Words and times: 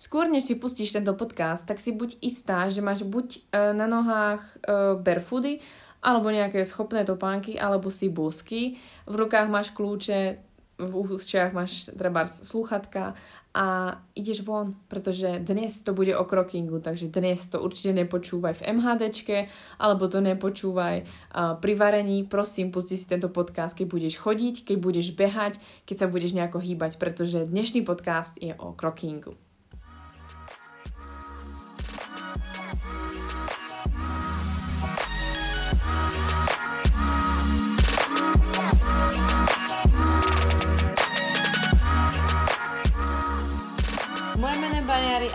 skôr 0.00 0.24
než 0.24 0.48
si 0.48 0.56
pustíš 0.56 0.96
tento 0.96 1.12
podcast, 1.12 1.68
tak 1.68 1.76
si 1.76 1.92
buď 1.92 2.16
istá, 2.24 2.64
že 2.72 2.80
máš 2.80 3.04
buď 3.04 3.26
uh, 3.36 3.76
na 3.76 3.84
nohách 3.84 4.40
uh, 4.64 4.96
barefoody, 4.96 5.60
alebo 6.00 6.32
nejaké 6.32 6.64
schopné 6.64 7.04
topánky, 7.04 7.60
alebo 7.60 7.92
si 7.92 8.08
bosky. 8.08 8.80
V 9.04 9.14
rukách 9.20 9.52
máš 9.52 9.76
kľúče, 9.76 10.40
v 10.80 10.92
ústiach 10.96 11.52
máš 11.52 11.92
treba 11.92 12.24
slúchatka 12.24 13.12
a 13.52 13.98
ideš 14.16 14.40
von, 14.40 14.78
pretože 14.88 15.42
dnes 15.44 15.84
to 15.84 15.92
bude 15.92 16.16
o 16.16 16.24
krokingu, 16.24 16.80
takže 16.80 17.12
dnes 17.12 17.50
to 17.52 17.60
určite 17.60 17.92
nepočúvaj 17.92 18.62
v 18.62 18.80
MHDčke, 18.80 19.38
alebo 19.76 20.08
to 20.08 20.24
nepočúvaj 20.24 21.04
uh, 21.04 21.58
pri 21.60 21.76
varení. 21.76 22.24
Prosím, 22.24 22.72
pusti 22.72 22.96
si 22.96 23.04
tento 23.04 23.28
podcast, 23.28 23.76
keď 23.76 23.86
budeš 23.92 24.16
chodiť, 24.22 24.64
keď 24.64 24.76
budeš 24.80 25.12
behať, 25.12 25.60
keď 25.84 25.96
sa 25.98 26.06
budeš 26.08 26.32
nejako 26.32 26.62
hýbať, 26.62 26.96
pretože 26.96 27.44
dnešný 27.44 27.84
podcast 27.84 28.38
je 28.40 28.56
o 28.56 28.72
krokingu. 28.72 29.49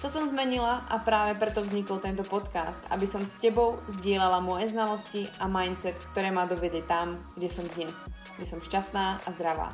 To 0.00 0.08
som 0.08 0.24
zmenila 0.24 0.80
a 0.88 0.96
práve 0.96 1.36
preto 1.36 1.60
vznikol 1.60 2.00
tento 2.00 2.24
podcast, 2.24 2.88
aby 2.88 3.04
som 3.04 3.20
s 3.20 3.36
tebou 3.36 3.76
zdieľala 4.00 4.40
moje 4.40 4.72
znalosti 4.72 5.28
a 5.36 5.44
mindset, 5.44 5.92
ktoré 6.16 6.32
ma 6.32 6.48
dovedie 6.48 6.80
tam, 6.88 7.12
kde 7.36 7.52
som 7.52 7.68
dnes, 7.76 7.92
kde 8.40 8.48
som 8.48 8.64
šťastná 8.64 9.20
a 9.20 9.28
zdravá. 9.36 9.68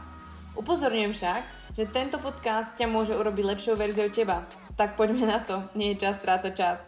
Upozorňujem 0.59 1.15
však, 1.15 1.43
že 1.79 1.87
tento 1.95 2.19
podcast 2.19 2.75
ťa 2.75 2.91
môže 2.91 3.15
urobiť 3.15 3.55
lepšou 3.55 3.79
verziou 3.79 4.11
teba. 4.11 4.43
Tak 4.75 4.99
poďme 4.99 5.31
na 5.31 5.39
to, 5.39 5.63
nie 5.79 5.95
je 5.95 6.03
čas 6.03 6.19
strácať 6.19 6.53
čas. 6.59 6.83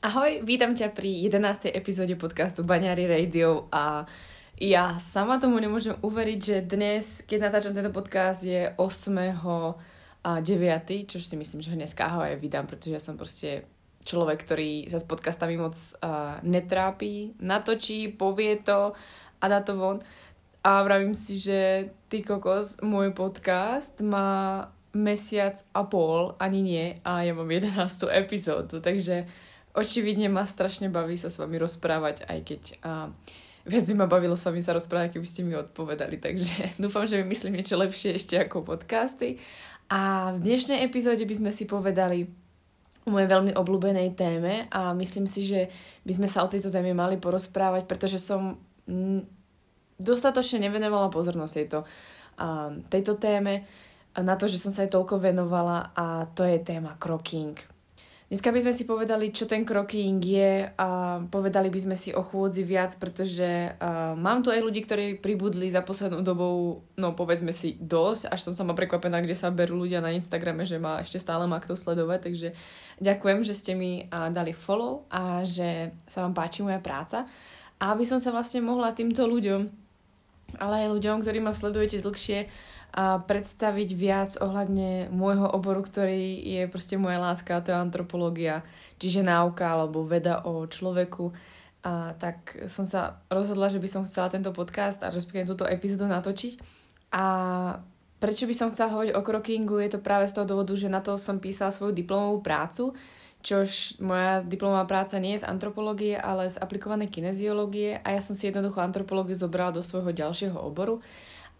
Ahoj, 0.00 0.40
vítam 0.40 0.72
ťa 0.72 0.96
pri 0.96 1.28
11. 1.28 1.68
epizóde 1.76 2.16
podcastu 2.16 2.64
Baňári 2.64 3.04
Radio 3.04 3.68
a 3.68 4.08
ja 4.56 4.96
sama 4.96 5.36
tomu 5.36 5.60
nemôžem 5.60 5.92
uveriť, 6.00 6.40
že 6.40 6.56
dnes, 6.64 7.20
keď 7.20 7.52
natáčam 7.52 7.76
tento 7.76 7.92
podcast, 7.92 8.40
je 8.48 8.72
8 8.80 9.99
a 10.20 10.40
9, 10.40 11.08
čo 11.08 11.18
si 11.20 11.36
myslím, 11.36 11.64
že 11.64 11.72
dneska 11.72 12.04
ho 12.12 12.20
aj 12.20 12.36
vydám, 12.36 12.68
pretože 12.68 12.92
ja 12.92 13.02
som 13.02 13.16
proste 13.16 13.64
človek, 14.04 14.44
ktorý 14.44 14.88
sa 14.88 15.00
s 15.00 15.08
podcastami 15.08 15.56
moc 15.60 15.76
uh, 15.76 16.40
netrápi, 16.44 17.36
natočí, 17.40 18.12
povie 18.12 18.60
to 18.60 18.96
a 19.40 19.44
dá 19.48 19.60
to 19.64 19.76
von. 19.76 20.00
A 20.60 20.84
vravím 20.84 21.16
si, 21.16 21.40
že 21.40 21.88
ty 22.12 22.20
kokos, 22.20 22.84
môj 22.84 23.16
podcast 23.16 23.96
má 24.04 24.68
mesiac 24.92 25.64
a 25.72 25.86
pol, 25.88 26.36
ani 26.36 26.60
nie, 26.60 26.86
a 27.00 27.24
ja 27.24 27.32
mám 27.32 27.48
11. 27.48 27.80
epizódu, 28.12 28.82
takže 28.82 29.24
očividne 29.72 30.28
ma 30.28 30.44
strašne 30.44 30.90
baví 30.90 31.14
sa 31.14 31.30
s 31.30 31.38
vami 31.38 31.56
rozprávať, 31.56 32.26
aj 32.26 32.38
keď 32.42 32.62
uh, 32.82 33.08
viac 33.64 33.84
by 33.86 33.94
ma 33.94 34.06
bavilo 34.10 34.34
s 34.34 34.42
vami 34.42 34.60
sa 34.60 34.74
rozprávať, 34.74 35.16
keby 35.16 35.26
ste 35.28 35.46
mi 35.46 35.54
odpovedali, 35.54 36.18
takže 36.18 36.54
dúfam, 36.82 37.06
že 37.06 37.22
vymyslím 37.22 37.60
niečo 37.60 37.78
lepšie 37.78 38.16
ešte 38.16 38.34
ako 38.40 38.66
podcasty 38.66 39.38
a 39.90 40.30
v 40.30 40.38
dnešnej 40.38 40.86
epizóde 40.86 41.26
by 41.26 41.34
sme 41.34 41.50
si 41.50 41.66
povedali 41.66 42.30
o 43.02 43.08
mojej 43.10 43.26
veľmi 43.26 43.52
obľúbenej 43.58 44.14
téme 44.14 44.70
a 44.70 44.94
myslím 44.94 45.26
si, 45.26 45.42
že 45.42 45.66
by 46.06 46.12
sme 46.14 46.28
sa 46.30 46.46
o 46.46 46.50
tejto 46.52 46.70
téme 46.70 46.94
mali 46.94 47.18
porozprávať, 47.18 47.90
pretože 47.90 48.22
som 48.22 48.54
dostatočne 49.98 50.62
nevenovala 50.62 51.10
pozornosť 51.10 51.54
tejto, 51.58 51.78
tejto 52.86 53.18
téme 53.18 53.66
na 54.14 54.34
to, 54.38 54.46
že 54.46 54.62
som 54.62 54.70
sa 54.70 54.86
aj 54.86 54.94
toľko 54.94 55.18
venovala 55.18 55.90
a 55.90 56.30
to 56.38 56.46
je 56.46 56.62
téma 56.62 56.94
croking. 56.94 57.58
Dneska 58.30 58.54
by 58.54 58.62
sme 58.62 58.70
si 58.70 58.86
povedali, 58.86 59.34
čo 59.34 59.42
ten 59.42 59.66
kroking 59.66 60.22
je 60.22 60.70
a 60.78 61.18
povedali 61.18 61.66
by 61.66 61.82
sme 61.82 61.96
si 61.98 62.14
o 62.14 62.22
chôdzi 62.22 62.62
viac, 62.62 62.94
pretože 62.94 63.74
uh, 63.74 64.14
mám 64.14 64.46
tu 64.46 64.54
aj 64.54 64.62
ľudí, 64.62 64.86
ktorí 64.86 65.18
pribudli 65.18 65.66
za 65.66 65.82
poslednú 65.82 66.22
dobou, 66.22 66.86
no 66.94 67.10
povedzme 67.18 67.50
si 67.50 67.74
dosť, 67.82 68.30
až 68.30 68.38
som 68.46 68.54
sama 68.54 68.78
prekvapená, 68.78 69.18
kde 69.18 69.34
sa 69.34 69.50
berú 69.50 69.82
ľudia 69.82 69.98
na 69.98 70.14
Instagrame, 70.14 70.62
že 70.62 70.78
ma 70.78 71.02
ešte 71.02 71.18
stále 71.18 71.50
má 71.50 71.58
kto 71.58 71.74
sledovať, 71.74 72.30
takže 72.30 72.48
ďakujem, 73.02 73.42
že 73.42 73.50
ste 73.50 73.74
mi 73.74 74.06
uh, 74.06 74.30
dali 74.30 74.54
follow 74.54 75.10
a 75.10 75.42
že 75.42 75.90
sa 76.06 76.22
vám 76.22 76.30
páči 76.30 76.62
moja 76.62 76.78
práca. 76.78 77.26
A 77.82 77.98
aby 77.98 78.06
som 78.06 78.22
sa 78.22 78.30
vlastne 78.30 78.62
mohla 78.62 78.94
týmto 78.94 79.26
ľuďom, 79.26 79.66
ale 80.62 80.86
aj 80.86 80.94
ľuďom, 80.94 81.26
ktorí 81.26 81.42
ma 81.42 81.50
sledujete 81.50 81.98
dlhšie, 81.98 82.46
a 82.90 83.22
predstaviť 83.22 83.90
viac 83.94 84.30
ohľadne 84.42 85.14
môjho 85.14 85.46
oboru, 85.46 85.86
ktorý 85.86 86.42
je 86.42 86.62
proste 86.66 86.98
moja 86.98 87.22
láska, 87.22 87.58
a 87.58 87.62
to 87.62 87.70
je 87.70 87.78
antropológia, 87.78 88.66
čiže 88.98 89.22
náuka 89.22 89.62
alebo 89.62 90.02
veda 90.02 90.42
o 90.42 90.66
človeku. 90.66 91.30
A 91.86 92.12
tak 92.18 92.58
som 92.66 92.82
sa 92.84 93.22
rozhodla, 93.30 93.70
že 93.70 93.80
by 93.80 93.88
som 93.88 94.02
chcela 94.04 94.28
tento 94.28 94.50
podcast 94.50 95.00
a 95.00 95.14
respektíve 95.14 95.48
túto 95.48 95.64
epizódu 95.64 96.10
natočiť. 96.10 96.58
A 97.14 97.24
prečo 98.18 98.44
by 98.44 98.54
som 98.58 98.68
chcela 98.74 98.92
hovoriť 98.92 99.16
o 99.16 99.24
krokingu, 99.24 99.78
je 99.80 99.96
to 99.96 100.02
práve 100.02 100.28
z 100.28 100.36
toho 100.36 100.46
dôvodu, 100.50 100.74
že 100.74 100.92
na 100.92 101.00
to 101.00 101.16
som 101.16 101.38
písala 101.38 101.72
svoju 101.72 101.94
diplomovú 101.94 102.42
prácu, 102.42 102.92
čož 103.40 103.96
moja 104.02 104.44
diplomová 104.44 104.84
práca 104.84 105.16
nie 105.16 105.38
je 105.38 105.46
z 105.46 105.48
antropológie, 105.48 106.18
ale 106.20 106.52
z 106.52 106.60
aplikovanej 106.60 107.08
kineziológie 107.08 107.96
a 108.04 108.12
ja 108.12 108.20
som 108.20 108.36
si 108.36 108.52
jednoducho 108.52 108.84
antropológiu 108.84 109.32
zobrala 109.32 109.80
do 109.80 109.80
svojho 109.80 110.12
ďalšieho 110.12 110.58
oboru 110.60 111.00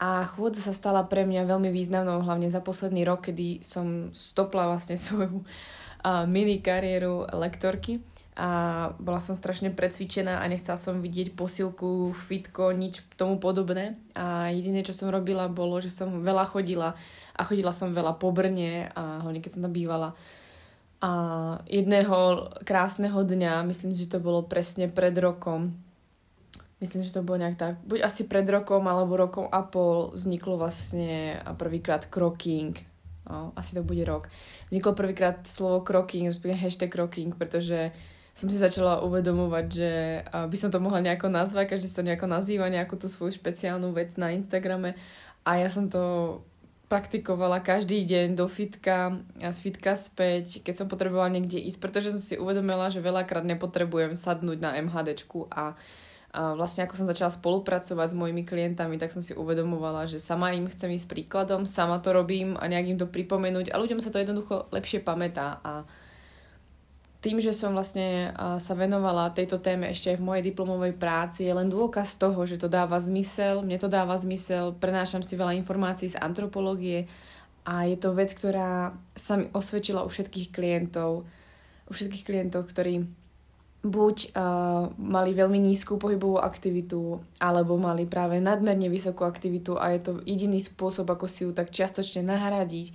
a 0.00 0.24
chôdza 0.24 0.64
sa 0.64 0.72
stala 0.72 1.04
pre 1.04 1.28
mňa 1.28 1.44
veľmi 1.44 1.68
významnou, 1.68 2.24
hlavne 2.24 2.48
za 2.48 2.64
posledný 2.64 3.04
rok, 3.04 3.28
kedy 3.28 3.60
som 3.60 4.08
stopla 4.16 4.64
vlastne 4.72 4.96
svoju 5.04 5.44
mini 6.24 6.64
kariéru 6.64 7.28
lektorky 7.36 8.00
a 8.40 8.48
bola 8.96 9.20
som 9.20 9.36
strašne 9.36 9.68
precvičená 9.68 10.40
a 10.40 10.48
nechcela 10.48 10.80
som 10.80 11.04
vidieť 11.04 11.36
posilku, 11.36 12.16
fitko, 12.16 12.72
nič 12.72 13.04
tomu 13.20 13.36
podobné. 13.36 14.00
A 14.16 14.48
jediné, 14.48 14.80
čo 14.80 14.96
som 14.96 15.12
robila, 15.12 15.52
bolo, 15.52 15.76
že 15.84 15.92
som 15.92 16.24
veľa 16.24 16.48
chodila 16.48 16.96
a 17.36 17.40
chodila 17.44 17.68
som 17.76 17.92
veľa 17.92 18.16
po 18.16 18.32
Brne 18.32 18.88
a 18.96 19.20
hlavne 19.20 19.44
keď 19.44 19.50
som 19.52 19.64
tam 19.68 19.76
bývala. 19.76 20.16
A 21.04 21.10
jedného 21.68 22.48
krásneho 22.64 23.20
dňa, 23.20 23.68
myslím, 23.68 23.92
že 23.92 24.08
to 24.08 24.24
bolo 24.24 24.48
presne 24.48 24.88
pred 24.88 25.12
rokom, 25.20 25.76
Myslím, 26.80 27.04
že 27.04 27.12
to 27.12 27.20
bolo 27.20 27.44
nejak 27.44 27.60
tak, 27.60 27.74
buď 27.84 28.08
asi 28.08 28.24
pred 28.24 28.48
rokom 28.48 28.88
alebo 28.88 29.20
rokom 29.20 29.44
a 29.52 29.60
pol 29.60 30.16
vzniklo 30.16 30.56
vlastne 30.56 31.36
prvýkrát 31.60 32.08
croking. 32.08 32.72
No, 33.28 33.52
asi 33.52 33.76
to 33.76 33.84
bude 33.84 34.00
rok. 34.08 34.32
Vzniklo 34.72 34.96
prvýkrát 34.96 35.44
slovo 35.44 35.84
croking, 35.84 36.26
respektíve 36.32 36.56
hashtag 36.56 36.90
croking, 36.90 37.36
pretože 37.36 37.92
som 38.32 38.48
si 38.48 38.56
začala 38.56 39.04
uvedomovať, 39.04 39.66
že 39.68 39.90
by 40.32 40.56
som 40.56 40.72
to 40.72 40.80
mohla 40.80 41.04
nejako 41.04 41.28
nazvať, 41.28 41.76
každý 41.76 41.86
sa 41.92 42.00
to 42.00 42.08
nejako 42.08 42.26
nazýva, 42.26 42.72
nejakú 42.72 42.96
tú 42.96 43.12
svoju 43.12 43.36
špeciálnu 43.36 43.92
vec 43.92 44.16
na 44.16 44.32
Instagrame 44.32 44.96
a 45.44 45.60
ja 45.60 45.68
som 45.68 45.92
to 45.92 46.40
praktikovala 46.90 47.62
každý 47.62 48.02
deň 48.02 48.34
do 48.34 48.50
fitka 48.50 49.14
a 49.38 49.48
z 49.54 49.58
fitka 49.62 49.94
späť, 49.94 50.58
keď 50.64 50.74
som 50.74 50.86
potrebovala 50.90 51.30
niekde 51.30 51.60
ísť, 51.62 51.78
pretože 51.78 52.10
som 52.10 52.18
si 52.18 52.34
uvedomila, 52.34 52.90
že 52.90 52.98
veľakrát 52.98 53.46
nepotrebujem 53.46 54.18
sadnúť 54.18 54.58
na 54.58 54.74
MHDčku 54.74 55.46
a 55.54 55.78
vlastne 56.30 56.86
ako 56.86 56.94
som 56.94 57.10
začala 57.10 57.34
spolupracovať 57.34 58.14
s 58.14 58.18
mojimi 58.18 58.46
klientami, 58.46 59.02
tak 59.02 59.10
som 59.10 59.18
si 59.18 59.34
uvedomovala, 59.34 60.06
že 60.06 60.22
sama 60.22 60.54
im 60.54 60.70
chcem 60.70 60.94
ísť 60.94 61.10
príkladom, 61.10 61.66
sama 61.66 61.98
to 61.98 62.14
robím 62.14 62.54
a 62.54 62.70
nejak 62.70 62.94
im 62.94 62.98
to 63.02 63.10
pripomenúť 63.10 63.74
a 63.74 63.80
ľuďom 63.82 63.98
sa 63.98 64.14
to 64.14 64.22
jednoducho 64.22 64.70
lepšie 64.70 65.02
pamätá. 65.02 65.58
A 65.66 65.82
tým, 67.20 67.36
že 67.42 67.50
som 67.52 67.74
vlastne 67.76 68.32
sa 68.62 68.72
venovala 68.78 69.34
tejto 69.34 69.60
téme 69.60 69.90
ešte 69.90 70.14
aj 70.14 70.18
v 70.22 70.26
mojej 70.30 70.44
diplomovej 70.54 70.96
práci, 70.96 71.44
je 71.44 71.52
len 71.52 71.68
dôkaz 71.68 72.16
toho, 72.16 72.38
že 72.46 72.56
to 72.56 72.70
dáva 72.70 72.96
zmysel, 72.96 73.60
mne 73.60 73.76
to 73.76 73.92
dáva 73.92 74.16
zmysel, 74.16 74.72
prenášam 74.78 75.20
si 75.20 75.36
veľa 75.36 75.58
informácií 75.58 76.14
z 76.14 76.20
antropológie 76.22 77.10
a 77.66 77.84
je 77.84 77.98
to 78.00 78.16
vec, 78.16 78.32
ktorá 78.32 78.96
sa 79.12 79.36
mi 79.36 79.52
osvedčila 79.52 80.00
u 80.00 80.08
všetkých 80.08 80.48
klientov, 80.48 81.28
u 81.84 81.92
všetkých 81.92 82.24
klientov, 82.24 82.70
ktorí 82.70 83.04
buď 83.80 84.36
uh, 84.36 84.92
mali 85.00 85.32
veľmi 85.32 85.56
nízku 85.56 85.96
pohybovú 85.96 86.36
aktivitu, 86.36 87.24
alebo 87.40 87.80
mali 87.80 88.04
práve 88.04 88.36
nadmerne 88.36 88.92
vysokú 88.92 89.24
aktivitu 89.24 89.80
a 89.80 89.96
je 89.96 90.00
to 90.04 90.12
jediný 90.28 90.60
spôsob, 90.60 91.08
ako 91.08 91.24
si 91.24 91.48
ju 91.48 91.56
tak 91.56 91.72
čiastočne 91.72 92.20
nahradiť. 92.20 92.92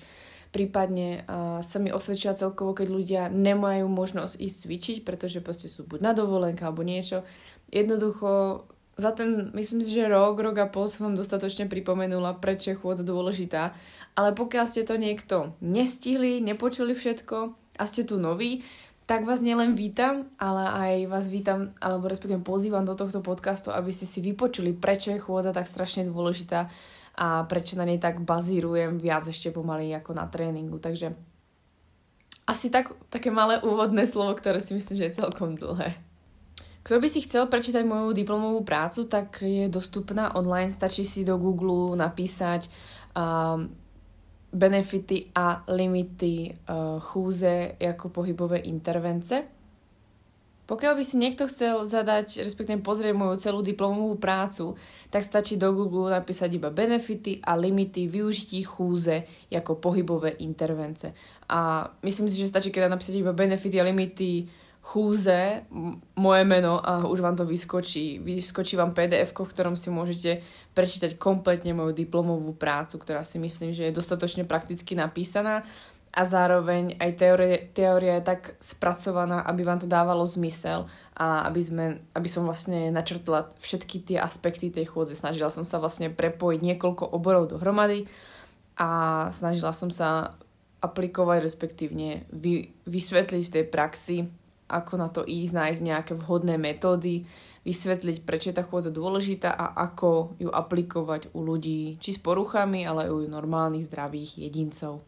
prípadne 0.56 1.28
uh, 1.28 1.60
sa 1.60 1.84
mi 1.84 1.92
osvedčila 1.92 2.32
celkovo, 2.32 2.72
keď 2.72 2.88
ľudia 2.88 3.22
nemajú 3.28 3.92
možnosť 3.92 4.40
ísť 4.40 4.58
cvičiť, 4.64 4.98
pretože 5.04 5.44
proste 5.44 5.68
sú 5.68 5.84
buď 5.84 6.00
na 6.00 6.12
dovolenka 6.16 6.64
alebo 6.64 6.80
niečo. 6.80 7.28
Jednoducho 7.68 8.64
za 8.96 9.12
ten, 9.12 9.52
myslím 9.52 9.84
si, 9.84 9.92
že 9.92 10.08
rok, 10.08 10.40
rok 10.40 10.56
a 10.64 10.72
pol 10.72 10.88
som 10.88 11.12
vám 11.12 11.20
dostatočne 11.20 11.68
pripomenula, 11.68 12.40
prečo 12.40 12.72
je 12.72 12.80
chôdza 12.80 13.04
dôležitá. 13.04 13.76
Ale 14.16 14.32
pokiaľ 14.32 14.64
ste 14.64 14.88
to 14.88 14.96
niekto 14.96 15.52
nestihli, 15.60 16.40
nepočuli 16.40 16.96
všetko 16.96 17.52
a 17.76 17.84
ste 17.84 18.08
tu 18.08 18.16
noví, 18.16 18.64
tak 19.06 19.22
vás 19.26 19.42
nielen 19.42 19.78
vítam, 19.78 20.34
ale 20.42 20.66
aj 20.66 20.94
vás 21.14 21.26
vítam, 21.30 21.78
alebo 21.78 22.10
respektíve 22.10 22.42
pozývam 22.42 22.82
do 22.86 22.98
tohto 22.98 23.22
podcastu, 23.22 23.70
aby 23.70 23.94
ste 23.94 24.10
si 24.10 24.22
vypočuli, 24.26 24.74
prečo 24.74 25.14
je 25.14 25.22
chôdza 25.22 25.54
tak 25.54 25.70
strašne 25.70 26.10
dôležitá 26.10 26.74
a 27.16 27.46
prečo 27.46 27.78
na 27.78 27.86
nej 27.86 28.02
tak 28.02 28.26
bazírujem 28.26 28.98
viac 28.98 29.30
ešte 29.30 29.54
pomaly 29.54 29.94
ako 29.94 30.18
na 30.18 30.26
tréningu. 30.26 30.82
Takže 30.82 31.14
asi 32.50 32.74
tak, 32.74 32.98
také 33.14 33.30
malé 33.30 33.62
úvodné 33.62 34.10
slovo, 34.10 34.34
ktoré 34.34 34.58
si 34.58 34.74
myslím, 34.74 34.98
že 34.98 35.06
je 35.10 35.18
celkom 35.22 35.54
dlhé. 35.54 35.98
Kto 36.86 37.02
by 37.02 37.08
si 37.10 37.26
chcel 37.26 37.50
prečítať 37.50 37.82
moju 37.82 38.14
diplomovú 38.14 38.62
prácu, 38.62 39.10
tak 39.10 39.42
je 39.42 39.66
dostupná 39.66 40.38
online. 40.38 40.70
Stačí 40.70 41.02
si 41.02 41.26
do 41.26 41.42
Google 41.42 41.98
napísať 41.98 42.70
um, 43.18 43.74
benefity 44.56 45.36
a 45.36 45.68
limity 45.68 46.48
uh, 46.48 46.98
chúze 47.04 47.76
ako 47.76 48.08
pohybové 48.10 48.64
intervence. 48.64 49.44
Pokiaľ 50.66 50.98
by 50.98 51.04
si 51.06 51.22
niekto 51.22 51.46
chcel 51.46 51.86
zadať, 51.86 52.42
respektíve 52.42 52.82
pozrieť 52.82 53.14
moju 53.14 53.38
celú 53.38 53.62
diplomovú 53.62 54.18
prácu, 54.18 54.74
tak 55.14 55.22
stačí 55.22 55.62
do 55.62 55.70
Google 55.70 56.10
napísať 56.10 56.58
iba 56.58 56.74
benefity 56.74 57.38
a 57.46 57.54
limity 57.54 58.10
využití 58.10 58.66
chúze 58.66 59.30
ako 59.54 59.78
pohybové 59.78 60.42
intervence. 60.42 61.14
A 61.54 61.86
myslím 62.02 62.26
si, 62.26 62.42
že 62.42 62.50
stačí, 62.50 62.74
keď 62.74 62.90
napísať 62.90 63.22
iba 63.22 63.30
benefity 63.30 63.78
a 63.78 63.86
limity 63.86 64.50
chúze, 64.86 65.66
moje 66.14 66.44
meno 66.46 66.78
a 66.78 67.10
už 67.10 67.20
vám 67.20 67.34
to 67.34 67.46
vyskočí. 67.50 68.22
Vyskočí 68.22 68.78
vám 68.78 68.94
PDF, 68.94 69.34
v 69.34 69.50
ktorom 69.50 69.74
si 69.74 69.90
môžete 69.90 70.46
prečítať 70.78 71.18
kompletne 71.18 71.74
moju 71.74 71.98
diplomovú 71.98 72.54
prácu, 72.54 73.02
ktorá 73.02 73.26
si 73.26 73.42
myslím, 73.42 73.74
že 73.74 73.90
je 73.90 73.98
dostatočne 73.98 74.46
prakticky 74.46 74.94
napísaná 74.94 75.66
a 76.16 76.22
zároveň 76.24 76.96
aj 76.96 77.12
teória, 77.20 77.60
teória 77.76 78.14
je 78.22 78.30
tak 78.30 78.56
spracovaná, 78.64 79.44
aby 79.44 79.68
vám 79.68 79.84
to 79.84 79.88
dávalo 79.90 80.24
zmysel 80.24 80.88
a 81.12 81.44
aby, 81.52 81.60
sme, 81.60 81.86
aby 82.16 82.30
som 82.32 82.48
vlastne 82.48 82.88
načrtla 82.88 83.52
všetky 83.60 84.08
tie 84.08 84.18
aspekty 84.22 84.72
tej 84.72 84.88
chôdze. 84.88 85.20
Snažila 85.20 85.52
som 85.52 85.68
sa 85.68 85.76
vlastne 85.76 86.08
prepojiť 86.08 86.62
niekoľko 86.64 87.04
oborov 87.12 87.52
dohromady 87.52 88.08
a 88.80 88.88
snažila 89.36 89.76
som 89.76 89.92
sa 89.92 90.40
aplikovať, 90.80 91.44
respektívne 91.44 92.24
vy, 92.32 92.72
vysvetliť 92.88 93.44
v 93.50 93.54
tej 93.60 93.66
praxi, 93.68 94.18
ako 94.66 94.94
na 94.98 95.10
to 95.14 95.22
ísť, 95.22 95.54
nájsť 95.54 95.82
nejaké 95.82 96.14
vhodné 96.18 96.58
metódy, 96.58 97.26
vysvetliť, 97.66 98.22
prečo 98.26 98.54
je 98.54 98.58
tá 98.58 98.64
chôdza 98.66 98.94
dôležitá 98.94 99.50
a 99.50 99.74
ako 99.90 100.38
ju 100.38 100.50
aplikovať 100.50 101.34
u 101.34 101.42
ľudí, 101.42 101.98
či 101.98 102.14
s 102.14 102.22
poruchami, 102.22 102.86
ale 102.86 103.10
aj 103.10 103.12
u 103.14 103.20
normálnych 103.26 103.90
zdravých 103.90 104.42
jedincov. 104.42 105.02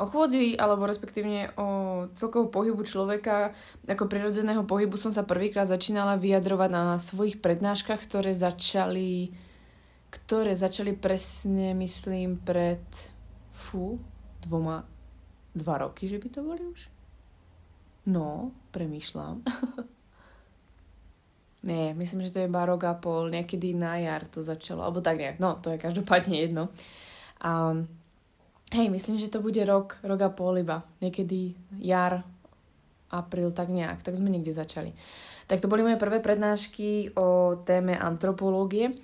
O 0.00 0.08
chôdzi, 0.08 0.56
alebo 0.56 0.88
respektívne 0.88 1.52
o 1.60 1.68
celkovo 2.16 2.48
pohybu 2.48 2.80
človeka 2.88 3.52
ako 3.84 4.08
prirodzeného 4.08 4.64
pohybu 4.64 4.96
som 4.96 5.12
sa 5.12 5.28
prvýkrát 5.28 5.68
začínala 5.68 6.16
vyjadrovať 6.16 6.70
na 6.72 6.96
svojich 6.96 7.36
prednáškach, 7.44 8.00
ktoré 8.08 8.32
začali, 8.32 9.36
ktoré 10.08 10.56
začali 10.56 10.96
presne, 10.96 11.76
myslím, 11.76 12.40
pred 12.40 12.80
fú, 13.52 14.00
dvoma, 14.40 14.88
dva 15.52 15.84
roky, 15.84 16.08
že 16.08 16.16
by 16.16 16.28
to 16.32 16.40
boli 16.48 16.64
už? 16.64 16.99
No, 18.10 18.50
premýšľam. 18.74 19.46
Nie, 21.70 21.94
myslím, 21.94 22.26
že 22.26 22.34
to 22.34 22.42
je 22.42 22.50
iba 22.50 22.64
rok 22.64 22.82
a 22.88 22.96
pol, 22.96 23.30
niekedy 23.30 23.76
na 23.76 24.00
jar 24.00 24.26
to 24.26 24.42
začalo, 24.42 24.82
alebo 24.82 25.04
tak 25.04 25.20
nejak, 25.20 25.38
no, 25.38 25.60
to 25.60 25.70
je 25.70 25.78
každopádne 25.78 26.40
jedno. 26.40 26.72
Um, 27.44 27.84
Hej, 28.70 28.86
myslím, 28.86 29.18
že 29.18 29.26
to 29.26 29.42
bude 29.42 29.58
rok, 29.66 29.98
rok 30.06 30.20
a 30.22 30.30
pol 30.30 30.62
iba. 30.62 30.86
Niekedy 31.02 31.58
jar, 31.82 32.22
apríl, 33.10 33.50
tak 33.50 33.66
nejak. 33.66 34.06
Tak 34.06 34.14
sme 34.14 34.30
niekde 34.30 34.54
začali. 34.54 34.94
Tak 35.50 35.58
to 35.58 35.66
boli 35.66 35.82
moje 35.82 35.98
prvé 35.98 36.22
prednášky 36.22 37.10
o 37.18 37.58
téme 37.66 37.98
antropológie. 37.98 38.94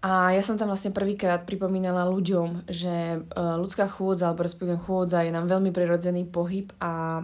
A 0.00 0.32
ja 0.32 0.40
som 0.40 0.56
tam 0.56 0.72
vlastne 0.72 0.96
prvýkrát 0.96 1.44
pripomínala 1.44 2.08
ľuďom, 2.08 2.64
že 2.72 2.88
e, 2.88 3.18
ľudská 3.36 3.84
chôdza, 3.84 4.32
alebo 4.32 4.48
respektíve 4.48 4.80
chôdza 4.80 5.28
je 5.28 5.28
nám 5.28 5.44
veľmi 5.44 5.76
prirodzený 5.76 6.24
pohyb 6.24 6.72
a 6.80 7.20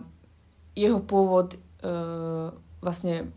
jeho 0.76 1.00
pôvod 1.00 1.56
uh, 1.56 2.52
vlastne 2.84 3.32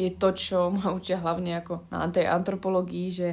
je 0.00 0.10
to, 0.16 0.32
čo 0.32 0.72
ma 0.72 0.96
učia 0.96 1.20
hlavne 1.20 1.60
ako 1.60 1.84
na 1.92 2.08
tej 2.08 2.26
antropológii, 2.26 3.08
že 3.12 3.28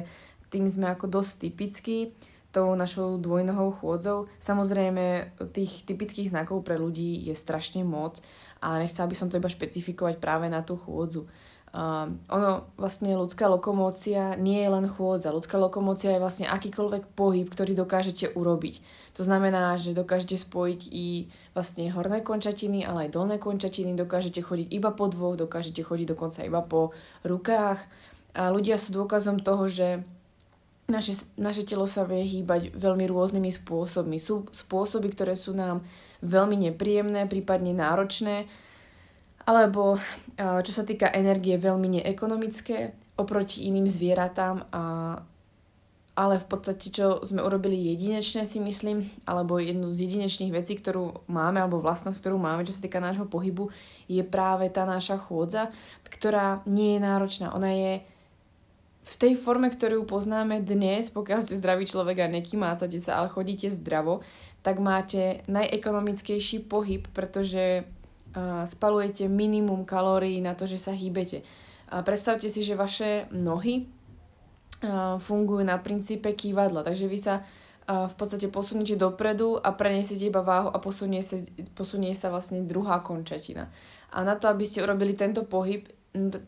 tým 0.52 0.68
sme 0.68 0.92
ako 0.92 1.08
dosť 1.08 1.48
typickí 1.48 2.12
tou 2.48 2.72
našou 2.72 3.20
dvojnohou 3.20 3.76
chôdzou. 3.76 4.28
Samozrejme, 4.40 5.36
tých 5.52 5.84
typických 5.84 6.32
znakov 6.32 6.64
pre 6.64 6.80
ľudí 6.80 7.20
je 7.28 7.36
strašne 7.36 7.84
moc 7.84 8.20
a 8.64 8.80
nechcela 8.80 9.08
by 9.08 9.16
som 9.16 9.28
to 9.28 9.36
iba 9.36 9.52
špecifikovať 9.52 10.16
práve 10.16 10.48
na 10.48 10.64
tú 10.64 10.80
chôdzu. 10.80 11.28
Um, 11.68 12.16
ono, 12.32 12.64
vlastne 12.80 13.12
ľudská 13.12 13.44
lokomócia 13.44 14.40
nie 14.40 14.64
je 14.64 14.72
len 14.72 14.88
chôdza. 14.88 15.36
Ľudská 15.36 15.60
lokomócia 15.60 16.16
je 16.16 16.22
vlastne 16.22 16.48
akýkoľvek 16.48 17.12
pohyb, 17.12 17.44
ktorý 17.44 17.76
dokážete 17.76 18.32
urobiť. 18.32 18.80
To 19.20 19.22
znamená, 19.22 19.76
že 19.76 19.92
dokážete 19.92 20.40
spojiť 20.40 20.80
i 20.88 21.28
vlastne 21.52 21.92
horné 21.92 22.24
končatiny, 22.24 22.88
ale 22.88 23.06
aj 23.08 23.12
dolné 23.12 23.36
končatiny, 23.36 23.92
dokážete 23.92 24.40
chodiť 24.40 24.72
iba 24.72 24.96
po 24.96 25.12
dvoch, 25.12 25.36
dokážete 25.36 25.84
chodiť 25.84 26.16
dokonca 26.16 26.40
iba 26.40 26.64
po 26.64 26.96
rukách. 27.28 27.84
A 28.32 28.48
ľudia 28.48 28.80
sú 28.80 28.96
dôkazom 28.96 29.36
toho, 29.44 29.68
že 29.68 30.00
naše, 30.88 31.12
naše 31.36 31.68
telo 31.68 31.84
sa 31.84 32.08
vie 32.08 32.24
hýbať 32.24 32.72
veľmi 32.72 33.04
rôznymi 33.12 33.52
spôsobmi. 33.52 34.16
Sú 34.16 34.48
spôsoby, 34.48 35.12
ktoré 35.12 35.36
sú 35.36 35.52
nám 35.52 35.84
veľmi 36.24 36.56
nepríjemné, 36.72 37.28
prípadne 37.28 37.76
náročné, 37.76 38.48
alebo 39.48 39.96
čo 40.36 40.72
sa 40.76 40.84
týka 40.84 41.08
energie, 41.08 41.56
veľmi 41.56 41.88
neekonomické 41.88 42.92
oproti 43.16 43.64
iným 43.64 43.88
zvieratám, 43.88 44.68
a, 44.68 44.82
ale 46.12 46.36
v 46.36 46.46
podstate, 46.52 46.92
čo 46.92 47.24
sme 47.24 47.40
urobili 47.40 47.80
jedinečné, 47.94 48.44
si 48.44 48.60
myslím, 48.60 49.08
alebo 49.24 49.56
jednu 49.56 49.88
z 49.88 50.04
jedinečných 50.04 50.52
vecí, 50.52 50.76
ktorú 50.76 51.24
máme, 51.32 51.64
alebo 51.64 51.80
vlastnosť, 51.80 52.20
ktorú 52.20 52.36
máme, 52.36 52.68
čo 52.68 52.76
sa 52.76 52.84
týka 52.84 53.00
nášho 53.00 53.24
pohybu, 53.24 53.72
je 54.04 54.20
práve 54.20 54.68
tá 54.68 54.84
naša 54.84 55.16
chôdza, 55.16 55.72
ktorá 56.04 56.60
nie 56.68 56.98
je 56.98 57.00
náročná. 57.00 57.56
Ona 57.56 57.70
je 57.72 57.92
v 59.08 59.14
tej 59.16 59.32
forme, 59.40 59.72
ktorú 59.72 60.04
poznáme 60.04 60.60
dnes, 60.60 61.08
pokiaľ 61.08 61.40
ste 61.40 61.56
zdravý 61.56 61.88
človek 61.88 62.28
a 62.28 62.34
nekymácate 62.34 63.00
sa, 63.00 63.24
ale 63.24 63.32
chodíte 63.32 63.72
zdravo, 63.72 64.20
tak 64.60 64.76
máte 64.82 65.40
najekonomickejší 65.48 66.68
pohyb, 66.68 67.08
pretože 67.16 67.88
spalujete 68.66 69.26
minimum 69.26 69.82
kalórií 69.84 70.38
na 70.42 70.54
to, 70.54 70.66
že 70.66 70.78
sa 70.78 70.92
hýbete. 70.94 71.42
Predstavte 71.88 72.52
si, 72.52 72.60
že 72.60 72.78
vaše 72.78 73.26
nohy 73.32 73.88
fungujú 75.18 75.64
na 75.66 75.80
princípe 75.80 76.30
kývadla, 76.32 76.86
takže 76.86 77.06
vy 77.08 77.18
sa 77.18 77.42
v 77.88 78.14
podstate 78.20 78.52
posuniete 78.52 79.00
dopredu 79.00 79.56
a 79.56 79.72
prenesiete 79.72 80.28
iba 80.28 80.44
váhu 80.44 80.68
a 80.68 80.76
posunie 80.76 81.24
sa, 81.24 81.40
posunie 81.72 82.12
sa 82.12 82.28
vlastne 82.28 82.60
druhá 82.60 83.00
končatina. 83.00 83.72
A 84.12 84.20
na 84.28 84.36
to, 84.36 84.52
aby 84.52 84.68
ste 84.68 84.84
urobili 84.84 85.16
tento 85.16 85.40
pohyb, 85.48 85.88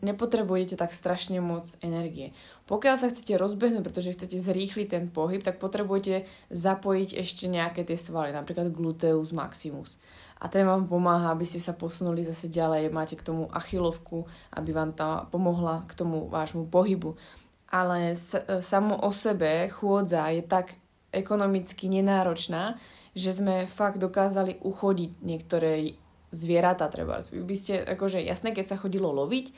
nepotrebujete 0.05 0.77
tak 0.77 0.93
strašne 0.93 1.41
moc 1.41 1.65
energie. 1.81 2.33
Pokiaľ 2.71 2.95
sa 2.95 3.11
chcete 3.11 3.35
rozbehnúť, 3.35 3.83
pretože 3.83 4.15
chcete 4.15 4.39
zrýchliť 4.39 4.87
ten 4.87 5.05
pohyb, 5.11 5.43
tak 5.43 5.59
potrebujete 5.59 6.23
zapojiť 6.55 7.19
ešte 7.19 7.51
nejaké 7.51 7.83
tie 7.83 7.99
svaly, 7.99 8.31
napríklad 8.31 8.71
gluteus 8.71 9.35
maximus. 9.35 9.99
A 10.39 10.47
ten 10.47 10.63
vám 10.63 10.87
pomáha, 10.87 11.35
aby 11.35 11.43
ste 11.43 11.59
sa 11.59 11.75
posunuli 11.75 12.23
zase 12.23 12.47
ďalej, 12.47 12.87
máte 12.95 13.19
k 13.19 13.27
tomu 13.27 13.51
achilovku, 13.51 14.23
aby 14.55 14.71
vám 14.71 14.95
tá 14.95 15.27
pomohla 15.27 15.83
k 15.83 15.99
tomu 15.99 16.31
vášmu 16.31 16.71
pohybu. 16.71 17.19
Ale 17.67 18.15
e, 18.15 18.17
samo 18.63 18.95
o 19.03 19.11
sebe 19.11 19.67
chôdza 19.67 20.31
je 20.31 20.39
tak 20.39 20.79
ekonomicky 21.11 21.91
nenáročná, 21.91 22.79
že 23.11 23.35
sme 23.35 23.67
fakt 23.67 23.99
dokázali 23.99 24.63
uchodiť 24.63 25.11
niektoré 25.19 25.99
zvieratá 26.31 26.87
treba. 26.87 27.19
Vy 27.19 27.43
by 27.43 27.55
ste, 27.59 27.83
akože 27.83 28.23
jasné, 28.23 28.55
keď 28.55 28.65
sa 28.71 28.79
chodilo 28.79 29.11
loviť 29.11 29.51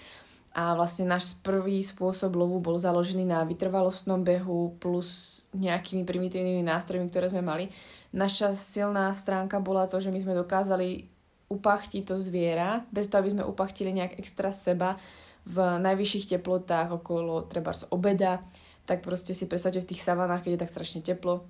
a 0.54 0.78
vlastne 0.78 1.10
náš 1.10 1.34
prvý 1.42 1.82
spôsob 1.82 2.38
lovu 2.38 2.62
bol 2.62 2.78
založený 2.78 3.26
na 3.26 3.42
vytrvalostnom 3.42 4.22
behu 4.22 4.78
plus 4.78 5.42
nejakými 5.58 6.06
primitívnymi 6.06 6.62
nástrojmi, 6.62 7.10
ktoré 7.10 7.30
sme 7.30 7.42
mali. 7.42 7.74
Naša 8.14 8.54
silná 8.54 9.10
stránka 9.18 9.58
bola 9.58 9.90
to, 9.90 9.98
že 9.98 10.14
my 10.14 10.22
sme 10.22 10.38
dokázali 10.38 11.10
upachtiť 11.50 12.02
to 12.06 12.22
zviera, 12.22 12.86
bez 12.90 13.10
toho, 13.10 13.26
aby 13.26 13.34
sme 13.34 13.50
upachtili 13.50 13.94
nejak 13.94 14.18
extra 14.22 14.54
seba 14.54 14.98
v 15.46 15.82
najvyšších 15.82 16.38
teplotách 16.38 17.02
okolo 17.02 17.46
treba 17.46 17.74
z 17.74 17.90
obeda, 17.90 18.42
tak 18.86 19.02
proste 19.02 19.34
si 19.34 19.50
predstavte 19.50 19.82
v 19.82 19.90
tých 19.90 20.06
savanách, 20.06 20.46
keď 20.46 20.52
je 20.56 20.62
tak 20.62 20.74
strašne 20.74 21.02
teplo, 21.06 21.46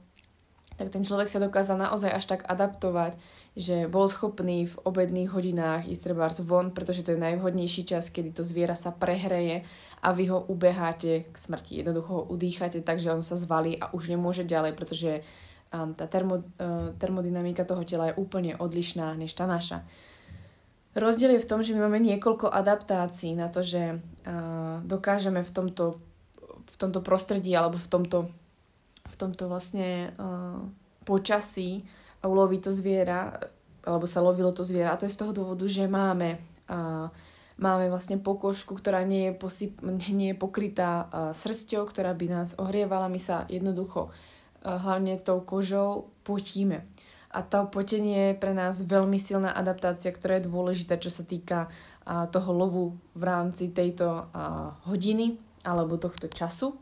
tak 0.73 0.89
ten 0.89 1.05
človek 1.05 1.29
sa 1.29 1.37
dokázal 1.37 1.77
naozaj 1.77 2.11
až 2.11 2.25
tak 2.25 2.41
adaptovať, 2.49 3.13
že 3.53 3.85
bol 3.85 4.09
schopný 4.09 4.65
v 4.65 4.75
obedných 4.81 5.29
hodinách 5.29 5.85
ísť 5.85 6.09
treba 6.09 6.25
von, 6.41 6.73
pretože 6.73 7.05
to 7.05 7.13
je 7.13 7.21
najvhodnejší 7.21 7.85
čas, 7.85 8.09
kedy 8.09 8.33
to 8.33 8.41
zviera 8.41 8.73
sa 8.73 8.89
prehreje 8.89 9.61
a 10.03 10.09
vy 10.11 10.33
ho 10.33 10.41
ubeháte 10.49 11.29
k 11.29 11.35
smrti. 11.37 11.85
Jednoducho 11.85 12.11
ho 12.11 12.23
udýchate 12.27 12.81
tak, 12.81 12.97
že 12.97 13.13
on 13.13 13.21
sa 13.21 13.37
zvalí 13.37 13.77
a 13.77 13.93
už 13.93 14.09
nemôže 14.09 14.43
ďalej, 14.43 14.73
pretože 14.73 15.21
um, 15.69 15.93
tá 15.93 16.09
termo, 16.09 16.41
uh, 16.41 16.91
termodynamika 16.97 17.63
toho 17.63 17.85
tela 17.85 18.11
je 18.11 18.17
úplne 18.19 18.57
odlišná 18.57 19.13
než 19.15 19.31
tá 19.37 19.45
naša. 19.45 19.85
Rozdiel 20.93 21.37
je 21.37 21.43
v 21.45 21.49
tom, 21.49 21.65
že 21.65 21.73
my 21.73 21.89
máme 21.89 22.01
niekoľko 22.05 22.53
adaptácií 22.53 23.33
na 23.33 23.49
to, 23.49 23.65
že 23.65 23.97
uh, 23.97 24.81
dokážeme 24.85 25.45
v 25.45 25.51
tomto, 25.53 26.03
v 26.69 26.75
tomto 26.77 26.99
prostredí 27.05 27.53
alebo 27.53 27.77
v 27.77 27.89
tomto 27.89 28.17
v 29.03 29.15
tomto 29.19 29.51
vlastne 29.51 30.15
uh, 30.15 30.63
počasí 31.03 31.83
uloví 32.23 32.63
to 32.63 32.71
zviera, 32.71 33.35
alebo 33.83 34.07
sa 34.07 34.23
lovilo 34.23 34.55
to 34.55 34.63
zviera. 34.63 34.95
A 34.95 34.99
to 34.99 35.03
je 35.03 35.15
z 35.15 35.19
toho 35.19 35.35
dôvodu, 35.35 35.67
že 35.67 35.91
máme, 35.91 36.39
uh, 36.71 37.11
máme 37.59 37.91
vlastne 37.91 38.15
pokožku, 38.15 38.79
ktorá 38.79 39.03
nie 39.03 39.27
je, 39.27 39.33
posyp, 39.35 39.83
nie 39.83 40.31
je 40.31 40.39
pokrytá 40.39 40.91
uh, 40.91 41.35
srsťou, 41.35 41.83
ktorá 41.91 42.15
by 42.15 42.25
nás 42.31 42.55
ohrievala. 42.55 43.11
My 43.11 43.19
sa 43.19 43.43
jednoducho 43.51 44.07
uh, 44.07 44.79
hlavne 44.79 45.19
tou 45.19 45.43
kožou 45.43 46.15
potíme. 46.23 46.87
A 47.33 47.41
to 47.41 47.65
potenie 47.65 48.31
je 48.31 48.39
pre 48.39 48.53
nás 48.53 48.77
veľmi 48.85 49.17
silná 49.17 49.49
adaptácia, 49.57 50.13
ktorá 50.13 50.37
je 50.37 50.45
dôležitá, 50.45 51.01
čo 51.01 51.09
sa 51.09 51.25
týka 51.25 51.65
toho 52.05 52.51
lovu 52.53 52.85
v 53.17 53.23
rámci 53.25 53.73
tejto 53.73 54.29
hodiny 54.85 55.41
alebo 55.65 55.97
tohto 55.97 56.29
času. 56.29 56.77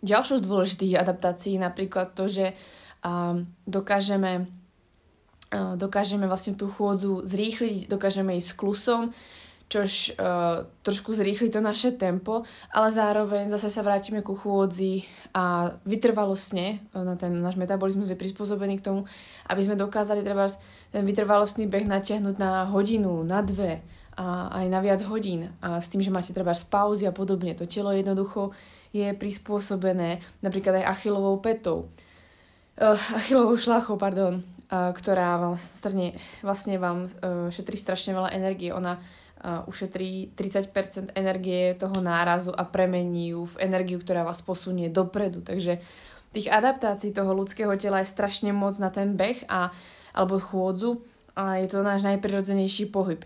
Ďalšou 0.00 0.40
z 0.40 0.46
dôležitých 0.48 0.96
adaptácií 0.96 1.60
je 1.60 1.64
napríklad 1.64 2.16
to, 2.16 2.24
že 2.24 2.56
um, 3.04 3.44
dokážeme, 3.68 4.48
uh, 5.52 5.76
dokážeme 5.76 6.24
vlastne 6.24 6.56
tú 6.56 6.72
chôdzu 6.72 7.20
zrýchliť, 7.28 7.84
dokážeme 7.84 8.32
ísť 8.40 8.56
klusom, 8.56 9.12
čož 9.68 10.16
uh, 10.16 10.66
trošku 10.82 11.12
zrýchli 11.12 11.52
to 11.52 11.60
naše 11.60 11.94
tempo, 11.94 12.48
ale 12.72 12.88
zároveň 12.90 13.52
zase 13.52 13.68
sa 13.68 13.84
vrátime 13.84 14.24
ku 14.24 14.34
chôdzi 14.34 15.04
a 15.36 15.76
vytrvalostne, 15.84 16.80
uh, 16.96 17.04
na 17.04 17.20
ten 17.20 17.36
náš 17.36 17.60
metabolizmus 17.60 18.08
je 18.08 18.16
prispôsobený 18.16 18.80
k 18.80 18.86
tomu, 18.88 19.00
aby 19.52 19.60
sme 19.60 19.76
dokázali 19.76 20.24
treba 20.24 20.48
ten 20.90 21.04
vytrvalostný 21.04 21.68
beh 21.68 21.86
natiahnuť 21.86 22.34
na 22.40 22.64
hodinu, 22.72 23.20
na 23.20 23.44
dve, 23.44 23.84
a 24.20 24.52
aj 24.52 24.66
na 24.68 24.84
viac 24.84 25.00
hodín 25.08 25.48
a 25.64 25.80
s 25.80 25.88
tým, 25.88 26.04
že 26.04 26.12
máte 26.12 26.36
treba 26.36 26.52
pauzy 26.52 27.08
a 27.08 27.12
podobne. 27.16 27.56
To 27.56 27.64
telo 27.64 27.88
jednoducho 27.88 28.52
je 28.92 29.08
prispôsobené 29.16 30.20
napríklad 30.44 30.84
aj 30.84 31.00
achilovou 31.00 31.40
petou, 31.40 31.88
uh, 32.76 33.00
achilovou 33.16 33.56
šlachou, 33.56 33.96
pardon, 33.96 34.44
uh, 34.44 34.92
ktorá 34.92 35.40
vám 35.40 35.56
strne, 35.56 36.12
vlastne 36.44 36.76
vám 36.76 37.08
uh, 37.08 37.48
šetrí 37.48 37.80
strašne 37.80 38.12
veľa 38.12 38.36
energie. 38.36 38.76
Ona 38.76 39.00
uh, 39.00 39.64
ušetrí 39.64 40.36
30% 40.36 41.16
energie 41.16 41.72
toho 41.80 41.96
nárazu 42.04 42.52
a 42.52 42.68
premení 42.68 43.32
ju 43.32 43.48
v 43.56 43.72
energiu, 43.72 44.04
ktorá 44.04 44.20
vás 44.20 44.44
posunie 44.44 44.92
dopredu. 44.92 45.40
Takže 45.40 45.80
tých 46.36 46.52
adaptácií 46.52 47.16
toho 47.16 47.32
ľudského 47.32 47.72
tela 47.80 48.04
je 48.04 48.12
strašne 48.12 48.52
moc 48.52 48.76
na 48.76 48.92
ten 48.92 49.16
beh 49.16 49.48
a, 49.48 49.72
alebo 50.12 50.36
chôdzu 50.36 51.00
a 51.32 51.56
je 51.62 51.72
to 51.72 51.80
náš 51.80 52.04
najprirodzenejší 52.04 52.92
pohyb. 52.92 53.24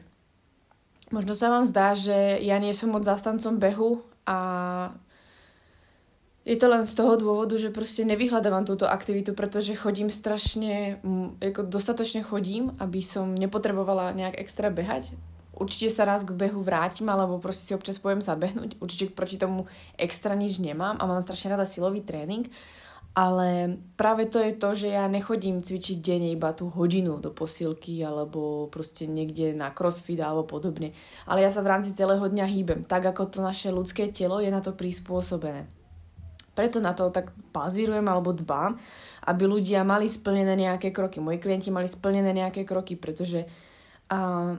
Možno 1.13 1.37
sa 1.37 1.53
vám 1.53 1.69
zdá, 1.69 1.93
že 1.93 2.41
ja 2.41 2.57
nie 2.57 2.73
som 2.73 2.93
moc 2.93 3.05
zastancom 3.05 3.61
behu 3.61 4.01
a 4.25 4.39
je 6.45 6.61
to 6.61 6.69
len 6.69 6.85
z 6.85 6.93
toho 6.93 7.17
dôvodu, 7.17 7.57
že 7.57 7.73
proste 7.73 8.05
nevyhľadávam 8.05 8.69
túto 8.69 8.85
aktivitu, 8.85 9.33
pretože 9.33 9.73
chodím 9.73 10.13
strašne, 10.13 11.01
ako 11.41 11.65
dostatočne 11.65 12.21
chodím, 12.21 12.77
aby 12.77 13.01
som 13.01 13.33
nepotrebovala 13.33 14.13
nejak 14.13 14.37
extra 14.37 14.69
behať. 14.69 15.09
Určite 15.57 15.89
sa 15.89 16.05
raz 16.05 16.21
k 16.27 16.37
behu 16.37 16.61
vrátim, 16.61 17.09
alebo 17.09 17.41
proste 17.41 17.65
si 17.65 17.73
občas 17.73 17.97
poviem 17.97 18.21
sa 18.21 18.37
behnúť. 18.37 18.77
Určite 18.77 19.15
proti 19.15 19.41
tomu 19.41 19.71
extra 19.97 20.37
nič 20.37 20.61
nemám 20.61 21.01
a 21.01 21.09
mám 21.09 21.25
strašne 21.25 21.57
rada 21.57 21.65
silový 21.65 22.05
tréning. 22.05 22.51
Ale 23.15 23.79
práve 23.95 24.27
to 24.27 24.43
je 24.43 24.59
to, 24.59 24.75
že 24.75 24.89
ja 24.91 25.07
nechodím 25.07 25.63
cvičiť 25.63 26.03
deň 26.03 26.23
iba 26.35 26.51
tú 26.51 26.67
hodinu 26.67 27.23
do 27.23 27.31
posilky 27.31 28.03
alebo 28.03 28.67
proste 28.67 29.07
niekde 29.07 29.55
na 29.55 29.71
crossfit 29.71 30.19
alebo 30.19 30.43
podobne. 30.43 30.91
Ale 31.31 31.47
ja 31.47 31.55
sa 31.55 31.63
v 31.63 31.71
rámci 31.71 31.95
celého 31.95 32.27
dňa 32.27 32.47
hýbem, 32.51 32.83
tak 32.83 33.07
ako 33.07 33.31
to 33.31 33.39
naše 33.39 33.71
ľudské 33.71 34.11
telo 34.11 34.43
je 34.43 34.51
na 34.51 34.59
to 34.59 34.75
prispôsobené. 34.75 35.71
Preto 36.59 36.83
na 36.83 36.91
to 36.91 37.15
tak 37.15 37.31
bazírujem 37.55 38.07
alebo 38.07 38.35
dbám, 38.35 38.79
aby 39.31 39.43
ľudia 39.47 39.87
mali 39.87 40.11
splnené 40.11 40.59
nejaké 40.59 40.91
kroky. 40.91 41.23
Moji 41.23 41.39
klienti 41.39 41.71
mali 41.71 41.87
splnené 41.87 42.35
nejaké 42.35 42.67
kroky, 42.67 42.99
pretože 42.99 43.47
uh, 44.11 44.59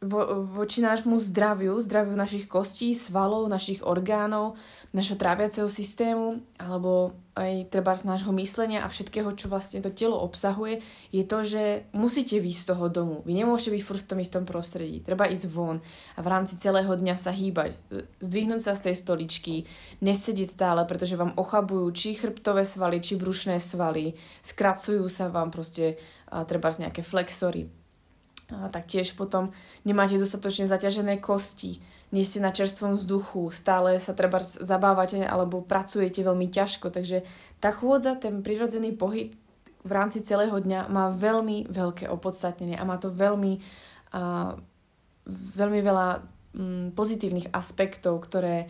vo, 0.00 0.40
voči 0.40 0.80
nášmu 0.80 1.20
zdraviu, 1.20 1.76
zdraviu 1.76 2.16
našich 2.16 2.48
kostí, 2.48 2.96
svalov, 2.96 3.52
našich 3.52 3.84
orgánov, 3.84 4.56
našho 4.96 5.20
tráviaceho 5.20 5.68
systému, 5.68 6.40
alebo 6.56 7.12
aj 7.36 7.68
treba 7.68 7.92
z 7.92 8.08
nášho 8.08 8.32
myslenia 8.32 8.80
a 8.82 8.88
všetkého, 8.88 9.36
čo 9.36 9.52
vlastne 9.52 9.84
to 9.84 9.92
telo 9.92 10.16
obsahuje, 10.18 10.80
je 11.12 11.22
to, 11.22 11.44
že 11.44 11.62
musíte 11.92 12.40
výjsť 12.40 12.62
z 12.64 12.68
toho 12.72 12.86
domu. 12.88 13.16
Vy 13.28 13.44
nemôžete 13.44 13.76
byť 13.76 13.82
furt 13.84 14.02
v 14.02 14.10
tom 14.10 14.20
istom 14.24 14.44
prostredí. 14.48 15.04
Treba 15.04 15.28
ísť 15.28 15.52
von 15.52 15.84
a 16.16 16.20
v 16.24 16.30
rámci 16.32 16.56
celého 16.56 16.90
dňa 16.90 17.16
sa 17.20 17.30
hýbať. 17.30 17.76
Zdvihnúť 18.24 18.60
sa 18.64 18.72
z 18.72 18.90
tej 18.90 18.96
stoličky, 18.96 19.54
nesedieť 20.00 20.48
stále, 20.56 20.80
pretože 20.88 21.20
vám 21.20 21.36
ochabujú 21.36 21.86
či 21.92 22.16
chrbtové 22.16 22.64
svaly, 22.64 23.04
či 23.04 23.20
brušné 23.20 23.60
svaly, 23.60 24.16
skracujú 24.40 25.04
sa 25.12 25.28
vám 25.28 25.52
proste 25.52 26.00
treba 26.48 26.72
z 26.72 26.88
nejaké 26.88 27.04
flexory 27.04 27.79
a 28.50 28.68
taktiež 28.68 29.14
potom 29.14 29.54
nemáte 29.86 30.18
dostatočne 30.18 30.66
zaťažené 30.66 31.22
kosti, 31.22 31.78
nie 32.10 32.26
ste 32.26 32.42
na 32.42 32.50
čerstvom 32.50 32.98
vzduchu, 32.98 33.54
stále 33.54 34.02
sa 34.02 34.10
treba 34.18 34.42
zabávate 34.42 35.22
alebo 35.22 35.62
pracujete 35.62 36.26
veľmi 36.26 36.50
ťažko, 36.50 36.90
takže 36.90 37.22
tá 37.62 37.70
chôdza, 37.70 38.18
ten 38.18 38.42
prirodzený 38.42 38.98
pohyb 38.98 39.30
v 39.80 39.92
rámci 39.94 40.20
celého 40.20 40.58
dňa 40.58 40.90
má 40.92 41.08
veľmi 41.14 41.70
veľké 41.70 42.10
opodstatnenie 42.10 42.76
a 42.76 42.84
má 42.84 43.00
to 43.00 43.08
veľmi, 43.08 43.62
uh, 44.12 44.52
veľmi 45.56 45.80
veľa 45.80 46.08
um, 46.18 46.90
pozitívnych 46.92 47.48
aspektov, 47.54 48.20
ktoré 48.28 48.68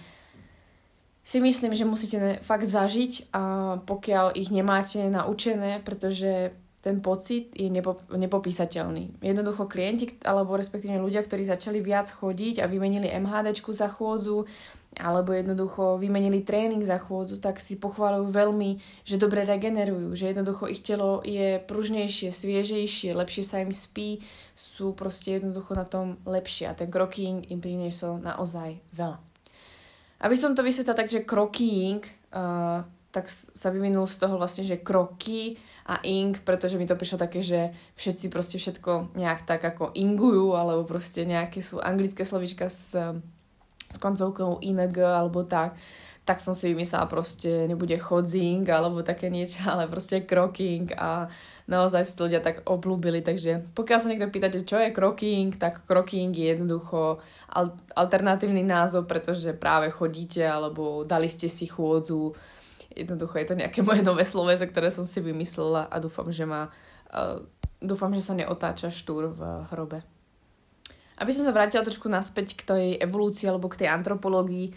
si 1.24 1.38
myslím, 1.42 1.74
že 1.74 1.88
musíte 1.88 2.38
fakt 2.42 2.66
zažiť. 2.66 3.30
A 3.34 3.42
pokiaľ 3.82 4.34
ich 4.38 4.54
nemáte 4.54 5.02
naučené, 5.10 5.82
pretože 5.82 6.54
ten 6.80 7.04
pocit 7.04 7.52
je 7.52 7.68
nepo, 7.68 8.00
nepopísateľný. 8.08 9.20
Jednoducho 9.20 9.68
klienti, 9.68 10.16
alebo 10.24 10.56
respektíve 10.56 10.96
ľudia, 10.96 11.20
ktorí 11.20 11.44
začali 11.44 11.84
viac 11.84 12.08
chodiť 12.08 12.64
a 12.64 12.66
vymenili 12.66 13.12
MHD 13.20 13.60
za 13.60 13.92
chôdzu, 13.92 14.48
alebo 14.96 15.30
jednoducho 15.36 16.00
vymenili 16.00 16.42
tréning 16.42 16.82
za 16.82 16.98
chôdzu, 16.98 17.38
tak 17.38 17.62
si 17.62 17.78
pochváľujú 17.78 18.32
veľmi, 18.32 18.70
že 19.06 19.20
dobre 19.20 19.46
regenerujú, 19.46 20.16
že 20.18 20.32
jednoducho 20.32 20.66
ich 20.66 20.82
telo 20.82 21.22
je 21.22 21.62
pružnejšie, 21.62 22.32
sviežejšie, 22.32 23.14
lepšie 23.14 23.44
sa 23.44 23.62
im 23.62 23.70
spí, 23.70 24.24
sú 24.56 24.96
proste 24.96 25.38
jednoducho 25.38 25.76
na 25.76 25.86
tom 25.86 26.18
lepšie 26.26 26.66
a 26.66 26.74
ten 26.74 26.90
kroking 26.90 27.44
im 27.52 27.62
priniesol 27.62 28.18
naozaj 28.18 28.82
veľa. 28.96 29.20
Aby 30.20 30.36
som 30.36 30.56
to 30.56 30.64
vysvetlila 30.64 30.96
tak, 30.96 31.12
že 31.12 31.28
kroking, 31.28 32.02
uh, 32.34 32.82
tak 33.14 33.30
sa 33.30 33.68
vyvinul 33.70 34.04
z 34.10 34.16
toho 34.20 34.36
vlastne, 34.36 34.66
že 34.66 34.82
kroky 34.82 35.56
a 35.86 36.00
ing, 36.04 36.36
pretože 36.44 36.76
mi 36.76 36.84
to 36.84 36.98
prišlo 36.98 37.20
také, 37.20 37.40
že 37.40 37.72
všetci 37.96 38.26
proste 38.28 38.56
všetko 38.60 39.16
nejak 39.16 39.46
tak 39.48 39.62
ako 39.64 39.96
ingujú, 39.96 40.54
alebo 40.54 40.84
proste 40.84 41.24
nejaké 41.24 41.64
sú 41.64 41.80
anglické 41.80 42.24
slovička 42.26 42.68
s, 42.68 42.94
s 43.90 43.96
koncovkou 43.98 44.60
ing 44.60 44.96
alebo 44.98 45.44
tak 45.44 45.78
tak 46.30 46.38
som 46.38 46.54
si 46.54 46.70
vymyslela 46.70 47.10
proste 47.10 47.66
nebude 47.66 47.98
chodzing 47.98 48.62
alebo 48.68 49.02
také 49.02 49.26
niečo, 49.32 49.66
ale 49.72 49.90
proste 49.90 50.22
kroking 50.22 50.94
a 50.94 51.26
naozaj 51.66 52.06
si 52.06 52.14
ľudia 52.18 52.38
tak 52.38 52.66
oblúbili, 52.70 53.18
takže 53.22 53.66
pokiaľ 53.74 53.98
sa 53.98 54.10
niekto 54.10 54.30
pýtate, 54.30 54.62
čo 54.66 54.78
je 54.78 54.94
kroking, 54.94 55.54
tak 55.58 55.86
kroking 55.86 56.30
je 56.30 56.54
jednoducho 56.54 57.18
alternatívny 57.98 58.62
názov, 58.62 59.10
pretože 59.10 59.54
práve 59.58 59.90
chodíte 59.90 60.42
alebo 60.42 61.02
dali 61.02 61.26
ste 61.26 61.50
si 61.50 61.66
chôdzu 61.66 62.34
Jednoducho 62.94 63.38
je 63.38 63.46
to 63.46 63.58
nejaké 63.58 63.80
moje 63.88 64.02
nové 64.02 64.26
slovese, 64.26 64.66
ktoré 64.66 64.90
som 64.90 65.06
si 65.06 65.22
vymyslela 65.22 65.86
a 65.86 65.96
dúfam, 66.02 66.28
že 66.30 66.44
ma 66.46 66.68
uh, 66.68 67.38
dúfam, 67.80 68.12
že 68.12 68.24
sa 68.24 68.36
neotáča 68.36 68.92
štúr 68.92 69.32
v 69.32 69.40
hrobe. 69.72 70.02
Aby 71.20 71.36
som 71.36 71.44
sa 71.44 71.52
vrátila 71.52 71.84
trošku 71.84 72.08
naspäť 72.08 72.56
k 72.56 72.62
tej 72.64 72.86
evolúcii 72.96 73.44
alebo 73.44 73.68
k 73.68 73.84
tej 73.84 73.88
antropológii, 73.92 74.72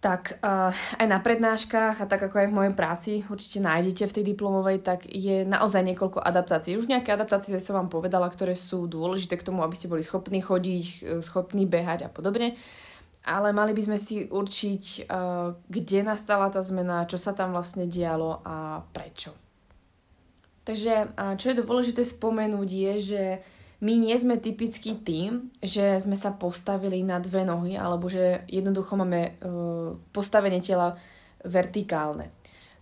tak 0.00 0.40
uh, 0.40 0.72
aj 0.96 1.06
na 1.06 1.20
prednáškach 1.20 2.00
a 2.00 2.08
tak 2.08 2.24
ako 2.24 2.40
aj 2.40 2.48
v 2.48 2.56
mojej 2.56 2.74
práci 2.74 3.12
určite 3.28 3.60
nájdete 3.60 4.08
v 4.08 4.14
tej 4.16 4.24
diplomovej, 4.32 4.80
tak 4.80 5.04
je 5.04 5.44
naozaj 5.44 5.84
niekoľko 5.92 6.24
adaptácií. 6.24 6.80
Už 6.80 6.88
nejaké 6.88 7.12
adaptácie 7.12 7.52
som 7.60 7.76
vám 7.76 7.92
povedala, 7.92 8.32
ktoré 8.32 8.56
sú 8.56 8.88
dôležité 8.88 9.36
k 9.36 9.44
tomu, 9.52 9.60
aby 9.60 9.76
ste 9.76 9.92
boli 9.92 10.00
schopní 10.00 10.40
chodiť, 10.40 10.84
e, 11.04 11.20
schopní 11.20 11.68
behať 11.68 12.08
a 12.08 12.10
podobne 12.10 12.56
ale 13.24 13.52
mali 13.52 13.76
by 13.76 13.82
sme 13.84 13.98
si 14.00 14.24
určiť, 14.24 15.06
uh, 15.06 15.52
kde 15.68 15.98
nastala 16.00 16.48
tá 16.48 16.64
zmena, 16.64 17.04
čo 17.04 17.20
sa 17.20 17.36
tam 17.36 17.52
vlastne 17.52 17.84
dialo 17.84 18.40
a 18.44 18.80
prečo. 18.92 19.36
Takže 20.60 21.16
čo 21.40 21.50
je 21.50 21.60
dôležité 21.64 22.04
spomenúť 22.04 22.68
je, 22.68 22.92
že 23.00 23.22
my 23.80 23.96
nie 23.96 24.12
sme 24.14 24.36
typický 24.36 24.92
tým, 25.02 25.48
že 25.58 25.98
sme 25.98 26.14
sa 26.14 26.36
postavili 26.36 27.00
na 27.00 27.16
dve 27.16 27.48
nohy 27.48 27.74
alebo 27.80 28.12
že 28.12 28.44
jednoducho 28.46 28.94
máme 28.94 29.40
uh, 29.40 29.96
postavenie 30.12 30.60
tela 30.60 31.00
vertikálne. 31.42 32.28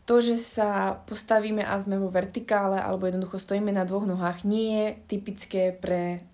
To, 0.09 0.25
že 0.25 0.41
sa 0.41 0.97
postavíme 1.05 1.61
a 1.61 1.77
sme 1.77 2.01
vo 2.01 2.09
vertikále 2.09 2.81
alebo 2.81 3.05
jednoducho 3.05 3.37
stojíme 3.37 3.71
na 3.71 3.85
dvoch 3.85 4.09
nohách, 4.09 4.41
nie 4.49 4.73
je 4.73 4.87
typické 5.05 5.69
pre, 5.69 6.25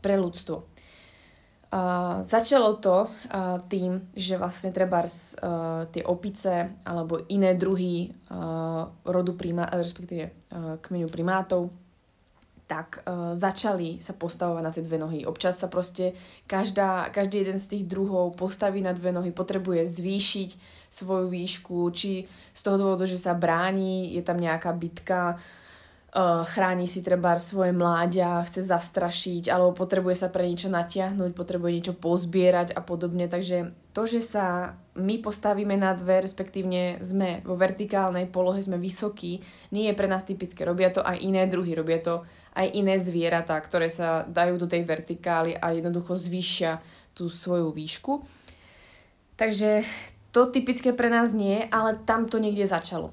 pre 0.00 0.16
ľudstvo. 0.16 0.64
Uh, 1.66 2.22
začalo 2.22 2.78
to 2.78 3.10
uh, 3.10 3.58
tým, 3.66 3.98
že 4.14 4.38
vlastne 4.38 4.70
treba 4.70 5.02
uh, 5.02 5.82
tie 5.90 6.06
opice 6.06 6.78
alebo 6.86 7.26
iné 7.26 7.58
druhy 7.58 8.06
uh, 8.06 8.86
rodu 9.02 9.34
primá, 9.34 9.66
respektíve 9.74 10.30
uh, 10.30 10.78
kmeňu 10.78 11.10
primátov 11.10 11.74
tak 12.70 13.02
uh, 13.02 13.34
začali 13.34 13.98
sa 13.98 14.14
postavovať 14.14 14.62
na 14.62 14.70
tie 14.70 14.82
dve 14.82 14.98
nohy. 14.98 15.26
Občas 15.26 15.58
sa 15.58 15.66
proste 15.66 16.14
každá, 16.46 17.10
každý 17.10 17.42
jeden 17.42 17.58
z 17.58 17.78
tých 17.78 17.84
druhov 17.86 18.38
postaví 18.38 18.78
na 18.78 18.94
dve 18.94 19.10
nohy, 19.10 19.34
potrebuje 19.34 19.90
zvýšiť 19.90 20.50
svoju 20.90 21.26
výšku, 21.30 21.78
či 21.90 22.26
z 22.54 22.60
toho 22.62 22.78
dôvodu, 22.78 23.06
že 23.10 23.18
sa 23.18 23.34
bráni, 23.34 24.14
je 24.14 24.22
tam 24.22 24.38
nejaká 24.38 24.70
bitka, 24.74 25.34
uh, 25.34 25.65
chráni 26.48 26.88
si 26.88 27.04
treba 27.04 27.36
svoje 27.36 27.76
mláďa, 27.76 28.46
chce 28.48 28.64
zastrašiť, 28.64 29.52
alebo 29.52 29.76
potrebuje 29.76 30.24
sa 30.24 30.28
pre 30.32 30.48
niečo 30.48 30.72
natiahnuť, 30.72 31.36
potrebuje 31.36 31.72
niečo 31.76 31.94
pozbierať 31.98 32.72
a 32.72 32.80
podobne. 32.80 33.28
Takže 33.28 33.76
to, 33.92 34.02
že 34.08 34.24
sa 34.24 34.76
my 34.96 35.20
postavíme 35.20 35.76
na 35.76 35.92
dve, 35.92 36.24
respektívne 36.24 37.04
sme 37.04 37.44
vo 37.44 37.60
vertikálnej 37.60 38.32
polohe, 38.32 38.64
sme 38.64 38.80
vysokí, 38.80 39.44
nie 39.76 39.92
je 39.92 39.98
pre 39.98 40.08
nás 40.08 40.24
typické. 40.24 40.64
Robia 40.64 40.88
to 40.88 41.04
aj 41.04 41.20
iné 41.20 41.44
druhy, 41.44 41.76
robia 41.76 42.00
to 42.00 42.24
aj 42.56 42.72
iné 42.72 42.96
zvieratá, 42.96 43.60
ktoré 43.60 43.92
sa 43.92 44.24
dajú 44.24 44.56
do 44.56 44.64
tej 44.64 44.88
vertikály 44.88 45.52
a 45.52 45.76
jednoducho 45.76 46.16
zvýšia 46.16 46.80
tú 47.12 47.28
svoju 47.28 47.68
výšku. 47.76 48.24
Takže 49.36 49.84
to 50.32 50.48
typické 50.48 50.96
pre 50.96 51.12
nás 51.12 51.36
nie, 51.36 51.68
ale 51.68 52.00
tam 52.08 52.24
to 52.24 52.40
niekde 52.40 52.64
začalo. 52.64 53.12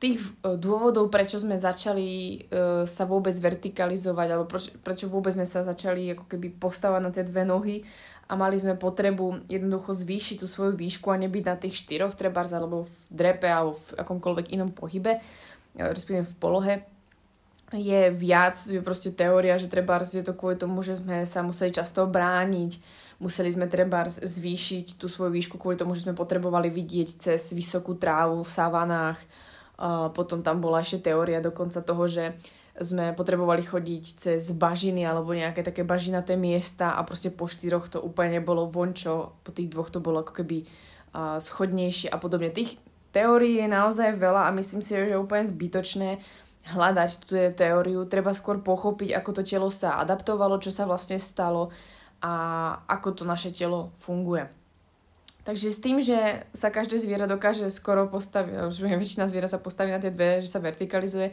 Tých 0.00 0.16
e, 0.16 0.56
dôvodov, 0.56 1.12
prečo 1.12 1.36
sme 1.36 1.60
začali 1.60 2.40
uh, 2.48 2.88
sa 2.88 3.04
vôbec 3.04 3.36
vertikalizovať, 3.36 4.28
alebo 4.32 4.48
prečo, 4.48 4.72
prečo 4.80 5.06
vôbec 5.12 5.36
sme 5.36 5.44
sa 5.44 5.60
začali 5.60 6.16
ako 6.16 6.24
keby 6.24 6.56
postavať 6.56 7.00
na 7.04 7.12
tie 7.12 7.20
dve 7.20 7.44
nohy 7.44 7.84
a 8.30 8.32
mali 8.32 8.56
sme 8.56 8.80
potrebu 8.80 9.44
jednoducho 9.50 9.92
zvýšiť 9.92 10.40
tú 10.40 10.46
svoju 10.48 10.72
výšku 10.78 11.12
a 11.12 11.20
nebyť 11.20 11.44
na 11.44 11.56
tých 11.60 11.84
štyroch 11.84 12.16
trebárs 12.16 12.54
alebo 12.56 12.88
v 12.88 12.96
drepe 13.12 13.50
alebo 13.50 13.76
v 13.76 13.88
akomkoľvek 14.00 14.56
inom 14.56 14.72
pohybe, 14.72 15.18
e, 15.18 15.20
respektíve 15.76 16.24
v 16.24 16.36
polohe, 16.40 16.74
je 17.70 18.10
viac, 18.10 18.58
je 18.58 18.82
proste 18.82 19.14
teória, 19.14 19.54
že 19.54 19.70
treba 19.70 20.02
je 20.02 20.26
to 20.26 20.34
kvôli 20.34 20.58
tomu, 20.58 20.82
že 20.82 20.98
sme 20.98 21.22
sa 21.22 21.46
museli 21.46 21.70
často 21.70 22.02
brániť, 22.02 22.82
museli 23.22 23.50
sme 23.52 23.70
treba 23.70 24.10
zvýšiť 24.10 24.98
tú 24.98 25.06
svoju 25.06 25.30
výšku 25.30 25.54
kvôli 25.54 25.78
tomu, 25.78 25.94
že 25.94 26.02
sme 26.02 26.18
potrebovali 26.18 26.66
vidieť 26.66 27.30
cez 27.30 27.54
vysokú 27.54 27.94
trávu 27.94 28.42
v 28.42 28.50
savanách. 28.50 29.22
Potom 30.12 30.44
tam 30.44 30.60
bola 30.60 30.84
ešte 30.84 31.08
teória 31.08 31.40
dokonca 31.40 31.80
toho, 31.80 32.04
že 32.04 32.36
sme 32.80 33.12
potrebovali 33.12 33.64
chodiť 33.64 34.04
cez 34.16 34.52
bažiny 34.52 35.04
alebo 35.04 35.32
nejaké 35.32 35.64
také 35.64 35.84
bažinaté 35.84 36.36
miesta 36.36 36.96
a 36.96 37.04
proste 37.04 37.32
po 37.32 37.48
štyroch 37.48 37.88
to 37.88 37.98
úplne 38.00 38.40
nebolo 38.40 38.68
vončo, 38.68 39.40
po 39.40 39.50
tých 39.52 39.72
dvoch 39.72 39.88
to 39.92 40.00
bolo 40.00 40.24
ako 40.24 40.32
keby 40.40 40.64
uh, 40.64 41.36
schodnejšie 41.40 42.08
a 42.08 42.16
podobne. 42.16 42.48
Tých 42.52 42.80
teórií 43.12 43.60
je 43.60 43.68
naozaj 43.68 44.16
veľa 44.16 44.48
a 44.48 44.56
myslím 44.56 44.80
si, 44.80 44.96
že 44.96 45.12
je 45.12 45.18
úplne 45.18 45.44
zbytočné 45.44 46.22
hľadať 46.60 47.10
tú 47.24 47.34
teóriu, 47.56 48.04
treba 48.04 48.36
skôr 48.36 48.60
pochopiť, 48.60 49.16
ako 49.16 49.30
to 49.40 49.42
telo 49.44 49.68
sa 49.72 50.00
adaptovalo, 50.00 50.60
čo 50.60 50.68
sa 50.68 50.84
vlastne 50.84 51.16
stalo 51.16 51.72
a 52.20 52.32
ako 52.84 53.16
to 53.16 53.22
naše 53.24 53.48
telo 53.48 53.96
funguje. 53.96 54.59
Takže 55.40 55.72
s 55.72 55.80
tým, 55.80 56.04
že 56.04 56.44
sa 56.52 56.68
každé 56.68 57.00
zviera 57.00 57.24
dokáže 57.24 57.72
skoro 57.72 58.06
postaviť, 58.12 58.76
väčšina 58.76 59.24
zviera 59.24 59.48
sa 59.48 59.62
postaví 59.62 59.88
na 59.88 60.02
tie 60.02 60.12
dve, 60.12 60.44
že 60.44 60.52
sa 60.52 60.60
vertikalizuje, 60.60 61.32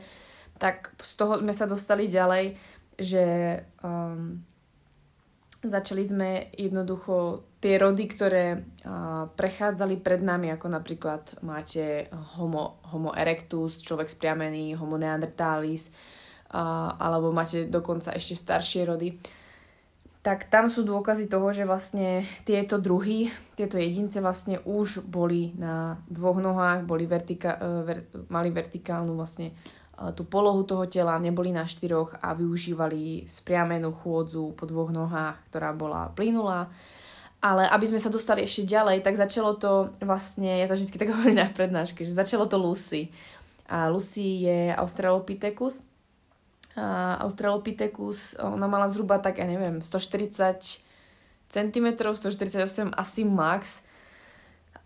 tak 0.58 0.96
z 1.04 1.14
toho 1.20 1.44
sme 1.44 1.52
sa 1.52 1.68
dostali 1.68 2.08
ďalej, 2.08 2.56
že 2.98 3.26
um, 3.84 4.42
začali 5.62 6.04
sme 6.08 6.30
jednoducho 6.56 7.46
tie 7.60 7.78
rody, 7.78 8.06
ktoré 8.08 8.46
uh, 8.58 9.28
prechádzali 9.34 10.00
pred 10.02 10.24
nami, 10.24 10.50
ako 10.56 10.68
napríklad 10.72 11.44
máte 11.44 12.08
homo, 12.38 12.82
homo 12.90 13.12
erectus, 13.14 13.84
človek 13.84 14.08
spriamený, 14.08 14.78
homo 14.80 14.96
neanderthalis, 14.96 15.92
uh, 16.54 16.96
alebo 16.96 17.36
máte 17.36 17.68
dokonca 17.68 18.16
ešte 18.16 18.40
staršie 18.40 18.88
rody, 18.88 19.20
tak 20.28 20.52
tam 20.52 20.68
sú 20.68 20.84
dôkazy 20.84 21.32
toho, 21.32 21.56
že 21.56 21.64
vlastne 21.64 22.20
tieto 22.44 22.76
druhy, 22.76 23.32
tieto 23.56 23.80
jedince 23.80 24.20
vlastne 24.20 24.60
už 24.68 25.08
boli 25.08 25.56
na 25.56 26.04
dvoch 26.12 26.44
nohách, 26.44 26.84
boli 26.84 27.08
vertika- 27.08 27.56
uh, 27.56 27.88
ver- 27.88 28.12
mali 28.28 28.52
vertikálnu 28.52 29.16
vlastne 29.16 29.56
tú 30.14 30.30
polohu 30.30 30.62
toho 30.62 30.86
tela, 30.86 31.18
neboli 31.18 31.50
na 31.50 31.66
štyroch 31.66 32.22
a 32.22 32.38
využívali 32.38 33.26
spriamenú 33.26 33.90
chôdzu 33.90 34.54
po 34.54 34.70
dvoch 34.70 34.94
nohách, 34.94 35.42
ktorá 35.50 35.74
bola 35.74 36.14
plynulá. 36.14 36.70
Ale 37.42 37.66
aby 37.66 37.86
sme 37.90 38.02
sa 38.02 38.14
dostali 38.14 38.46
ešte 38.46 38.66
ďalej, 38.66 39.02
tak 39.02 39.18
začalo 39.18 39.58
to 39.58 39.90
vlastne, 40.06 40.62
ja 40.62 40.70
to 40.70 40.78
vždy 40.78 41.02
tak 41.02 41.10
hovorím 41.14 41.42
na 41.42 41.50
prednáške, 41.50 42.06
že 42.06 42.14
začalo 42.14 42.46
to 42.46 42.62
Lucy. 42.62 43.10
A 43.68 43.90
Lucy 43.90 44.46
je 44.46 44.70
Australopithecus. 44.78 45.82
Australopithecus, 47.20 48.38
ona 48.38 48.70
mala 48.70 48.86
zhruba 48.86 49.18
tak, 49.18 49.42
ja 49.42 49.50
neviem, 49.50 49.82
140 49.82 50.86
cm, 51.50 51.88
148 51.98 52.94
asi 52.94 53.22
max 53.26 53.82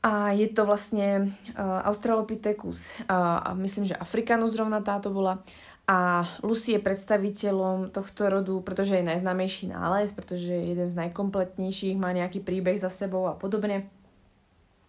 a 0.02 0.34
je 0.34 0.50
to 0.50 0.66
vlastne 0.66 1.30
uh, 1.30 1.86
Australopithecus, 1.86 3.06
uh, 3.06 3.54
myslím, 3.54 3.86
že 3.86 4.00
Africanus 4.02 4.58
zrovna 4.58 4.82
táto 4.82 5.14
bola. 5.14 5.46
A 5.86 6.24
Lucy 6.42 6.78
je 6.78 6.82
predstaviteľom 6.82 7.92
tohto 7.92 8.32
rodu, 8.32 8.56
pretože 8.64 8.96
je 8.96 9.06
najznámejší 9.06 9.76
nález, 9.76 10.14
pretože 10.16 10.48
je 10.48 10.74
jeden 10.74 10.88
z 10.88 10.96
najkompletnejších, 10.96 12.00
má 12.00 12.16
nejaký 12.16 12.40
príbeh 12.42 12.80
za 12.80 12.90
sebou 12.90 13.28
a 13.30 13.38
podobne. 13.38 13.92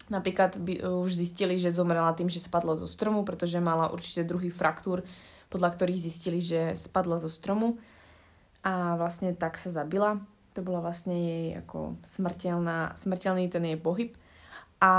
Napríklad 0.09 0.57
by 0.57 0.81
uh, 0.81 1.05
už 1.05 1.13
zistili, 1.13 1.61
že 1.61 1.77
zomrela 1.77 2.17
tým, 2.17 2.33
že 2.33 2.41
spadla 2.41 2.81
zo 2.81 2.89
stromu, 2.89 3.21
pretože 3.21 3.61
mala 3.61 3.93
určite 3.93 4.25
druhý 4.25 4.49
fraktúr, 4.49 5.05
podľa 5.53 5.77
ktorých 5.77 6.05
zistili, 6.09 6.41
že 6.41 6.73
spadla 6.73 7.21
zo 7.21 7.29
stromu 7.29 7.77
a 8.65 8.97
vlastne 8.97 9.37
tak 9.37 9.61
sa 9.61 9.69
zabila. 9.69 10.25
To 10.57 10.65
bola 10.65 10.81
vlastne 10.81 11.13
jej 11.13 11.47
ako 11.61 12.01
smrteľná, 12.01 12.97
smrteľný 12.97 13.53
ten 13.53 13.69
jej 13.69 13.77
pohyb. 13.77 14.17
A 14.81 14.93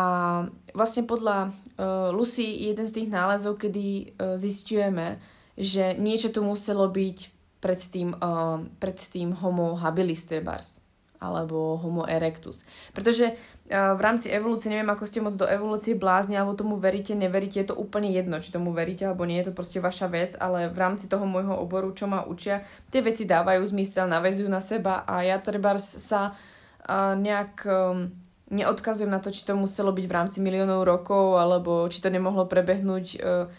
vlastne 0.78 1.04
podľa 1.10 1.50
uh, 1.50 2.14
Lucy 2.14 2.70
jeden 2.70 2.86
z 2.86 3.02
tých 3.02 3.10
nálezov, 3.10 3.58
kedy 3.60 4.16
uh, 4.16 4.38
zistujeme, 4.38 5.18
že 5.58 5.98
niečo 5.98 6.30
tu 6.30 6.46
muselo 6.46 6.88
byť 6.88 7.18
pred 7.60 7.82
tým, 7.82 8.14
uh, 8.16 8.62
pred 8.78 8.96
tým 8.96 9.34
homo 9.34 9.74
habilis 9.76 10.24
trebars 10.30 10.83
alebo 11.24 11.80
homo 11.80 12.04
erectus. 12.04 12.68
Pretože 12.92 13.32
uh, 13.32 13.96
v 13.96 14.02
rámci 14.04 14.28
evolúcie, 14.28 14.68
neviem 14.68 14.92
ako 14.92 15.08
ste 15.08 15.24
moc 15.24 15.40
do 15.40 15.48
evolúcie 15.48 15.96
blázni, 15.96 16.36
alebo 16.36 16.60
tomu 16.60 16.76
veríte, 16.76 17.16
neveríte, 17.16 17.64
je 17.64 17.72
to 17.72 17.80
úplne 17.80 18.12
jedno, 18.12 18.44
či 18.44 18.52
tomu 18.52 18.76
veríte 18.76 19.08
alebo 19.08 19.24
nie, 19.24 19.40
je 19.40 19.48
to 19.48 19.56
proste 19.56 19.80
vaša 19.80 20.12
vec, 20.12 20.36
ale 20.36 20.68
v 20.68 20.76
rámci 20.76 21.08
toho 21.08 21.24
môjho 21.24 21.56
oboru, 21.56 21.96
čo 21.96 22.12
ma 22.12 22.28
učia, 22.28 22.68
tie 22.92 23.00
veci 23.00 23.24
dávajú 23.24 23.64
zmysel, 23.64 24.12
navezujú 24.12 24.52
na 24.52 24.60
seba 24.60 25.08
a 25.08 25.24
ja 25.24 25.40
trebárs 25.40 26.04
sa 26.04 26.36
uh, 26.36 27.16
nejak... 27.16 27.64
Um, 27.64 28.20
neodkazujem 28.54 29.10
na 29.10 29.18
to, 29.18 29.34
či 29.34 29.42
to 29.44 29.58
muselo 29.58 29.90
byť 29.90 30.06
v 30.06 30.14
rámci 30.14 30.38
miliónov 30.38 30.86
rokov, 30.86 31.42
alebo 31.42 31.90
či 31.90 32.00
to 32.00 32.14
nemohlo 32.14 32.46
prebehnúť 32.46 33.06
e, 33.18 33.50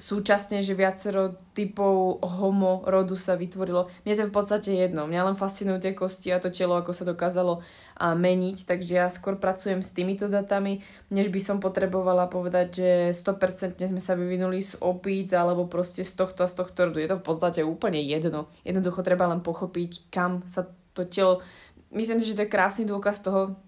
súčasne, 0.00 0.64
že 0.64 0.72
viacero 0.72 1.36
typov 1.52 2.24
homo 2.24 2.80
rodu 2.88 3.20
sa 3.20 3.36
vytvorilo. 3.36 3.92
Mne 4.08 4.14
to 4.16 4.22
je 4.24 4.30
v 4.32 4.34
podstate 4.34 4.70
jedno. 4.72 5.04
Mňa 5.04 5.28
len 5.28 5.36
fascinujú 5.36 5.76
tie 5.76 5.92
kosti 5.92 6.32
a 6.32 6.40
to 6.40 6.48
telo, 6.48 6.80
ako 6.80 6.96
sa 6.96 7.04
dokázalo 7.04 7.60
a, 8.00 8.16
meniť, 8.16 8.64
takže 8.64 8.92
ja 8.96 9.12
skôr 9.12 9.36
pracujem 9.36 9.84
s 9.84 9.92
týmito 9.92 10.32
datami, 10.32 10.80
než 11.12 11.28
by 11.28 11.40
som 11.44 11.60
potrebovala 11.60 12.32
povedať, 12.32 12.66
že 12.80 12.90
100% 13.12 13.76
sme 13.76 14.00
sa 14.00 14.16
vyvinuli 14.16 14.64
z 14.64 14.80
opíc 14.80 15.36
alebo 15.36 15.68
proste 15.68 16.00
z 16.00 16.16
tohto 16.16 16.48
a 16.48 16.48
z 16.48 16.56
tohto 16.56 16.88
rodu. 16.88 16.98
Je 16.98 17.10
to 17.12 17.20
v 17.20 17.26
podstate 17.28 17.60
úplne 17.60 18.00
jedno. 18.00 18.48
Jednoducho 18.64 19.04
treba 19.04 19.28
len 19.28 19.44
pochopiť, 19.44 20.08
kam 20.08 20.40
sa 20.48 20.64
to 20.96 21.04
telo... 21.04 21.44
Myslím 21.92 22.24
si, 22.24 22.32
že 22.32 22.40
to 22.40 22.44
je 22.48 22.54
krásny 22.54 22.88
dôkaz 22.88 23.20
toho, 23.20 23.60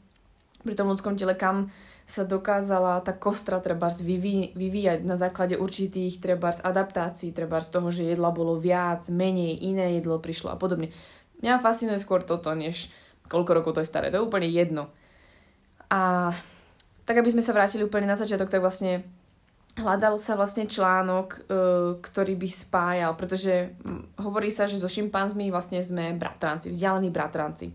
pri 0.65 0.79
tom 0.79 0.89
ľudskom 0.89 1.19
tele, 1.19 1.37
kam 1.37 1.69
sa 2.13 2.29
dokázala 2.29 3.01
tá 3.01 3.17
kostra 3.17 3.57
trebárs 3.57 4.05
vyví, 4.05 4.53
vyvíjať 4.53 5.01
na 5.09 5.17
základe 5.17 5.57
určitých 5.57 6.21
trebárs 6.21 6.61
adaptácií, 6.61 7.33
trebárs 7.33 7.73
toho, 7.73 7.89
že 7.89 8.05
jedla 8.05 8.29
bolo 8.29 8.61
viac, 8.61 9.09
menej, 9.09 9.57
iné 9.65 9.97
jedlo 9.97 10.21
prišlo 10.21 10.53
a 10.53 10.61
podobne. 10.61 10.93
Mňa 11.41 11.65
fascinuje 11.65 11.97
skôr 11.97 12.21
toto, 12.21 12.53
než 12.53 12.93
koľko 13.33 13.57
rokov 13.57 13.73
to 13.73 13.81
je 13.81 13.89
staré. 13.89 14.13
To 14.13 14.21
je 14.21 14.27
úplne 14.29 14.45
jedno. 14.45 14.93
A 15.89 16.31
tak, 17.09 17.17
aby 17.17 17.33
sme 17.33 17.41
sa 17.41 17.57
vrátili 17.57 17.89
úplne 17.89 18.05
na 18.05 18.21
začiatok, 18.21 18.53
tak 18.53 18.61
vlastne 18.61 19.09
hľadal 19.81 20.21
sa 20.21 20.37
vlastne 20.37 20.69
článok, 20.69 21.29
uh, 21.33 21.41
ktorý 21.97 22.37
by 22.37 22.49
spájal, 22.49 23.17
pretože 23.17 23.73
hovorí 24.21 24.53
sa, 24.53 24.69
že 24.69 24.77
so 24.77 24.89
šimpanzmi 24.89 25.49
vlastne 25.49 25.81
sme 25.81 26.13
bratranci, 26.13 26.69
vzdialení 26.69 27.09
bratranci, 27.09 27.73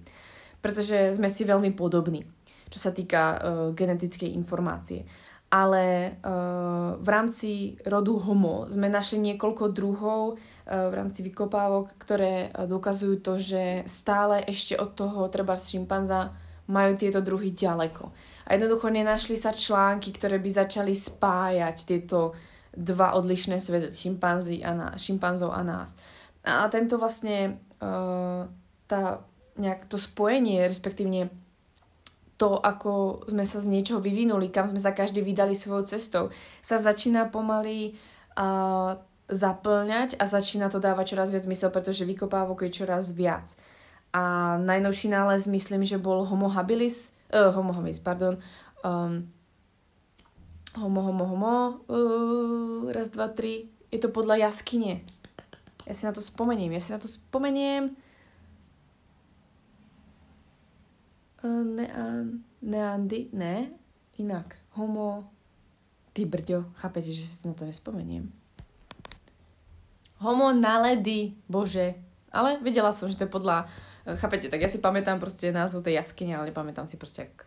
pretože 0.68 1.16
sme 1.16 1.32
si 1.32 1.48
veľmi 1.48 1.72
podobní, 1.72 2.28
čo 2.68 2.84
sa 2.84 2.92
týka 2.92 3.24
uh, 3.24 3.38
genetickej 3.72 4.36
informácie. 4.36 5.08
Ale 5.48 6.20
uh, 6.20 7.00
v 7.00 7.08
rámci 7.08 7.80
rodu 7.88 8.20
Homo 8.20 8.68
sme 8.68 8.92
našli 8.92 9.32
niekoľko 9.32 9.72
druhov 9.72 10.36
uh, 10.36 10.92
v 10.92 10.94
rámci 10.94 11.24
vykopávok, 11.24 11.96
ktoré 11.96 12.52
uh, 12.52 12.68
dokazujú 12.68 13.24
to, 13.24 13.40
že 13.40 13.88
stále 13.88 14.44
ešte 14.44 14.76
od 14.76 14.92
toho 14.92 15.32
treba 15.32 15.56
šimpanza 15.56 16.36
majú 16.68 17.00
tieto 17.00 17.24
druhy 17.24 17.56
ďaleko. 17.56 18.12
A 18.44 18.60
jednoducho 18.60 18.92
nenašli 18.92 19.40
sa 19.40 19.56
články, 19.56 20.12
ktoré 20.12 20.36
by 20.36 20.52
začali 20.52 20.92
spájať 20.92 21.78
tieto 21.88 22.36
dva 22.76 23.16
odlišné 23.16 23.64
svety, 23.64 23.96
šimpanzi 23.96 24.68
a 24.68 24.76
nás, 24.76 25.00
šimpanzov 25.00 25.56
a 25.56 25.64
nás. 25.64 25.96
A 26.44 26.68
tento 26.68 27.00
vlastne, 27.00 27.64
uh, 27.80 28.44
tá, 28.84 29.24
nejak 29.58 29.90
to 29.90 29.98
spojenie, 29.98 30.66
respektívne 30.66 31.34
to, 32.38 32.54
ako 32.62 33.26
sme 33.26 33.42
sa 33.44 33.58
z 33.58 33.68
niečoho 33.68 33.98
vyvinuli, 33.98 34.54
kam 34.54 34.70
sme 34.70 34.78
sa 34.78 34.94
každý 34.94 35.26
vydali 35.26 35.58
svojou 35.58 35.90
cestou, 35.90 36.24
sa 36.62 36.78
začína 36.78 37.34
pomaly 37.34 37.98
uh, 38.38 38.94
zaplňať 39.28 40.16
a 40.22 40.24
začína 40.30 40.70
to 40.70 40.78
dávať 40.78 41.18
čoraz 41.18 41.34
viac 41.34 41.44
zmysel, 41.44 41.74
pretože 41.74 42.06
vykopávok 42.06 42.70
je 42.70 42.78
čoraz 42.78 43.12
viac. 43.12 43.58
A 44.14 44.56
najnovší 44.62 45.10
nález 45.12 45.50
myslím, 45.50 45.84
že 45.84 45.98
bol 45.98 46.24
Homo 46.24 46.48
habilis, 46.48 47.12
uh, 47.34 47.52
homo 47.52 47.74
habilis, 47.74 48.00
pardon, 48.00 48.38
um, 48.86 49.28
homo, 50.78 51.02
homo, 51.02 51.26
homo, 51.26 51.56
uh, 51.90 52.94
raz, 52.94 53.10
dva, 53.10 53.28
tri, 53.34 53.68
je 53.90 54.00
to 54.00 54.14
podľa 54.14 54.48
jaskyne. 54.48 55.02
Ja 55.90 55.94
si 55.98 56.06
na 56.06 56.14
to 56.14 56.22
spomeniem, 56.22 56.72
ja 56.72 56.82
si 56.84 56.94
na 56.94 57.02
to 57.02 57.10
spomeniem. 57.10 57.90
Uh, 57.90 57.98
nean, 61.48 62.44
neandy, 62.62 63.30
ne, 63.34 63.72
inak. 64.18 64.56
Homo, 64.76 65.30
ty 66.14 66.26
brďo, 66.26 66.70
chápete, 66.78 67.12
že 67.14 67.22
si 67.22 67.48
na 67.48 67.54
to 67.54 67.66
nespomeniem. 67.66 68.30
Homo 70.18 70.54
naledy, 70.54 71.38
bože. 71.46 71.94
Ale 72.34 72.58
vedela 72.60 72.94
som, 72.94 73.10
že 73.10 73.18
to 73.18 73.26
je 73.26 73.36
podľa 73.36 73.70
Chápete, 74.08 74.48
tak 74.48 74.64
ja 74.64 74.72
si 74.72 74.80
pamätám 74.80 75.20
proste 75.20 75.52
názov 75.52 75.84
tej 75.84 76.00
jaskyne, 76.00 76.40
ale 76.40 76.56
nepamätám 76.56 76.88
si 76.88 76.96
proste, 76.96 77.28
ak... 77.28 77.44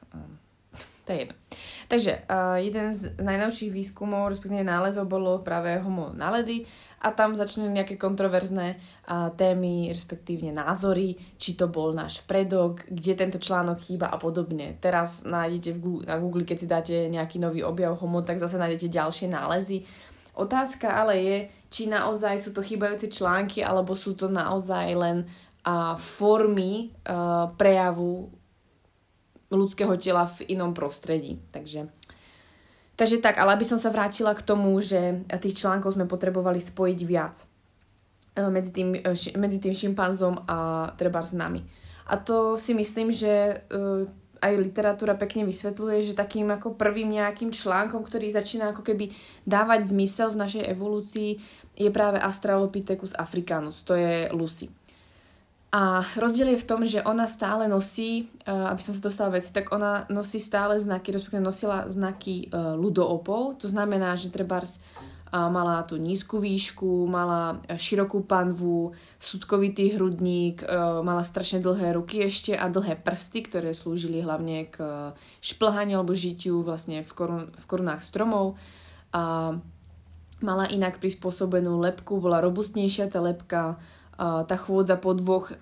To 1.07 1.17
je 1.17 1.19
jedno. 1.27 1.35
Takže 1.89 2.13
uh, 2.29 2.61
jeden 2.61 2.93
z 2.95 3.17
najnovších 3.19 3.73
výskumov, 3.73 4.31
respektíve 4.31 4.63
nálezov 4.63 5.09
bolo 5.09 5.41
práve 5.41 5.81
homo 5.81 6.13
naledy 6.13 6.69
a 7.01 7.11
tam 7.11 7.33
začali 7.33 7.73
nejaké 7.73 7.97
kontroverzné 7.97 8.77
uh, 8.77 9.33
témy, 9.33 9.89
respektívne 9.89 10.53
názory, 10.53 11.17
či 11.41 11.57
to 11.57 11.73
bol 11.73 11.97
náš 11.97 12.21
predok, 12.29 12.85
kde 12.87 13.17
tento 13.17 13.39
článok 13.41 13.81
chýba 13.81 14.13
a 14.13 14.21
podobne. 14.21 14.77
Teraz 14.79 15.25
nájdete 15.25 15.71
v 15.75 15.79
Google, 15.81 16.07
na 16.07 16.17
Google, 16.21 16.45
keď 16.45 16.57
si 16.61 16.67
dáte 16.69 16.97
nejaký 17.09 17.41
nový 17.41 17.65
objav 17.65 17.97
homo, 17.97 18.21
tak 18.21 18.37
zase 18.37 18.61
nájdete 18.61 18.93
ďalšie 18.93 19.27
nálezy. 19.33 19.83
Otázka 20.37 20.95
ale 20.95 21.15
je, 21.19 21.37
či 21.73 21.83
naozaj 21.91 22.39
sú 22.39 22.55
to 22.55 22.63
chýbajúce 22.63 23.11
články, 23.11 23.65
alebo 23.65 23.97
sú 23.99 24.15
to 24.15 24.31
naozaj 24.31 24.95
len 24.95 25.27
a 25.61 25.93
formy 25.93 26.89
uh, 27.05 27.53
prejavu 27.53 28.33
ľudského 29.51 29.95
tela 29.99 30.25
v 30.31 30.55
inom 30.55 30.73
prostredí. 30.73 31.43
Takže, 31.51 31.91
takže 32.95 33.19
tak, 33.19 33.37
ale 33.37 33.59
aby 33.59 33.67
som 33.67 33.77
sa 33.77 33.91
vrátila 33.91 34.33
k 34.33 34.47
tomu, 34.47 34.79
že 34.79 35.27
tých 35.43 35.59
článkov 35.59 35.99
sme 35.99 36.07
potrebovali 36.07 36.63
spojiť 36.63 36.99
viac 37.05 37.45
uh, 38.39 38.49
medzi 38.49 38.71
tým, 38.71 38.97
ši, 38.97 39.35
medzi 39.37 39.59
tým 39.59 39.75
šimpanzom 39.75 40.47
a 40.47 40.91
treba 40.95 41.21
s 41.21 41.35
nami. 41.35 41.67
A 42.11 42.19
to 42.19 42.59
si 42.59 42.75
myslím, 42.75 43.11
že 43.15 43.63
uh, 43.71 44.07
aj 44.41 44.57
literatúra 44.57 45.15
pekne 45.15 45.45
vysvetľuje, 45.45 46.11
že 46.11 46.19
takým 46.19 46.49
ako 46.49 46.75
prvým 46.75 47.13
nejakým 47.13 47.53
článkom, 47.53 48.01
ktorý 48.01 48.33
začína 48.33 48.73
ako 48.73 48.83
keby 48.83 49.13
dávať 49.45 49.93
zmysel 49.93 50.33
v 50.33 50.41
našej 50.41 50.65
evolúcii, 50.73 51.31
je 51.77 51.91
práve 51.93 52.17
Australopithecus 52.19 53.13
africanus, 53.17 53.85
to 53.85 53.95
je 53.95 54.33
Lucy. 54.33 54.73
A 55.71 56.03
rozdiel 56.19 56.59
je 56.59 56.63
v 56.63 56.69
tom, 56.69 56.83
že 56.83 56.99
ona 57.07 57.31
stále 57.31 57.71
nosí, 57.71 58.27
uh, 58.47 58.75
aby 58.75 58.83
som 58.83 58.91
sa 58.91 59.07
dostala 59.07 59.39
veci, 59.39 59.55
tak 59.55 59.71
ona 59.71 60.03
nosí 60.11 60.43
stále 60.43 60.75
znaky, 60.83 61.15
respektíve 61.15 61.39
nosila 61.39 61.87
znaky 61.87 62.51
uh, 62.51 62.75
ludoopol, 62.75 63.55
to 63.55 63.71
znamená, 63.71 64.19
že 64.19 64.35
trebárs 64.35 64.83
uh, 64.83 64.91
mala 65.31 65.87
tú 65.87 65.95
nízku 65.95 66.43
výšku, 66.43 67.07
mala 67.07 67.63
širokú 67.71 68.27
panvu, 68.27 68.99
sudkovitý 69.21 69.95
hrudník, 69.95 70.65
mala 71.05 71.21
strašne 71.21 71.61
dlhé 71.61 71.93
ruky 71.93 72.25
ešte 72.25 72.57
a 72.57 72.73
dlhé 72.73 72.97
prsty, 73.05 73.45
ktoré 73.45 73.77
slúžili 73.77 74.25
hlavne 74.25 74.73
k 74.73 74.81
šplhaniu 75.45 76.01
alebo 76.01 76.17
žitiu 76.17 76.65
vlastne 76.65 77.05
v, 77.05 77.13
korun, 77.13 77.45
v 77.53 77.65
korunách 77.69 78.01
stromov. 78.01 78.57
A 79.13 79.55
mala 80.41 80.65
inak 80.73 80.97
prispôsobenú 81.05 81.79
lepku, 81.85 82.17
bola 82.17 82.41
robustnejšia 82.41 83.13
tá 83.13 83.21
lepka, 83.21 83.77
tá 84.21 84.57
chôdza 84.61 85.01
po 85.01 85.17
dvoch, 85.17 85.57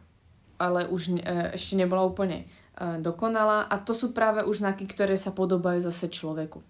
ale 0.59 0.91
už 0.91 1.15
e, 1.15 1.55
ešte 1.55 1.79
nebola 1.79 2.03
úplne 2.03 2.43
e, 2.43 2.99
dokonalá 2.99 3.71
a 3.71 3.79
to 3.79 3.95
sú 3.95 4.11
práve 4.11 4.43
už 4.43 4.67
znaky, 4.67 4.91
ktoré 4.91 5.15
sa 5.15 5.31
podobajú 5.31 5.79
zase 5.79 6.11
človeku. 6.11 6.61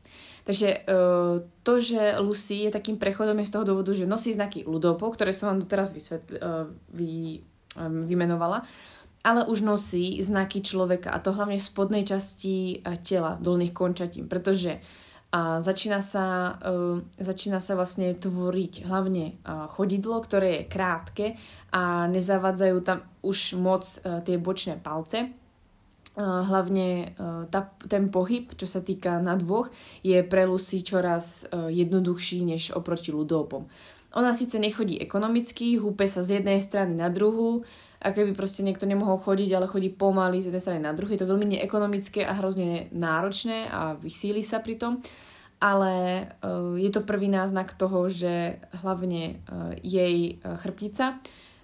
Takže 0.44 0.68
e, 0.68 0.78
to, 1.64 1.72
že 1.80 2.20
Lucy 2.20 2.68
je 2.68 2.76
takým 2.76 3.00
prechodom 3.00 3.40
je 3.40 3.48
z 3.48 3.54
toho 3.56 3.64
dôvodu, 3.64 3.96
že 3.96 4.04
nosí 4.04 4.36
znaky 4.36 4.68
ľudopov, 4.68 5.16
ktoré 5.16 5.32
som 5.32 5.48
vám 5.52 5.64
doteraz 5.64 5.96
vysvetl- 5.96 6.36
vy, 6.92 7.40
vymenovala, 7.80 8.64
ale 9.24 9.44
už 9.48 9.64
nosí 9.64 10.20
znaky 10.20 10.60
človeka 10.60 11.12
a 11.12 11.18
to 11.20 11.32
hlavne 11.32 11.56
v 11.56 11.68
spodnej 11.68 12.04
časti 12.04 12.84
tela, 13.04 13.36
dolných 13.40 13.72
končatín, 13.76 14.28
pretože 14.28 14.80
a 15.28 15.60
začína 15.60 16.00
sa, 16.00 16.56
uh, 16.56 17.04
začína 17.20 17.60
sa 17.60 17.76
vlastne 17.76 18.16
tvoriť 18.16 18.88
hlavne 18.88 19.36
uh, 19.44 19.68
chodidlo, 19.68 20.24
ktoré 20.24 20.48
je 20.64 20.70
krátke 20.72 21.26
a 21.68 22.08
nezavádzajú 22.08 22.76
tam 22.80 23.04
už 23.20 23.60
moc 23.60 23.84
uh, 23.84 24.24
tie 24.24 24.40
bočné 24.40 24.80
palce. 24.80 25.28
Uh, 26.18 26.42
hlavne 26.48 27.12
uh, 27.14 27.44
tá, 27.52 27.76
ten 27.86 28.08
pohyb, 28.08 28.48
čo 28.56 28.64
sa 28.64 28.80
týka 28.80 29.20
na 29.20 29.36
dvoch, 29.36 29.68
je 30.00 30.16
pre 30.24 30.48
Lucy 30.48 30.80
čoraz 30.80 31.44
uh, 31.52 31.68
jednoduchší 31.68 32.48
než 32.48 32.72
oproti 32.72 33.12
ľudopom. 33.12 33.68
Ona 34.16 34.32
síce 34.32 34.56
nechodí 34.56 34.96
ekonomicky, 34.96 35.76
húpe 35.76 36.08
sa 36.08 36.24
z 36.24 36.40
jednej 36.40 36.64
strany 36.64 36.96
na 36.96 37.12
druhú, 37.12 37.68
a 37.98 38.14
keby 38.14 38.30
proste 38.34 38.62
niekto 38.62 38.86
nemohol 38.86 39.18
chodiť, 39.18 39.50
ale 39.58 39.66
chodí 39.66 39.90
pomaly 39.90 40.38
z 40.38 40.48
jednej 40.48 40.62
strany 40.62 40.80
na 40.82 40.94
druhej. 40.94 41.18
Je 41.18 41.22
to 41.26 41.32
veľmi 41.34 41.58
neekonomické 41.58 42.22
a 42.22 42.38
hrozne 42.38 42.86
náročné 42.94 43.66
a 43.66 43.98
vysíli 43.98 44.46
sa 44.46 44.62
pri 44.62 44.78
tom. 44.78 44.92
Ale 45.58 46.22
uh, 46.22 46.78
je 46.78 46.86
to 46.94 47.02
prvý 47.02 47.26
náznak 47.26 47.74
toho, 47.74 48.06
že 48.06 48.62
hlavne 48.78 49.42
uh, 49.42 49.74
jej 49.82 50.38
uh, 50.38 50.54
chrbtica, 50.54 51.18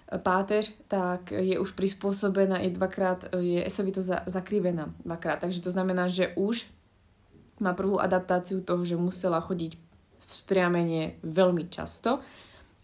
páteř, 0.05 0.71
tak 0.87 1.31
je 1.31 1.57
už 1.57 1.73
prispôsobená, 1.73 2.61
je 2.61 2.77
dvakrát, 2.77 3.25
je 3.39 3.63
esovito 3.65 4.05
za, 4.05 4.21
zakrivená 4.29 4.93
dvakrát. 5.01 5.41
Takže 5.41 5.65
to 5.65 5.71
znamená, 5.73 6.11
že 6.11 6.35
už 6.37 6.69
má 7.57 7.73
prvú 7.73 7.97
adaptáciu 7.97 8.61
toho, 8.61 8.85
že 8.85 8.99
musela 8.99 9.41
chodiť 9.41 9.79
v 10.19 10.23
spriamenie 10.23 11.03
veľmi 11.23 11.71
často. 11.71 12.19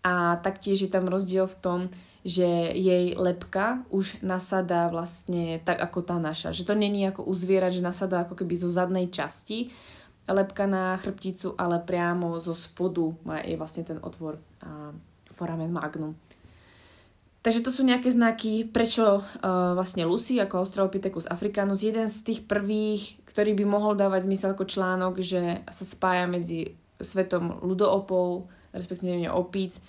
A 0.02 0.42
taktiež 0.42 0.82
je 0.82 0.90
tam 0.90 1.06
rozdiel 1.06 1.46
v 1.46 1.60
tom, 1.62 1.80
že 2.22 2.46
jej 2.78 3.18
lepka 3.18 3.82
už 3.90 4.22
nasadá 4.22 4.86
vlastne 4.94 5.58
tak 5.66 5.82
ako 5.82 6.06
tá 6.06 6.22
naša. 6.22 6.54
Že 6.54 6.68
to 6.70 6.76
není 6.78 7.02
ako 7.10 7.26
u 7.26 7.34
zviera, 7.34 7.74
že 7.74 7.82
nasadá 7.82 8.22
ako 8.24 8.38
keby 8.38 8.54
zo 8.62 8.70
zadnej 8.70 9.10
časti 9.10 9.74
lepka 10.30 10.70
na 10.70 10.96
chrbticu, 11.02 11.58
ale 11.58 11.82
priamo 11.82 12.38
zo 12.38 12.54
spodu 12.54 13.12
má 13.26 13.42
je 13.42 13.58
vlastne 13.58 13.84
ten 13.84 13.98
otvor 14.00 14.38
a 14.62 14.94
foramen 15.34 15.74
magnum. 15.74 16.14
Takže 17.42 17.66
to 17.66 17.74
sú 17.74 17.82
nejaké 17.82 18.14
znaky, 18.14 18.70
prečo 18.70 19.18
uh, 19.18 19.74
vlastne 19.74 20.06
Lucy 20.06 20.38
ako 20.38 20.62
Australopithecus 20.62 21.26
africanus, 21.26 21.82
jeden 21.82 22.06
z 22.06 22.22
tých 22.22 22.40
prvých, 22.46 23.18
ktorý 23.26 23.58
by 23.58 23.66
mohol 23.66 23.98
dávať 23.98 24.30
zmysel 24.30 24.54
ako 24.54 24.70
článok, 24.70 25.18
že 25.26 25.66
sa 25.66 25.82
spája 25.82 26.30
medzi 26.30 26.78
svetom 27.02 27.66
ľudoopov, 27.66 28.46
respektíve 28.78 29.26
opíc, 29.34 29.82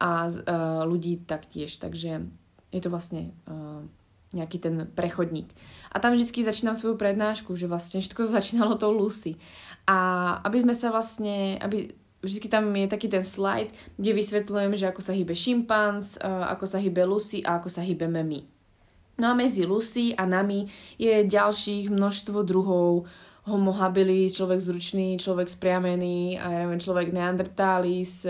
a 0.00 0.26
uh, 0.26 0.82
ľudí 0.88 1.20
taktiež. 1.28 1.76
Takže 1.76 2.24
je 2.72 2.80
to 2.80 2.88
vlastne 2.88 3.36
uh, 3.44 3.84
nejaký 4.32 4.58
ten 4.58 4.88
prechodník. 4.96 5.52
A 5.92 6.00
tam 6.00 6.16
vždy 6.16 6.26
začínam 6.26 6.72
svoju 6.72 6.96
prednášku, 6.96 7.52
že 7.54 7.68
vlastne 7.68 8.00
všetko 8.00 8.24
začínalo 8.40 8.80
tou 8.80 8.90
Lucy. 8.90 9.36
A 9.84 10.40
aby 10.42 10.64
sme 10.64 10.72
sa 10.72 10.88
vlastne, 10.88 11.60
aby 11.60 11.92
vždy 12.24 12.48
tam 12.48 12.72
je 12.72 12.88
taký 12.88 13.12
ten 13.12 13.24
slide, 13.24 13.72
kde 14.00 14.16
vysvetľujem, 14.16 14.72
že 14.76 14.88
ako 14.88 15.00
sa 15.04 15.12
hýbe 15.12 15.36
šimpanz, 15.36 16.16
uh, 16.24 16.48
ako 16.56 16.64
sa 16.64 16.80
hýbe 16.80 17.04
Lucy 17.04 17.44
a 17.44 17.60
ako 17.60 17.68
sa 17.68 17.84
hýbeme 17.84 18.24
my. 18.24 18.40
No 19.20 19.28
a 19.28 19.34
medzi 19.36 19.68
Lucy 19.68 20.16
a 20.16 20.24
nami 20.24 20.64
je 20.96 21.28
ďalších 21.28 21.92
množstvo 21.92 22.40
druhov 22.40 23.04
homo 23.44 23.72
habilis, 23.72 24.36
človek 24.36 24.60
zručný, 24.60 25.16
človek 25.16 25.48
spriamený 25.48 26.36
a 26.36 26.46
ja 26.52 26.58
neviem, 26.64 26.80
človek 26.80 27.08
neandertalis, 27.12 28.28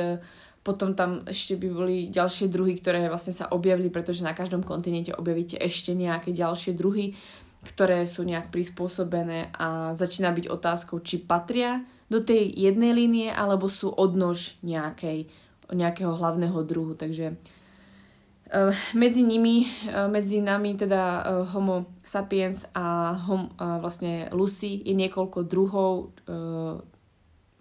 potom 0.70 0.94
tam 0.94 1.26
ešte 1.26 1.58
by 1.58 1.68
boli 1.74 1.96
ďalšie 2.14 2.46
druhy, 2.46 2.78
ktoré 2.78 3.10
vlastne 3.10 3.34
sa 3.34 3.50
objavili, 3.50 3.90
pretože 3.90 4.22
na 4.22 4.30
každom 4.30 4.62
kontinente 4.62 5.10
objavíte 5.10 5.58
ešte 5.58 5.98
nejaké 5.98 6.30
ďalšie 6.30 6.78
druhy, 6.78 7.18
ktoré 7.66 8.06
sú 8.06 8.22
nejak 8.22 8.54
prispôsobené 8.54 9.50
a 9.58 9.90
začína 9.98 10.30
byť 10.30 10.46
otázkou, 10.46 11.02
či 11.02 11.18
patria 11.18 11.82
do 12.06 12.22
tej 12.22 12.46
jednej 12.54 12.94
línie, 12.94 13.28
alebo 13.34 13.66
sú 13.66 13.90
odnož 13.90 14.54
nejakej, 14.62 15.26
nejakého 15.74 16.14
hlavného 16.14 16.62
druhu. 16.62 16.94
Takže 16.94 17.34
uh, 17.34 18.70
medzi 18.94 19.26
nimi, 19.26 19.66
uh, 19.90 20.06
medzi 20.06 20.38
nami 20.38 20.78
teda 20.78 21.02
uh, 21.02 21.44
homo 21.50 21.90
sapiens 22.00 22.70
a 22.78 23.18
hom, 23.26 23.50
vlastne 23.58 24.30
Lucy 24.30 24.86
je 24.86 24.94
niekoľko 24.94 25.38
druhov 25.50 26.14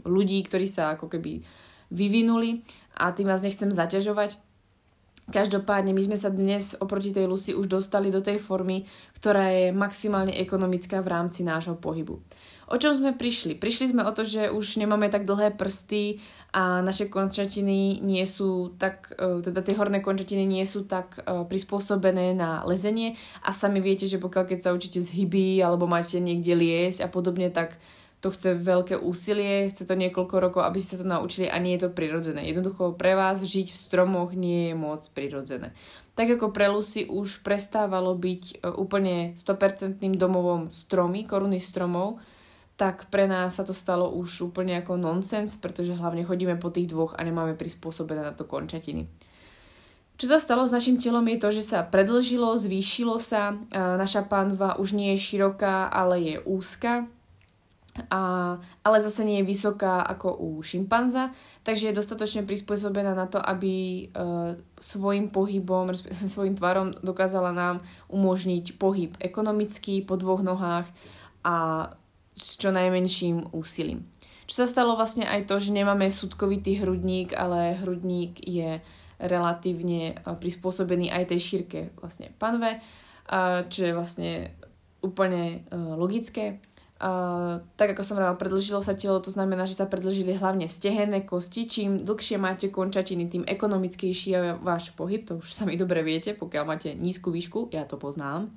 ľudí, 0.07 0.39
ktorí 0.47 0.63
sa 0.63 0.95
ako 0.95 1.11
keby 1.11 1.43
vyvinuli 1.89 2.61
a 2.97 3.11
tým 3.11 3.29
vás 3.29 3.41
nechcem 3.41 3.69
zaťažovať. 3.69 4.37
Každopádne 5.29 5.93
my 5.93 6.01
sme 6.01 6.17
sa 6.17 6.33
dnes 6.33 6.73
oproti 6.81 7.13
tej 7.13 7.29
Lucy 7.29 7.53
už 7.53 7.69
dostali 7.69 8.09
do 8.09 8.17
tej 8.17 8.41
formy, 8.41 8.89
ktorá 9.21 9.53
je 9.53 9.69
maximálne 9.69 10.33
ekonomická 10.33 11.05
v 11.05 11.11
rámci 11.13 11.45
nášho 11.45 11.77
pohybu. 11.77 12.17
O 12.69 12.77
čom 12.77 12.97
sme 12.97 13.13
prišli? 13.13 13.57
Prišli 13.57 13.93
sme 13.93 14.05
o 14.05 14.13
to, 14.13 14.25
že 14.25 14.49
už 14.49 14.81
nemáme 14.81 15.09
tak 15.09 15.29
dlhé 15.29 15.53
prsty 15.53 16.21
a 16.53 16.81
naše 16.81 17.09
končatiny 17.09 18.01
nie 18.01 18.25
sú 18.25 18.73
tak, 18.77 19.13
e, 19.17 19.41
teda 19.45 19.61
tie 19.61 19.77
horné 19.77 20.01
končatiny 20.01 20.45
nie 20.45 20.65
sú 20.65 20.85
tak 20.85 21.21
e, 21.21 21.45
prispôsobené 21.45 22.33
na 22.33 22.65
lezenie 22.65 23.17
a 23.45 23.53
sami 23.53 23.81
viete, 23.81 24.09
že 24.09 24.21
pokiaľ 24.21 24.49
keď 24.49 24.59
sa 24.65 24.73
učíte 24.73 25.01
z 25.01 25.13
alebo 25.61 25.85
máte 25.89 26.17
niekde 26.21 26.57
liesť 26.57 27.05
a 27.05 27.09
podobne, 27.09 27.49
tak 27.53 27.77
to 28.19 28.27
chce 28.35 28.51
veľké 28.59 28.99
úsilie, 28.99 29.71
chce 29.71 29.87
to 29.87 29.95
niekoľko 29.95 30.35
rokov, 30.43 30.61
aby 30.67 30.79
ste 30.83 30.99
sa 30.99 31.07
to 31.07 31.07
naučili 31.07 31.47
a 31.47 31.55
nie 31.55 31.79
je 31.79 31.87
to 31.87 31.95
prirodzené. 31.95 32.43
Jednoducho 32.51 32.91
pre 32.99 33.15
vás 33.15 33.39
žiť 33.39 33.71
v 33.71 33.79
stromoch 33.79 34.35
nie 34.35 34.71
je 34.71 34.75
moc 34.75 35.07
prirodzené. 35.15 35.71
Tak 36.19 36.35
ako 36.35 36.51
pre 36.51 36.67
Lucy 36.67 37.07
už 37.07 37.39
prestávalo 37.47 38.11
byť 38.19 38.43
e, 38.59 38.75
úplne 38.75 39.39
100% 39.39 40.03
domovom 40.19 40.67
stromy, 40.67 41.23
koruny 41.23 41.63
stromov, 41.63 42.19
tak 42.75 43.07
pre 43.07 43.23
nás 43.23 43.55
sa 43.55 43.63
to 43.63 43.71
stalo 43.71 44.11
už 44.11 44.51
úplne 44.51 44.75
ako 44.83 44.99
nonsens, 44.99 45.55
pretože 45.55 45.95
hlavne 45.95 46.27
chodíme 46.27 46.59
po 46.59 46.71
tých 46.75 46.91
dvoch 46.91 47.15
a 47.15 47.23
nemáme 47.23 47.55
prispôsobené 47.55 48.19
na 48.19 48.35
to 48.35 48.43
končatiny. 48.43 49.07
Čo 50.19 50.35
sa 50.35 50.43
stalo 50.43 50.67
s 50.67 50.75
našim 50.75 50.99
telom 50.99 51.23
je 51.31 51.39
to, 51.39 51.49
že 51.55 51.63
sa 51.63 51.87
predlžilo, 51.87 52.51
zvýšilo 52.59 53.15
sa, 53.15 53.55
naša 53.71 54.27
pánva 54.27 54.75
už 54.75 54.91
nie 54.91 55.15
je 55.15 55.23
široká, 55.23 55.87
ale 55.87 56.19
je 56.19 56.35
úzka, 56.43 57.07
a, 58.09 58.55
ale 58.85 58.97
zase 59.01 59.25
nie 59.25 59.41
je 59.41 59.49
vysoká 59.49 60.05
ako 60.05 60.37
u 60.37 60.49
šimpanza, 60.63 61.33
takže 61.65 61.89
je 61.89 61.97
dostatočne 61.97 62.45
prispôsobená 62.45 63.17
na 63.17 63.25
to, 63.25 63.41
aby 63.41 64.07
uh, 64.13 64.55
svojim 64.77 65.33
pohybom, 65.33 65.91
svojim 66.33 66.55
tvarom 66.55 66.93
dokázala 67.01 67.51
nám 67.51 67.81
umožniť 68.07 68.77
pohyb 68.77 69.11
ekonomický 69.19 70.05
po 70.05 70.15
dvoch 70.15 70.45
nohách 70.45 70.87
a 71.43 71.89
s 72.37 72.55
čo 72.55 72.71
najmenším 72.71 73.51
úsilím. 73.51 74.07
Čo 74.49 74.65
sa 74.65 74.67
stalo 74.69 74.97
vlastne 74.97 75.29
aj 75.29 75.45
to, 75.45 75.61
že 75.61 75.75
nemáme 75.75 76.09
súdkovitý 76.09 76.81
hrudník, 76.81 77.37
ale 77.37 77.77
hrudník 77.77 78.41
je 78.41 78.81
relatívne 79.19 80.17
prispôsobený 80.25 81.11
aj 81.11 81.35
tej 81.35 81.39
šírke 81.43 81.79
vlastne 81.99 82.33
panve, 82.39 82.81
čo 83.69 83.81
je 83.85 83.93
vlastne 83.93 84.31
úplne 85.05 85.67
logické 85.71 86.63
Uh, 86.99 87.63
tak 87.79 87.95
ako 87.95 88.03
som 88.03 88.19
hovorila, 88.19 88.35
predlžilo 88.35 88.83
sa 88.83 88.91
telo, 88.91 89.23
to 89.23 89.31
znamená, 89.31 89.63
že 89.63 89.79
sa 89.79 89.87
predlžili 89.87 90.35
hlavne 90.35 90.67
stehenné 90.67 91.23
kosti. 91.23 91.63
Čím 91.63 92.03
dlhšie 92.03 92.35
máte 92.35 92.67
končatiny, 92.67 93.31
tým 93.31 93.47
ekonomickejší 93.47 94.27
je 94.35 94.39
váš 94.59 94.91
pohyb, 94.99 95.23
to 95.23 95.39
už 95.39 95.47
sami 95.47 95.79
dobre 95.79 96.03
viete, 96.03 96.35
pokiaľ 96.35 96.63
máte 96.67 96.91
nízku 96.91 97.31
výšku, 97.31 97.71
ja 97.71 97.87
to 97.87 97.95
poznám, 97.95 98.51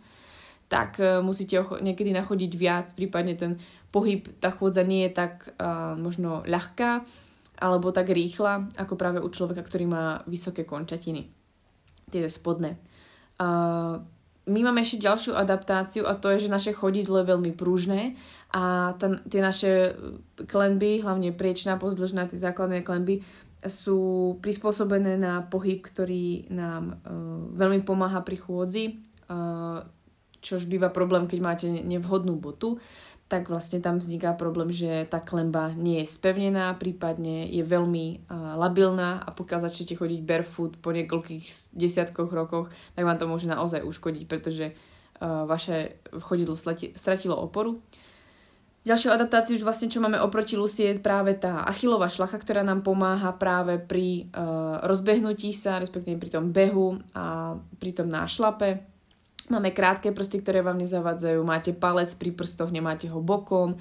tak 0.67 0.99
uh, 0.99 1.23
musíte 1.23 1.63
ho 1.63 1.79
niekedy 1.79 2.11
nachodiť 2.11 2.53
viac, 2.59 2.91
prípadne 2.99 3.39
ten 3.39 3.63
pohyb, 3.95 4.27
tá 4.43 4.51
chôdza 4.51 4.83
nie 4.83 5.07
je 5.07 5.15
tak 5.15 5.55
uh, 5.63 5.95
možno 5.95 6.43
ľahká, 6.43 7.07
alebo 7.63 7.95
tak 7.95 8.11
rýchla, 8.11 8.75
ako 8.75 8.99
práve 8.99 9.23
u 9.23 9.31
človeka, 9.31 9.63
ktorý 9.63 9.87
má 9.87 10.05
vysoké 10.27 10.67
končatiny. 10.67 11.31
Tie 12.11 12.27
spodné. 12.27 12.75
Uh, 13.39 14.03
my 14.43 14.61
máme 14.67 14.83
ešte 14.83 15.07
ďalšiu 15.07 15.39
adaptáciu 15.39 16.03
a 16.03 16.19
to 16.19 16.27
je, 16.35 16.47
že 16.47 16.55
naše 16.55 16.73
chodidlo 16.75 17.23
je 17.23 17.31
veľmi 17.31 17.53
pružné 17.55 18.19
a 18.51 18.95
ten, 18.99 19.23
tie 19.31 19.39
naše 19.39 19.95
klenby, 20.51 20.99
hlavne 20.99 21.31
priečná, 21.31 21.79
pozdĺžná, 21.79 22.27
tie 22.27 22.43
základné 22.43 22.83
klenby, 22.83 23.23
sú 23.63 24.35
prispôsobené 24.43 25.15
na 25.15 25.47
pohyb, 25.47 25.79
ktorý 25.79 26.51
nám 26.51 26.99
uh, 26.99 27.47
veľmi 27.55 27.87
pomáha 27.87 28.27
pri 28.27 28.43
chôdzi, 28.43 28.99
uh, 29.31 29.87
čož 30.43 30.67
býva 30.67 30.91
problém, 30.91 31.31
keď 31.31 31.39
máte 31.39 31.67
nevhodnú 31.71 32.35
botu 32.35 32.83
tak 33.33 33.49
vlastne 33.49 33.81
tam 33.81 33.97
vzniká 33.97 34.37
problém, 34.37 34.69
že 34.69 35.09
tá 35.09 35.17
klemba 35.17 35.73
nie 35.73 36.05
je 36.05 36.13
spevnená, 36.13 36.77
prípadne 36.77 37.49
je 37.49 37.65
veľmi 37.65 38.29
uh, 38.29 38.61
labilná 38.61 39.25
a 39.25 39.33
pokiaľ 39.33 39.65
začnete 39.65 39.97
chodiť 39.97 40.21
barefoot 40.21 40.77
po 40.77 40.93
niekoľkých 40.93 41.73
desiatkoch 41.73 42.29
rokoch, 42.29 42.69
tak 42.93 43.09
vám 43.09 43.17
to 43.17 43.25
môže 43.25 43.49
naozaj 43.49 43.81
uškodiť, 43.89 44.29
pretože 44.29 44.77
uh, 44.77 45.49
vaše 45.49 45.97
chodidlo 46.21 46.53
stratilo 46.93 47.41
oporu. 47.41 47.81
Ďalšou 48.85 49.17
adaptáciou 49.17 49.57
už 49.57 49.65
vlastne, 49.65 49.89
čo 49.89 50.05
máme 50.05 50.21
oproti 50.21 50.61
Lucy, 50.61 50.93
je 50.93 51.01
práve 51.01 51.33
tá 51.41 51.65
achilová 51.65 52.13
šlacha, 52.13 52.37
ktorá 52.37 52.61
nám 52.61 52.85
pomáha 52.85 53.33
práve 53.33 53.81
pri 53.81 54.29
uh, 54.29 54.85
rozbehnutí 54.85 55.57
sa, 55.57 55.81
respektíve 55.81 56.21
pri 56.21 56.37
tom 56.37 56.53
behu 56.53 57.01
a 57.17 57.57
pri 57.81 57.97
tom 57.97 58.13
nášlape 58.13 58.92
Máme 59.51 59.75
krátke 59.75 60.15
prsty, 60.15 60.39
ktoré 60.45 60.63
vám 60.63 60.79
nezavadzajú, 60.79 61.43
máte 61.43 61.75
palec 61.75 62.15
pri 62.15 62.31
prstoch, 62.31 62.71
nemáte 62.71 63.11
ho 63.11 63.19
bokom, 63.19 63.75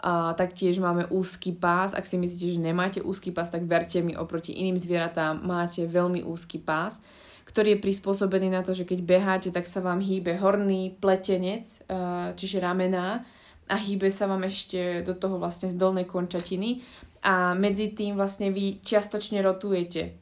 a 0.00 0.32
taktiež 0.32 0.80
máme 0.80 1.04
úzky 1.12 1.52
pás. 1.52 1.92
Ak 1.92 2.08
si 2.08 2.16
myslíte, 2.16 2.56
že 2.56 2.60
nemáte 2.60 2.98
úzky 3.04 3.36
pás, 3.36 3.52
tak 3.52 3.68
verte 3.68 4.00
mi, 4.00 4.16
oproti 4.16 4.56
iným 4.56 4.80
zvieratám 4.80 5.44
máte 5.44 5.84
veľmi 5.84 6.24
úzky 6.24 6.56
pás, 6.56 7.04
ktorý 7.44 7.76
je 7.76 7.82
prispôsobený 7.84 8.48
na 8.48 8.64
to, 8.64 8.72
že 8.72 8.88
keď 8.88 8.98
beháte, 9.04 9.48
tak 9.52 9.68
sa 9.68 9.84
vám 9.84 10.00
hýbe 10.00 10.40
horný 10.40 10.96
pletenec, 10.96 11.84
čiže 12.32 12.64
ramená 12.64 13.28
a 13.68 13.76
hýbe 13.76 14.08
sa 14.08 14.24
vám 14.24 14.48
ešte 14.48 15.04
do 15.04 15.12
toho 15.12 15.36
vlastne 15.36 15.68
z 15.68 15.76
dolnej 15.76 16.08
končatiny. 16.08 16.80
A 17.20 17.52
medzi 17.52 17.92
tým 17.92 18.16
vlastne 18.16 18.48
vy 18.48 18.80
čiastočne 18.80 19.44
rotujete 19.44 20.16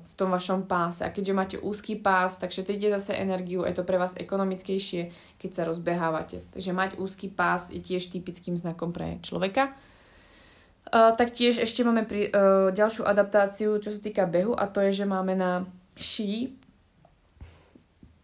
v 0.00 0.14
tom 0.16 0.32
vašom 0.32 0.64
páse. 0.64 1.04
A 1.04 1.12
keďže 1.12 1.36
máte 1.36 1.56
úzky 1.60 1.92
pás, 1.92 2.40
tak 2.40 2.56
šetríte 2.56 2.88
zase 2.88 3.12
energiu, 3.20 3.68
je 3.68 3.76
to 3.76 3.84
pre 3.84 4.00
vás 4.00 4.16
ekonomickejšie, 4.16 5.12
keď 5.36 5.50
sa 5.52 5.62
rozbehávate. 5.68 6.40
Takže 6.56 6.72
mať 6.72 6.90
úzky 6.96 7.28
pás 7.28 7.68
je 7.68 7.84
tiež 7.84 8.08
typickým 8.08 8.56
znakom 8.56 8.96
pre 8.96 9.20
človeka. 9.20 9.76
Uh, 10.86 11.12
taktiež 11.18 11.58
ešte 11.58 11.82
máme 11.84 12.06
pri, 12.06 12.30
uh, 12.30 12.70
ďalšiu 12.72 13.04
adaptáciu, 13.04 13.76
čo 13.82 13.90
sa 13.90 14.00
týka 14.00 14.24
behu 14.24 14.54
a 14.54 14.70
to 14.70 14.80
je, 14.88 15.02
že 15.02 15.04
máme 15.04 15.34
na 15.34 15.66
ší 15.98 16.56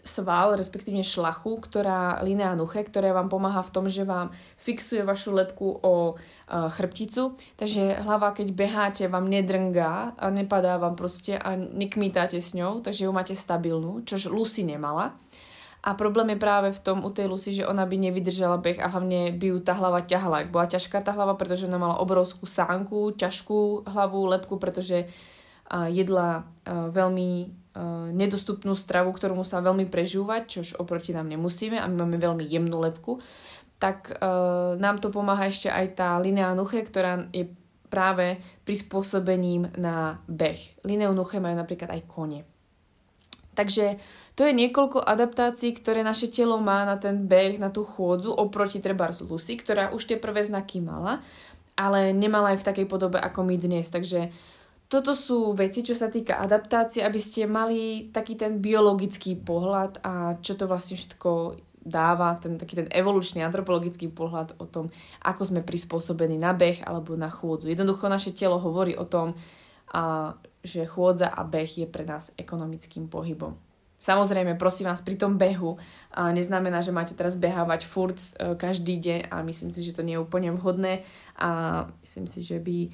sval, 0.02 0.58
respektíve 0.58 1.06
šlachu, 1.06 1.62
ktorá 1.62 2.18
linea 2.26 2.58
nuche, 2.58 2.82
ktorá 2.82 3.14
vám 3.14 3.30
pomáha 3.30 3.62
v 3.62 3.72
tom, 3.72 3.86
že 3.86 4.02
vám 4.02 4.34
fixuje 4.58 5.06
vašu 5.06 5.30
lepku 5.30 5.78
o 5.78 6.14
uh, 6.14 6.68
chrbticu, 6.74 7.38
takže 7.54 8.02
hlava, 8.02 8.34
keď 8.34 8.48
beháte, 8.50 9.04
vám 9.06 9.30
nedrngá 9.30 10.18
a 10.18 10.26
nepadá 10.34 10.76
vám 10.76 10.98
proste 10.98 11.38
a 11.38 11.54
nekmítáte 11.54 12.42
s 12.42 12.52
ňou, 12.58 12.82
takže 12.82 13.06
ju 13.06 13.12
máte 13.14 13.38
stabilnú, 13.38 14.02
čož 14.02 14.26
Lucy 14.26 14.66
nemala. 14.66 15.14
A 15.82 15.98
problém 15.98 16.30
je 16.30 16.38
práve 16.38 16.70
v 16.70 16.78
tom 16.78 17.02
u 17.02 17.10
tej 17.10 17.26
Lucy, 17.26 17.50
že 17.58 17.66
ona 17.66 17.82
by 17.82 17.98
nevydržala 17.98 18.54
beh 18.62 18.78
a 18.78 18.86
hlavne 18.86 19.34
by 19.34 19.46
ju 19.50 19.56
tá 19.58 19.74
hlava 19.74 19.98
ťahala. 19.98 20.46
Bola 20.46 20.70
ťažká 20.70 21.02
tá 21.02 21.10
hlava, 21.10 21.34
pretože 21.34 21.66
ona 21.66 21.74
mala 21.74 21.98
obrovskú 21.98 22.46
sánku, 22.46 23.18
ťažkú 23.18 23.90
hlavu, 23.90 24.30
lepku, 24.30 24.62
pretože 24.62 25.10
jedla 25.88 26.44
uh, 26.44 26.92
veľmi 26.92 27.30
uh, 27.42 28.12
nedostupnú 28.12 28.76
stravu, 28.76 29.10
ktorú 29.16 29.40
musela 29.40 29.64
veľmi 29.72 29.88
prežúvať, 29.88 30.42
čož 30.60 30.68
oproti 30.76 31.16
nám 31.16 31.32
nemusíme 31.32 31.80
a 31.80 31.88
my 31.88 32.04
máme 32.04 32.20
veľmi 32.20 32.44
jemnú 32.44 32.76
lepku, 32.84 33.18
tak 33.80 34.14
uh, 34.14 34.76
nám 34.76 35.00
to 35.00 35.08
pomáha 35.08 35.48
ešte 35.48 35.72
aj 35.72 35.86
tá 35.96 36.08
linea 36.20 36.52
nuche, 36.54 36.84
ktorá 36.84 37.26
je 37.32 37.48
práve 37.92 38.40
prispôsobením 38.64 39.68
na 39.76 40.22
beh. 40.24 40.80
Lineu 40.88 41.12
nuche 41.12 41.36
majú 41.42 41.56
napríklad 41.60 41.92
aj 41.92 42.02
kone. 42.08 42.40
Takže 43.52 44.00
to 44.32 44.48
je 44.48 44.56
niekoľko 44.56 45.04
adaptácií, 45.04 45.76
ktoré 45.76 46.00
naše 46.00 46.32
telo 46.32 46.56
má 46.56 46.88
na 46.88 46.96
ten 46.96 47.28
beh, 47.28 47.60
na 47.60 47.68
tú 47.68 47.84
chôdzu, 47.84 48.32
oproti 48.32 48.80
treba 48.80 49.12
z 49.12 49.28
Lucy, 49.28 49.60
ktorá 49.60 49.92
už 49.92 50.08
tie 50.08 50.16
prvé 50.16 50.40
znaky 50.40 50.80
mala, 50.80 51.20
ale 51.76 52.16
nemala 52.16 52.56
aj 52.56 52.64
v 52.64 52.68
takej 52.72 52.86
podobe 52.88 53.20
ako 53.20 53.44
my 53.44 53.60
dnes. 53.60 53.92
Takže 53.92 54.32
toto 54.92 55.16
sú 55.16 55.56
veci, 55.56 55.80
čo 55.80 55.96
sa 55.96 56.12
týka 56.12 56.36
adaptácie, 56.36 57.00
aby 57.00 57.16
ste 57.16 57.48
mali 57.48 58.12
taký 58.12 58.36
ten 58.36 58.60
biologický 58.60 59.40
pohľad 59.40 60.04
a 60.04 60.36
čo 60.44 60.52
to 60.52 60.68
vlastne 60.68 61.00
všetko 61.00 61.56
dáva 61.80 62.36
ten 62.36 62.60
taký 62.60 62.84
ten 62.84 62.88
evolučný 62.92 63.40
antropologický 63.40 64.12
pohľad 64.12 64.60
o 64.60 64.68
tom, 64.68 64.92
ako 65.24 65.48
sme 65.48 65.64
prispôsobení 65.64 66.36
na 66.36 66.52
beh 66.52 66.84
alebo 66.84 67.16
na 67.16 67.32
chôdzu. 67.32 67.72
Jednoducho 67.72 68.12
naše 68.12 68.36
telo 68.36 68.60
hovorí 68.60 68.92
o 68.92 69.08
tom, 69.08 69.32
a, 69.96 70.36
že 70.60 70.84
chôdza 70.84 71.32
a 71.32 71.40
beh 71.40 71.82
je 71.82 71.86
pre 71.88 72.04
nás 72.04 72.28
ekonomickým 72.36 73.08
pohybom. 73.08 73.56
Samozrejme, 74.02 74.58
prosím 74.58 74.90
vás, 74.90 74.98
pri 74.98 75.14
tom 75.14 75.38
behu 75.38 75.78
a 76.10 76.34
neznamená, 76.34 76.82
že 76.82 76.90
máte 76.90 77.14
teraz 77.14 77.38
behávať 77.38 77.86
furt 77.86 78.18
e, 78.18 78.58
každý 78.58 78.98
deň 78.98 79.30
a 79.30 79.46
myslím 79.46 79.70
si, 79.70 79.78
že 79.86 79.94
to 79.94 80.02
nie 80.02 80.18
je 80.18 80.22
úplne 80.26 80.50
vhodné 80.58 81.06
a 81.38 81.86
myslím 82.02 82.26
si, 82.26 82.42
že 82.42 82.58
by 82.58 82.90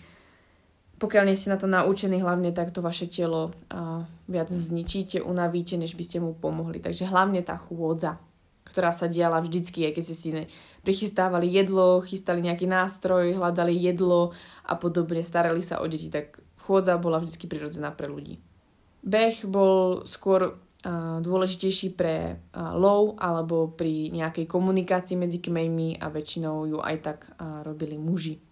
pokiaľ 0.98 1.30
nie 1.30 1.38
ste 1.38 1.54
na 1.54 1.58
to 1.58 1.70
naučení 1.70 2.18
hlavne, 2.18 2.50
tak 2.50 2.74
to 2.74 2.82
vaše 2.82 3.06
telo 3.06 3.54
a, 3.70 4.02
viac 4.26 4.50
zničíte, 4.50 5.22
unavíte, 5.22 5.78
než 5.78 5.94
by 5.94 6.02
ste 6.02 6.18
mu 6.18 6.34
pomohli. 6.34 6.82
Takže 6.82 7.06
hlavne 7.06 7.40
tá 7.46 7.54
chôdza, 7.54 8.18
ktorá 8.66 8.90
sa 8.90 9.06
diala 9.06 9.38
vždycky, 9.38 9.86
aj 9.86 9.92
keď 9.94 10.02
ste 10.04 10.16
si 10.18 10.28
prichystávali 10.82 11.46
jedlo, 11.46 12.02
chystali 12.02 12.42
nejaký 12.42 12.66
nástroj, 12.66 13.38
hľadali 13.38 13.72
jedlo 13.78 14.34
a 14.66 14.74
podobne, 14.74 15.22
starali 15.22 15.62
sa 15.62 15.78
o 15.80 15.86
deti, 15.86 16.10
tak 16.10 16.42
chôdza 16.66 16.98
bola 16.98 17.22
vždycky 17.22 17.46
prirodzená 17.46 17.94
pre 17.94 18.10
ľudí. 18.10 18.42
Beh 19.06 19.46
bol 19.46 20.02
skôr 20.02 20.58
a, 20.82 21.22
dôležitejší 21.22 21.94
pre 21.94 22.42
a, 22.50 22.74
lov 22.74 23.14
alebo 23.22 23.70
pri 23.70 24.10
nejakej 24.10 24.50
komunikácii 24.50 25.14
medzi 25.14 25.38
kmeňmi 25.38 26.02
a 26.02 26.10
väčšinou 26.10 26.66
ju 26.66 26.78
aj 26.82 26.96
tak 27.06 27.18
a, 27.38 27.62
robili 27.62 27.94
muži. 27.94 28.47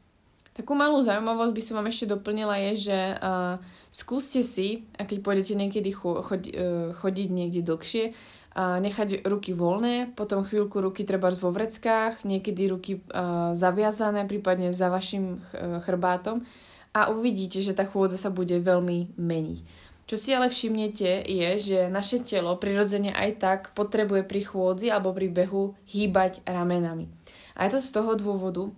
Takú 0.56 0.72
malú 0.72 1.04
zaujímavosť 1.04 1.52
by 1.52 1.62
som 1.62 1.74
vám 1.76 1.92
ešte 1.92 2.08
doplnila 2.08 2.56
je, 2.72 2.88
že 2.88 2.98
uh, 3.20 3.60
skúste 3.92 4.40
si, 4.40 4.88
a 4.96 5.04
keď 5.04 5.20
pôjdete 5.20 5.52
niekedy 5.52 5.92
cho- 5.92 6.24
chodi- 6.24 6.56
uh, 6.56 6.96
chodiť 6.96 7.28
niekde 7.28 7.60
dlhšie, 7.60 8.16
uh, 8.56 8.80
nechať 8.80 9.28
ruky 9.28 9.52
voľné, 9.52 10.16
potom 10.16 10.48
chvíľku 10.48 10.80
ruky 10.80 11.04
treba 11.04 11.28
vo 11.36 11.52
vreckách, 11.52 12.24
niekedy 12.24 12.72
ruky 12.72 13.04
uh, 13.12 13.52
zaviazané, 13.52 14.24
prípadne 14.24 14.72
za 14.72 14.88
vašim 14.88 15.44
ch- 15.44 15.52
uh, 15.60 15.84
chrbátom 15.84 16.40
a 16.96 17.12
uvidíte, 17.12 17.60
že 17.60 17.76
tá 17.76 17.84
chôdza 17.84 18.16
sa 18.16 18.32
bude 18.32 18.56
veľmi 18.56 19.12
meniť. 19.20 19.84
Čo 20.08 20.16
si 20.16 20.32
ale 20.32 20.48
všimnete 20.48 21.28
je, 21.28 21.50
že 21.60 21.78
naše 21.92 22.24
telo 22.24 22.56
prirodzene 22.56 23.12
aj 23.12 23.30
tak 23.42 23.60
potrebuje 23.76 24.24
pri 24.24 24.40
chôdzi 24.40 24.88
alebo 24.88 25.12
pri 25.12 25.28
behu 25.28 25.76
hýbať 25.84 26.40
ramenami. 26.48 27.12
A 27.58 27.68
je 27.68 27.76
to 27.76 27.80
z 27.84 27.90
toho 27.92 28.16
dôvodu, 28.16 28.72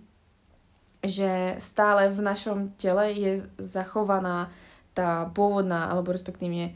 že 1.03 1.55
stále 1.63 2.11
v 2.11 2.21
našom 2.21 2.59
tele 2.75 3.15
je 3.15 3.33
zachovaná 3.59 4.51
tá 4.99 5.31
pôvodná, 5.31 5.87
alebo 5.87 6.11
respektíve 6.11 6.59
e, 6.59 6.73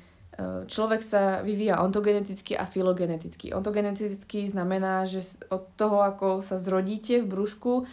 človek 0.70 1.02
sa 1.02 1.42
vyvíja 1.42 1.82
ontogeneticky 1.82 2.54
a 2.54 2.62
filogeneticky. 2.70 3.50
Ontogeneticky 3.50 4.46
znamená, 4.46 5.02
že 5.11 5.26
od 5.50 5.66
toho, 5.74 6.06
ako 6.06 6.38
sa 6.38 6.54
zrodíte 6.54 7.18
v 7.18 7.26
brúšku 7.26 7.90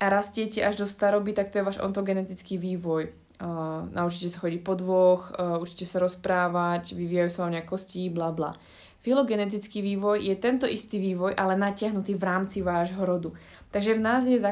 a 0.00 0.04
rastiete 0.08 0.64
až 0.64 0.80
do 0.80 0.86
staroby, 0.88 1.36
tak 1.36 1.52
to 1.52 1.60
je 1.60 1.68
váš 1.68 1.78
ontogenetický 1.84 2.56
vývoj. 2.56 3.12
Uh, 3.38 3.86
naučíte 3.94 4.34
sa 4.34 4.42
chodiť 4.42 4.66
po 4.66 4.74
dvoch, 4.74 5.30
uh, 5.30 5.62
učíte 5.62 5.86
sa 5.86 6.02
rozprávať, 6.02 6.98
vyvíjajú 6.98 7.30
sa 7.30 7.46
vám 7.46 7.54
nejak 7.54 7.70
kosti, 7.70 8.10
bla 8.10 8.34
bla. 8.34 8.50
Filogenetický 8.98 9.78
vývoj 9.78 10.26
je 10.26 10.34
tento 10.34 10.66
istý 10.66 10.98
vývoj, 10.98 11.38
ale 11.38 11.54
natiahnutý 11.54 12.18
v 12.18 12.24
rámci 12.26 12.66
vášho 12.66 13.06
rodu. 13.06 13.30
Takže 13.70 13.94
v 13.94 14.02
nás 14.02 14.26
je 14.26 14.42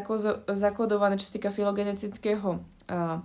zakodované, 0.47 1.19
čo 1.19 1.27
sa 1.27 1.35
týka 1.35 1.51
filogenetického, 1.51 2.63
uh, 2.63 3.19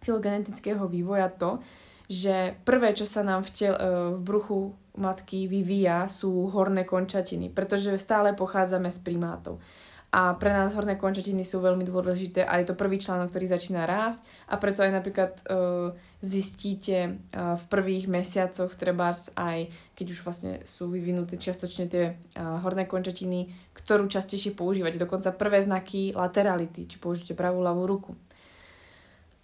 filogenetického 0.00 0.88
vývoja 0.88 1.28
to, 1.28 1.60
že 2.08 2.56
prvé, 2.64 2.96
čo 2.96 3.04
sa 3.04 3.20
nám 3.20 3.44
v, 3.44 3.50
tel, 3.52 3.74
uh, 3.76 4.16
v 4.16 4.20
bruchu 4.24 4.72
matky 4.96 5.44
vyvíja, 5.46 6.08
sú 6.08 6.48
horné 6.48 6.88
končatiny, 6.88 7.52
pretože 7.52 8.00
stále 8.00 8.32
pochádzame 8.32 8.88
z 8.88 8.98
primátov. 9.04 9.60
A 10.08 10.32
pre 10.40 10.48
nás 10.56 10.72
horné 10.72 10.96
končatiny 10.96 11.44
sú 11.44 11.60
veľmi 11.60 11.84
dôležité 11.84 12.40
a 12.40 12.56
je 12.56 12.72
to 12.72 12.80
prvý 12.80 12.96
článok, 12.96 13.28
ktorý 13.28 13.44
začína 13.44 13.84
rásť 13.84 14.24
a 14.48 14.56
preto 14.56 14.80
aj 14.80 14.96
napríklad 14.96 15.36
uh, 15.44 15.92
zistíte 16.24 17.12
uh, 17.12 17.60
v 17.60 17.64
prvých 17.68 18.08
mesiacoch 18.08 18.72
trebárs 18.72 19.28
aj, 19.36 19.68
keď 19.92 20.06
už 20.08 20.18
vlastne 20.24 20.52
sú 20.64 20.88
vyvinuté 20.88 21.36
čiastočne 21.36 21.92
tie 21.92 22.16
uh, 22.16 22.56
horné 22.64 22.88
končatiny, 22.88 23.52
ktorú 23.76 24.08
častejšie 24.08 24.56
používate. 24.56 24.96
Dokonca 24.96 25.28
prvé 25.36 25.60
znaky 25.60 26.16
laterality, 26.16 26.88
či 26.88 26.96
použijete 26.96 27.36
pravú 27.36 27.60
ľavú 27.60 27.84
ruku. 27.84 28.16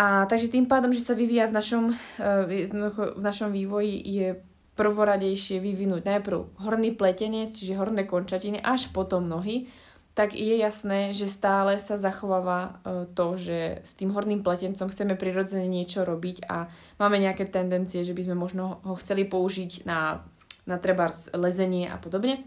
A 0.01 0.25
takže 0.25 0.49
tým 0.49 0.65
pádom, 0.65 0.97
že 0.97 1.05
sa 1.05 1.13
vyvíja 1.13 1.47
v 1.47 1.55
našom, 1.55 1.85
v 2.19 3.23
našom 3.23 3.55
vývoji 3.55 3.95
je 4.03 4.29
prvoradejšie 4.75 5.63
vyvinúť 5.63 6.03
najprv 6.03 6.59
horný 6.67 6.99
pletenec, 6.99 7.47
čiže 7.55 7.79
horné 7.79 8.03
končatiny, 8.03 8.59
až 8.59 8.91
potom 8.91 9.31
nohy, 9.31 9.71
tak 10.15 10.39
je 10.39 10.55
jasné, 10.55 11.11
že 11.11 11.27
stále 11.27 11.75
sa 11.83 11.99
zachováva 11.99 12.79
e, 12.87 13.11
to, 13.19 13.35
že 13.35 13.83
s 13.83 13.99
tým 13.99 14.15
horným 14.15 14.47
pletencom 14.47 14.87
chceme 14.87 15.19
prirodzene 15.19 15.67
niečo 15.67 16.07
robiť 16.07 16.47
a 16.47 16.71
máme 17.03 17.19
nejaké 17.19 17.51
tendencie, 17.51 18.07
že 18.07 18.15
by 18.15 18.31
sme 18.31 18.37
možno 18.39 18.79
ho 18.87 18.95
chceli 18.95 19.27
použiť 19.27 19.83
na, 19.83 20.23
na 20.71 20.79
treba 20.79 21.11
lezenie 21.35 21.91
a 21.91 21.99
podobne. 21.99 22.47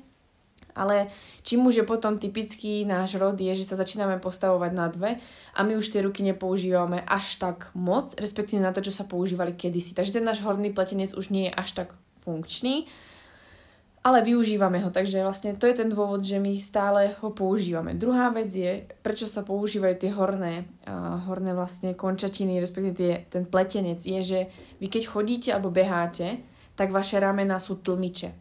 Ale 0.78 1.12
čím 1.42 1.66
už 1.68 1.82
je 1.82 1.90
potom 1.90 2.22
typický 2.22 2.86
náš 2.86 3.18
rod 3.18 3.36
je, 3.36 3.52
že 3.58 3.66
sa 3.66 3.76
začíname 3.76 4.22
postavovať 4.22 4.72
na 4.72 4.88
dve 4.88 5.18
a 5.58 5.60
my 5.66 5.74
už 5.76 5.90
tie 5.92 6.06
ruky 6.06 6.22
nepoužívame 6.24 7.02
až 7.04 7.42
tak 7.42 7.74
moc, 7.74 8.14
respektíve 8.16 8.62
na 8.62 8.72
to, 8.72 8.86
čo 8.86 8.94
sa 8.94 9.04
používali 9.04 9.58
kedysi. 9.58 9.98
Takže 9.98 10.22
ten 10.22 10.24
náš 10.24 10.40
horný 10.46 10.72
pletenec 10.72 11.12
už 11.18 11.34
nie 11.34 11.50
je 11.50 11.58
až 11.58 11.84
tak 11.84 11.98
funkčný 12.22 12.88
ale 14.08 14.24
využívame 14.24 14.80
ho, 14.80 14.88
takže 14.88 15.20
vlastne 15.20 15.52
to 15.60 15.68
je 15.68 15.84
ten 15.84 15.92
dôvod, 15.92 16.24
že 16.24 16.40
my 16.40 16.56
stále 16.56 17.12
ho 17.20 17.36
používame. 17.36 17.92
Druhá 17.92 18.32
vec 18.32 18.48
je, 18.48 18.88
prečo 19.04 19.28
sa 19.28 19.44
používajú 19.44 19.96
tie 20.00 20.12
horné, 20.16 20.64
uh, 20.88 21.20
horné 21.28 21.52
vlastne 21.52 21.92
končatiny, 21.92 22.64
respektíve 22.64 22.96
tie, 22.96 23.14
ten 23.28 23.44
pletenec, 23.44 24.00
je, 24.00 24.20
že 24.24 24.40
vy 24.80 24.88
keď 24.88 25.04
chodíte 25.12 25.50
alebo 25.52 25.76
beháte, 25.76 26.40
tak 26.80 26.96
vaše 26.96 27.20
ramena 27.20 27.60
sú 27.60 27.84
tlmiče. 27.84 28.32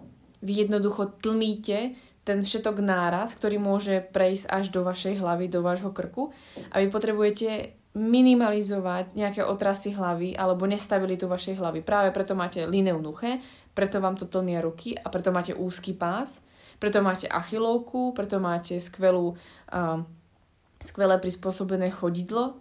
Vy 0.46 0.70
jednoducho 0.70 1.18
tlmíte 1.18 1.98
ten 2.22 2.38
všetok 2.46 2.78
náraz, 2.78 3.34
ktorý 3.34 3.58
môže 3.58 4.06
prejsť 4.14 4.46
až 4.46 4.70
do 4.70 4.86
vašej 4.86 5.18
hlavy, 5.18 5.50
do 5.50 5.66
vášho 5.66 5.90
krku 5.90 6.30
a 6.70 6.78
vy 6.78 6.86
potrebujete 6.94 7.74
minimalizovať 7.96 9.16
nejaké 9.16 9.40
otrasy 9.40 9.96
hlavy 9.96 10.36
alebo 10.36 10.68
nestabilitu 10.68 11.24
vašej 11.32 11.56
hlavy. 11.56 11.80
Práve 11.80 12.12
preto 12.12 12.36
máte 12.36 12.68
lineu 12.68 13.00
nuche, 13.00 13.40
preto 13.76 14.00
vám 14.00 14.16
to 14.16 14.24
tlmia 14.24 14.64
ruky 14.64 14.96
a 14.96 15.12
preto 15.12 15.28
máte 15.28 15.52
úzky 15.52 15.92
pás, 15.92 16.40
preto 16.80 17.04
máte 17.04 17.28
achilovku, 17.28 18.16
preto 18.16 18.40
máte 18.40 18.80
skvelú, 18.80 19.36
uh, 19.36 20.00
skvelé 20.80 21.20
prispôsobené 21.20 21.92
chodidlo 21.92 22.56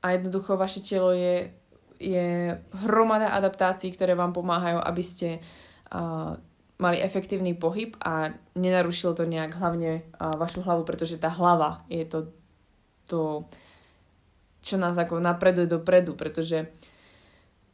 a 0.00 0.16
jednoducho 0.16 0.56
vaše 0.56 0.80
telo 0.80 1.12
je, 1.12 1.52
je 2.00 2.56
hromada 2.88 3.36
adaptácií, 3.36 3.92
ktoré 3.92 4.16
vám 4.16 4.32
pomáhajú, 4.32 4.80
aby 4.80 5.02
ste 5.04 5.28
uh, 5.92 6.40
mali 6.80 6.96
efektívny 7.04 7.52
pohyb 7.52 7.92
a 8.00 8.32
nenarušilo 8.56 9.12
to 9.12 9.28
nejak 9.28 9.52
hlavne 9.60 10.00
uh, 10.16 10.32
vašu 10.32 10.64
hlavu, 10.64 10.88
pretože 10.88 11.20
tá 11.20 11.28
hlava 11.28 11.84
je 11.92 12.08
to, 12.08 12.32
to 13.04 13.20
čo 14.64 14.80
nás 14.80 14.96
ako 14.96 15.20
napreduje 15.20 15.68
dopredu, 15.68 16.16
pretože 16.16 16.72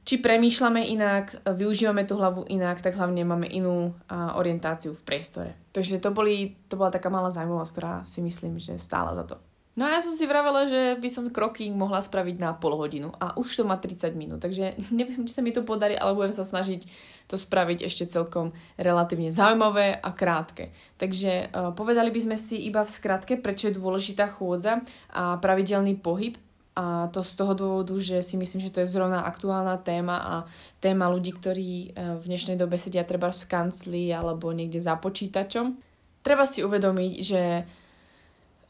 či 0.04 0.18
premýšľame 0.18 0.86
inak, 0.90 1.44
využívame 1.44 2.08
tú 2.08 2.16
hlavu 2.16 2.48
inak, 2.48 2.80
tak 2.80 2.96
hlavne 2.96 3.22
máme 3.22 3.46
inú 3.46 3.92
a, 4.08 4.34
orientáciu 4.40 4.96
v 4.96 5.04
priestore. 5.04 5.50
Takže 5.70 6.00
to, 6.00 6.10
boli, 6.10 6.56
to 6.66 6.74
bola 6.74 6.90
taká 6.90 7.12
malá 7.12 7.28
zaujímavosť, 7.30 7.72
ktorá 7.72 7.94
si 8.08 8.24
myslím, 8.24 8.58
že 8.58 8.80
stála 8.80 9.12
za 9.14 9.24
to. 9.24 9.36
No 9.78 9.86
a 9.86 9.94
ja 9.94 10.02
som 10.02 10.10
si 10.10 10.26
vravela, 10.26 10.66
že 10.66 10.98
by 10.98 11.08
som 11.08 11.30
kroking 11.30 11.72
mohla 11.78 12.02
spraviť 12.02 12.36
na 12.42 12.50
pol 12.52 12.74
hodinu 12.74 13.14
a 13.22 13.38
už 13.38 13.62
to 13.62 13.62
má 13.62 13.78
30 13.78 14.18
minút, 14.18 14.42
takže 14.42 14.74
neviem, 14.98 15.24
či 15.24 15.32
sa 15.32 15.40
mi 15.46 15.54
to 15.54 15.62
podarí, 15.62 15.94
ale 15.94 16.12
budem 16.12 16.34
sa 16.34 16.42
snažiť 16.42 16.84
to 17.30 17.38
spraviť 17.38 17.86
ešte 17.86 18.10
celkom 18.10 18.50
relatívne 18.74 19.30
zaujímavé 19.30 19.94
a 20.02 20.10
krátke. 20.10 20.74
Takže 20.98 21.54
uh, 21.54 21.70
povedali 21.70 22.10
by 22.10 22.20
sme 22.20 22.36
si 22.36 22.58
iba 22.66 22.82
v 22.82 22.90
skratke, 22.90 23.38
prečo 23.38 23.70
je 23.70 23.78
dôležitá 23.78 24.26
chôdza 24.26 24.82
a 25.14 25.38
pravidelný 25.38 25.94
pohyb 26.02 26.34
a 26.80 27.12
to 27.12 27.20
z 27.20 27.36
toho 27.36 27.52
dôvodu, 27.52 27.92
že 28.00 28.24
si 28.24 28.40
myslím, 28.40 28.64
že 28.64 28.72
to 28.72 28.80
je 28.80 28.88
zrovna 28.88 29.20
aktuálna 29.28 29.76
téma 29.84 30.16
a 30.16 30.34
téma 30.80 31.12
ľudí, 31.12 31.36
ktorí 31.36 31.92
e, 31.92 32.16
v 32.16 32.24
dnešnej 32.24 32.56
dobe 32.56 32.80
sedia 32.80 33.04
treba 33.04 33.28
v 33.28 33.44
kancli 33.44 34.08
alebo 34.08 34.48
niekde 34.48 34.80
za 34.80 34.96
počítačom. 34.96 35.76
Treba 36.24 36.48
si 36.48 36.64
uvedomiť, 36.64 37.12
že 37.20 37.42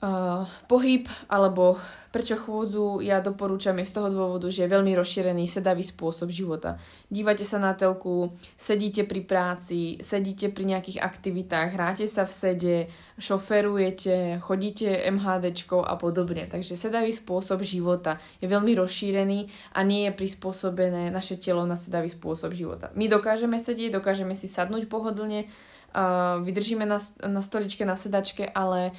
Uh, 0.01 0.48
pohyb 0.64 1.05
alebo 1.28 1.76
prečo 2.09 2.32
chôdzu 2.32 3.05
ja 3.05 3.20
doporúčam 3.20 3.76
je 3.76 3.84
z 3.84 4.01
toho 4.01 4.09
dôvodu, 4.09 4.48
že 4.48 4.64
je 4.64 4.72
veľmi 4.72 4.96
rozšírený 4.96 5.44
sedavý 5.44 5.84
spôsob 5.84 6.32
života. 6.32 6.80
Dívate 7.12 7.44
sa 7.44 7.61
na 7.61 7.76
telku, 7.76 8.32
sedíte 8.57 9.05
pri 9.05 9.20
práci, 9.28 10.01
sedíte 10.01 10.48
pri 10.57 10.72
nejakých 10.72 11.05
aktivitách, 11.05 11.76
hráte 11.76 12.09
sa 12.09 12.24
v 12.24 12.32
sede, 12.32 12.76
šoferujete, 13.20 14.40
chodíte 14.40 15.05
MHDčkou 15.12 15.84
a 15.84 16.01
podobne. 16.01 16.48
Takže 16.48 16.80
sedavý 16.80 17.12
spôsob 17.12 17.61
života 17.61 18.16
je 18.40 18.48
veľmi 18.48 18.72
rozšírený 18.80 19.53
a 19.76 19.84
nie 19.84 20.09
je 20.09 20.16
prispôsobené 20.16 21.12
naše 21.12 21.36
telo 21.36 21.68
na 21.68 21.76
sedavý 21.76 22.09
spôsob 22.09 22.57
života. 22.57 22.88
My 22.96 23.05
dokážeme 23.05 23.61
sedieť, 23.61 24.01
dokážeme 24.01 24.32
si 24.32 24.48
sadnúť 24.48 24.88
pohodlne, 24.88 25.44
uh, 25.44 26.40
vydržíme 26.40 26.88
na, 26.88 26.96
na 27.28 27.44
stoličke, 27.44 27.84
na 27.84 28.01
sedačke, 28.01 28.48
ale 28.48 28.96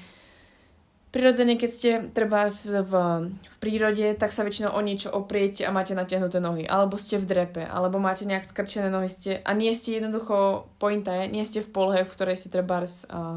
Prirodzene, 1.12 1.60
keď 1.60 1.70
ste 1.76 1.92
treba 2.16 2.48
v, 2.48 2.94
v 3.36 3.56
prírode, 3.60 4.16
tak 4.16 4.32
sa 4.32 4.48
väčšinou 4.48 4.72
o 4.72 4.80
niečo 4.80 5.12
opriete 5.12 5.68
a 5.68 5.76
máte 5.76 5.92
natiahnuté 5.92 6.40
nohy. 6.40 6.64
Alebo 6.64 6.96
ste 6.96 7.20
v 7.20 7.28
drepe, 7.28 7.68
alebo 7.68 8.00
máte 8.00 8.24
nejak 8.24 8.48
skrčené 8.48 8.88
nohy 8.88 9.12
ste, 9.12 9.44
a 9.44 9.52
nie 9.52 9.76
ste 9.76 10.00
jednoducho, 10.00 10.72
pointa 10.80 11.12
je, 11.20 11.28
nie 11.28 11.44
ste 11.44 11.60
v 11.60 11.68
polohe, 11.68 12.08
v 12.08 12.14
ktorej 12.16 12.40
ste 12.40 12.48
treba 12.48 12.80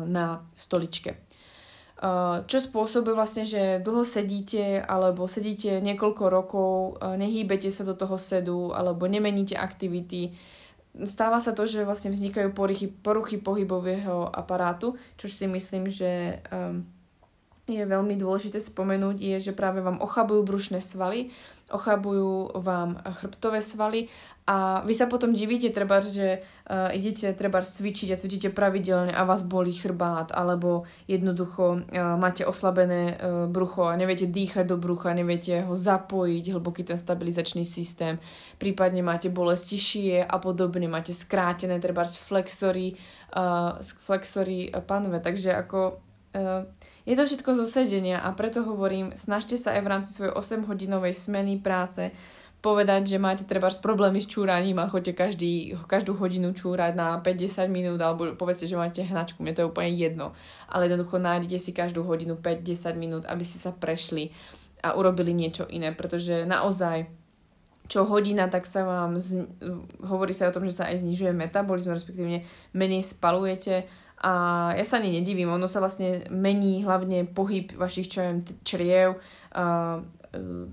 na 0.06 0.46
stoličke. 0.54 1.18
Čo 2.46 2.58
spôsobuje 2.62 3.10
vlastne, 3.18 3.42
že 3.42 3.82
dlho 3.82 4.06
sedíte 4.06 4.78
alebo 4.78 5.26
sedíte 5.26 5.82
niekoľko 5.82 6.24
rokov, 6.30 7.02
nehýbete 7.18 7.74
sa 7.74 7.82
do 7.82 7.98
toho 7.98 8.14
sedu 8.22 8.70
alebo 8.70 9.10
nemeníte 9.10 9.58
aktivity. 9.58 10.30
Stáva 10.94 11.42
sa 11.42 11.50
to, 11.50 11.66
že 11.66 11.82
vlastne 11.82 12.14
vznikajú 12.14 12.54
poruchy, 12.54 12.86
poruchy 12.86 13.42
pohybového 13.42 14.30
aparátu, 14.30 14.94
čo 15.18 15.26
si 15.26 15.50
myslím, 15.50 15.90
že 15.90 16.38
um, 16.54 16.86
je 17.64 17.80
veľmi 17.80 18.20
dôležité 18.20 18.60
spomenúť, 18.60 19.16
je, 19.16 19.36
že 19.50 19.56
práve 19.56 19.80
vám 19.80 19.96
ochabujú 20.04 20.44
brušné 20.44 20.84
svaly, 20.84 21.32
ochabujú 21.72 22.60
vám 22.60 23.00
chrbtové 23.00 23.64
svaly 23.64 24.12
a 24.44 24.84
vy 24.84 24.92
sa 24.92 25.08
potom 25.08 25.32
divíte, 25.32 25.72
treba, 25.72 26.04
že 26.04 26.44
uh, 26.44 26.92
idete 26.92 27.32
treba 27.32 27.64
cvičiť 27.64 28.12
a 28.12 28.20
cvičíte 28.20 28.52
pravidelne 28.52 29.16
a 29.16 29.24
vás 29.24 29.40
bolí 29.40 29.72
chrbát, 29.72 30.28
alebo 30.36 30.84
jednoducho 31.08 31.80
uh, 31.80 32.20
máte 32.20 32.44
oslabené 32.44 33.16
uh, 33.16 33.48
brucho 33.48 33.88
a 33.88 33.96
neviete 33.96 34.28
dýchať 34.28 34.68
do 34.68 34.76
brucha, 34.76 35.16
neviete 35.16 35.64
ho 35.64 35.72
zapojiť, 35.72 36.44
hlboký 36.52 36.84
ten 36.84 37.00
stabilizačný 37.00 37.64
systém, 37.64 38.20
prípadne 38.60 39.00
máte 39.00 39.32
bolesti 39.32 39.80
šie 39.80 40.20
a 40.20 40.36
podobne, 40.36 40.84
máte 40.84 41.16
skrátené 41.16 41.80
treba 41.80 42.04
flexory, 42.04 42.92
uh, 43.32 43.80
flexory 43.80 44.68
panve, 44.84 45.24
takže 45.24 45.56
ako 45.56 46.04
je 47.06 47.14
to 47.14 47.22
všetko 47.22 47.50
zo 47.54 47.66
sedenia 47.66 48.18
a 48.18 48.34
preto 48.34 48.66
hovorím, 48.66 49.14
snažte 49.14 49.54
sa 49.54 49.78
aj 49.78 49.82
v 49.86 49.90
rámci 49.90 50.10
svojej 50.10 50.34
8-hodinovej 50.34 51.14
smeny 51.14 51.62
práce 51.62 52.10
povedať, 52.64 53.12
že 53.12 53.20
máte 53.20 53.44
treba 53.44 53.68
problémy 53.68 54.24
s 54.24 54.32
čúraním 54.32 54.80
a 54.80 54.88
chodíte 54.88 55.12
každý, 55.12 55.76
každú 55.84 56.16
hodinu 56.16 56.56
čúrať 56.56 56.96
na 56.96 57.20
50 57.20 57.68
minút 57.68 58.00
alebo 58.00 58.32
povedzte, 58.32 58.64
že 58.64 58.80
máte 58.80 59.04
hnačku, 59.04 59.44
mne 59.44 59.52
to 59.52 59.60
je 59.62 59.68
úplne 59.68 59.92
jedno. 59.92 60.32
Ale 60.72 60.88
jednoducho 60.88 61.20
nájdete 61.20 61.60
si 61.60 61.76
každú 61.76 62.08
hodinu 62.08 62.40
5-10 62.40 62.96
minút, 62.96 63.22
aby 63.28 63.44
ste 63.44 63.60
sa 63.60 63.76
prešli 63.76 64.32
a 64.80 64.96
urobili 64.96 65.36
niečo 65.36 65.68
iné, 65.68 65.92
pretože 65.92 66.48
naozaj 66.48 67.04
čo 67.84 68.08
hodina, 68.08 68.48
tak 68.48 68.64
sa 68.64 68.80
vám, 68.88 69.20
z... 69.20 69.44
hovorí 70.00 70.32
sa 70.32 70.48
o 70.48 70.56
tom, 70.56 70.64
že 70.64 70.72
sa 70.72 70.88
aj 70.88 71.04
znižuje 71.04 71.36
metabolizmus, 71.36 72.00
respektíve 72.00 72.48
menej 72.72 73.04
spalujete 73.04 73.84
a 74.24 74.32
ja 74.72 74.84
sa 74.88 74.96
ani 74.96 75.20
nedivím, 75.20 75.52
ono 75.52 75.68
sa 75.68 75.84
vlastne 75.84 76.24
mení 76.32 76.80
hlavne 76.80 77.28
pohyb 77.28 77.76
vašich 77.76 78.08
čo 78.08 78.24
viem, 78.24 78.40
čriev, 78.64 79.20
uh, 79.52 80.00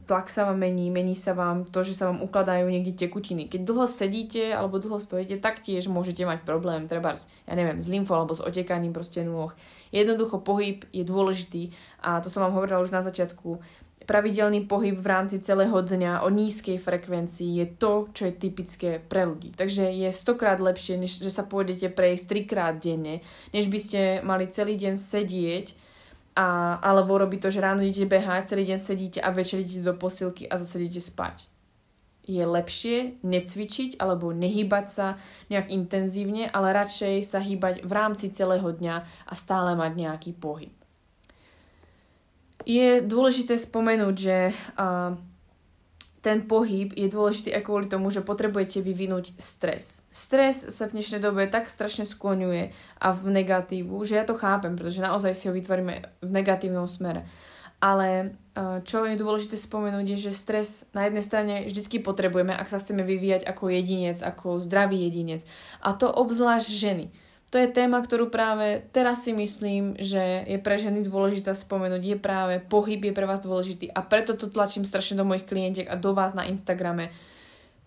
tlak 0.07 0.29
sa 0.29 0.47
vám 0.47 0.57
mení, 0.57 0.89
mení 0.89 1.13
sa 1.13 1.35
vám 1.35 1.67
to, 1.67 1.83
že 1.83 1.93
sa 1.93 2.09
vám 2.09 2.23
ukladajú 2.23 2.65
niekde 2.71 2.95
tekutiny. 2.95 3.51
Keď 3.51 3.61
dlho 3.67 3.85
sedíte 3.85 4.55
alebo 4.55 4.81
dlho 4.81 4.97
stojíte, 4.97 5.37
tak 5.43 5.61
tiež 5.61 5.91
môžete 5.91 6.25
mať 6.25 6.47
problém, 6.47 6.87
treba, 6.87 7.13
ja 7.19 7.53
neviem, 7.53 7.77
s 7.77 7.91
lymfou 7.91 8.17
alebo 8.17 8.33
s 8.33 8.41
otekaním 8.41 8.95
proste 8.95 9.21
nôh. 9.21 9.53
Jednoducho 9.91 10.41
pohyb 10.41 10.87
je 10.95 11.03
dôležitý 11.03 11.75
a 12.01 12.23
to 12.23 12.31
som 12.31 12.47
vám 12.47 12.55
hovorila 12.55 12.81
už 12.81 12.95
na 12.95 13.03
začiatku 13.03 13.61
pravidelný 14.05 14.65
pohyb 14.65 14.97
v 14.97 15.07
rámci 15.07 15.39
celého 15.39 15.73
dňa 15.73 16.25
o 16.25 16.29
nízkej 16.29 16.77
frekvencii 16.81 17.61
je 17.61 17.65
to, 17.77 18.09
čo 18.11 18.27
je 18.29 18.33
typické 18.33 18.89
pre 18.99 19.25
ľudí. 19.25 19.53
Takže 19.53 19.89
je 19.93 20.09
stokrát 20.09 20.57
lepšie, 20.57 20.97
než 20.97 21.21
že 21.21 21.31
sa 21.31 21.45
pôjdete 21.45 21.93
prejsť 21.93 22.25
trikrát 22.27 22.75
denne, 22.81 23.21
než 23.53 23.69
by 23.69 23.79
ste 23.79 23.99
mali 24.25 24.49
celý 24.49 24.75
deň 24.77 24.93
sedieť 24.97 25.67
a, 26.35 26.79
alebo 26.79 27.19
robiť 27.19 27.39
to, 27.43 27.49
že 27.53 27.63
ráno 27.63 27.83
idete 27.83 28.07
behať, 28.07 28.55
celý 28.55 28.67
deň 28.73 28.79
sedíte 28.79 29.19
a 29.21 29.29
večer 29.29 29.61
idete 29.61 29.83
do 29.85 29.93
posilky 29.93 30.47
a 30.47 30.57
zase 30.57 30.81
idete 30.81 31.03
spať. 31.03 31.45
Je 32.25 32.41
lepšie 32.45 33.21
necvičiť 33.25 33.97
alebo 33.97 34.29
nehýbať 34.29 34.85
sa 34.87 35.07
nejak 35.49 35.73
intenzívne, 35.73 36.47
ale 36.47 36.71
radšej 36.71 37.25
sa 37.25 37.41
hýbať 37.41 37.81
v 37.81 37.91
rámci 37.91 38.29
celého 38.29 38.69
dňa 38.69 38.95
a 39.27 39.33
stále 39.33 39.73
mať 39.73 39.91
nejaký 39.97 40.31
pohyb. 40.37 40.80
Je 42.65 43.01
dôležité 43.01 43.57
spomenúť, 43.57 44.15
že 44.15 44.37
uh, 44.77 45.17
ten 46.21 46.45
pohyb 46.45 46.93
je 46.93 47.09
dôležitý 47.09 47.49
aj 47.49 47.65
kvôli 47.65 47.89
tomu, 47.89 48.13
že 48.13 48.21
potrebujete 48.21 48.85
vyvinúť 48.85 49.33
stres. 49.41 50.05
Stres 50.13 50.69
sa 50.69 50.85
v 50.85 51.01
dnešnej 51.01 51.17
dobe 51.17 51.49
tak 51.49 51.65
strašne 51.65 52.05
skloňuje 52.05 52.69
a 53.01 53.07
v 53.09 53.23
negatívu, 53.33 53.97
že 54.05 54.21
ja 54.21 54.25
to 54.25 54.37
chápem, 54.37 54.77
pretože 54.77 55.01
naozaj 55.01 55.33
si 55.33 55.49
ho 55.49 55.53
vytvoríme 55.57 56.21
v 56.21 56.29
negatívnom 56.29 56.85
smere. 56.85 57.25
Ale 57.81 58.37
čo 58.85 59.09
je 59.09 59.17
dôležité 59.17 59.57
spomenúť 59.57 60.13
je, 60.13 60.29
že 60.29 60.37
stres 60.37 60.85
na 60.93 61.09
jednej 61.09 61.25
strane 61.25 61.65
vždycky 61.65 61.97
potrebujeme, 61.97 62.53
ak 62.53 62.69
sa 62.69 62.77
chceme 62.77 63.01
vyvíjať 63.01 63.41
ako 63.41 63.73
jedinec, 63.73 64.21
ako 64.21 64.61
zdravý 64.61 65.09
jedinec. 65.09 65.41
A 65.81 65.97
to 65.97 66.05
obzvlášť 66.05 66.69
ženy 66.69 67.09
to 67.51 67.59
je 67.59 67.67
téma, 67.67 67.99
ktorú 67.99 68.31
práve 68.31 68.87
teraz 68.95 69.27
si 69.27 69.35
myslím, 69.35 69.99
že 69.99 70.47
je 70.47 70.55
pre 70.55 70.79
ženy 70.79 71.03
dôležitá 71.03 71.51
spomenúť. 71.51 71.99
Je 71.99 72.15
práve 72.15 72.63
pohyb 72.63 73.03
je 73.03 73.11
pre 73.11 73.27
vás 73.27 73.43
dôležitý 73.43 73.91
a 73.91 73.99
preto 73.99 74.39
to 74.39 74.47
tlačím 74.47 74.87
strašne 74.87 75.19
do 75.19 75.27
mojich 75.27 75.43
klientiek 75.43 75.91
a 75.91 75.99
do 75.99 76.15
vás 76.15 76.31
na 76.31 76.47
Instagrame. 76.47 77.11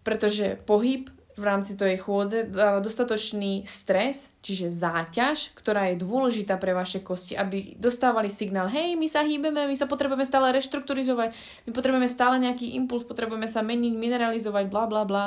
Pretože 0.05 0.61
pohyb 0.69 1.09
v 1.35 1.45
rámci 1.49 1.81
tej 1.81 1.97
chôdze 1.97 2.47
dáva 2.53 2.85
dostatočný 2.85 3.65
stres, 3.65 4.31
čiže 4.45 4.69
záťaž, 4.69 5.57
ktorá 5.57 5.91
je 5.91 5.99
dôležitá 5.99 6.61
pre 6.61 6.77
vaše 6.77 7.01
kosti, 7.01 7.35
aby 7.35 7.75
dostávali 7.81 8.29
signál, 8.29 8.71
hej, 8.71 8.95
my 8.95 9.09
sa 9.09 9.25
hýbeme, 9.25 9.67
my 9.67 9.77
sa 9.81 9.91
potrebujeme 9.91 10.29
stále 10.29 10.55
reštrukturizovať, 10.55 11.35
my 11.67 11.71
potrebujeme 11.73 12.07
stále 12.07 12.39
nejaký 12.39 12.77
impuls, 12.79 13.03
potrebujeme 13.03 13.51
sa 13.51 13.67
meniť, 13.67 13.93
mineralizovať, 13.97 14.65
bla 14.71 14.85
bla 14.87 15.03
bla. 15.09 15.27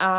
A 0.00 0.10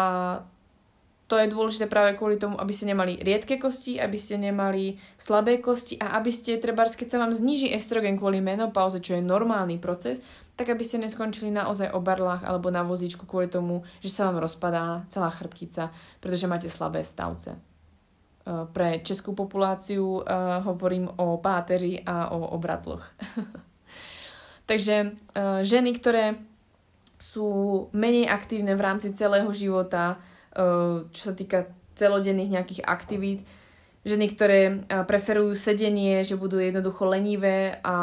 to 1.32 1.39
je 1.39 1.47
dôležité 1.47 1.88
práve 1.88 2.19
kvôli 2.19 2.36
tomu, 2.36 2.59
aby 2.59 2.75
ste 2.75 2.91
nemali 2.91 3.15
riedke 3.23 3.55
kosti, 3.55 3.95
aby 3.95 4.19
ste 4.19 4.36
nemali 4.36 4.99
slabé 5.15 5.63
kosti 5.63 5.95
a 5.95 6.19
aby 6.19 6.27
ste, 6.27 6.59
treba, 6.59 6.84
keď 6.84 7.07
sa 7.07 7.23
vám 7.23 7.32
zniží 7.32 7.71
estrogen 7.71 8.19
kvôli 8.19 8.43
menopauze, 8.43 8.99
čo 8.99 9.15
je 9.15 9.23
normálny 9.23 9.79
proces, 9.79 10.19
tak 10.59 10.75
aby 10.75 10.84
ste 10.84 10.99
neskončili 10.99 11.47
naozaj 11.47 11.95
o 11.95 12.03
barlách 12.03 12.43
alebo 12.43 12.67
na 12.67 12.84
vozíčku 12.84 13.23
kvôli 13.23 13.47
tomu, 13.47 13.88
že 14.03 14.11
sa 14.11 14.27
vám 14.27 14.43
rozpadá 14.43 15.07
celá 15.07 15.32
chrbtica, 15.32 15.95
pretože 16.19 16.51
máte 16.51 16.67
slabé 16.67 16.99
stavce. 16.99 17.55
E, 17.55 17.59
pre 18.75 18.99
českú 18.99 19.32
populáciu 19.32 20.19
uh, 20.19 20.59
hovorím 20.67 21.07
o 21.15 21.39
páteři 21.39 22.03
a 22.03 22.36
o 22.36 22.51
obratloch. 22.59 23.07
Takže 24.69 25.15
uh, 25.15 25.63
ženy, 25.63 25.95
ktoré 25.95 26.36
sú 27.15 27.47
menej 27.95 28.27
aktívne 28.27 28.75
v 28.75 28.84
rámci 28.84 29.15
celého 29.15 29.47
života, 29.55 30.19
čo 31.12 31.22
sa 31.22 31.34
týka 31.34 31.72
celodenných 31.95 32.54
nejakých 32.58 32.82
aktivít. 32.88 33.45
Ženy, 34.02 34.26
ktoré 34.34 34.60
eh, 34.66 35.06
preferujú 35.06 35.54
sedenie, 35.54 36.26
že 36.26 36.39
budú 36.39 36.58
jednoducho 36.58 37.06
lenivé 37.06 37.78
a 37.86 37.95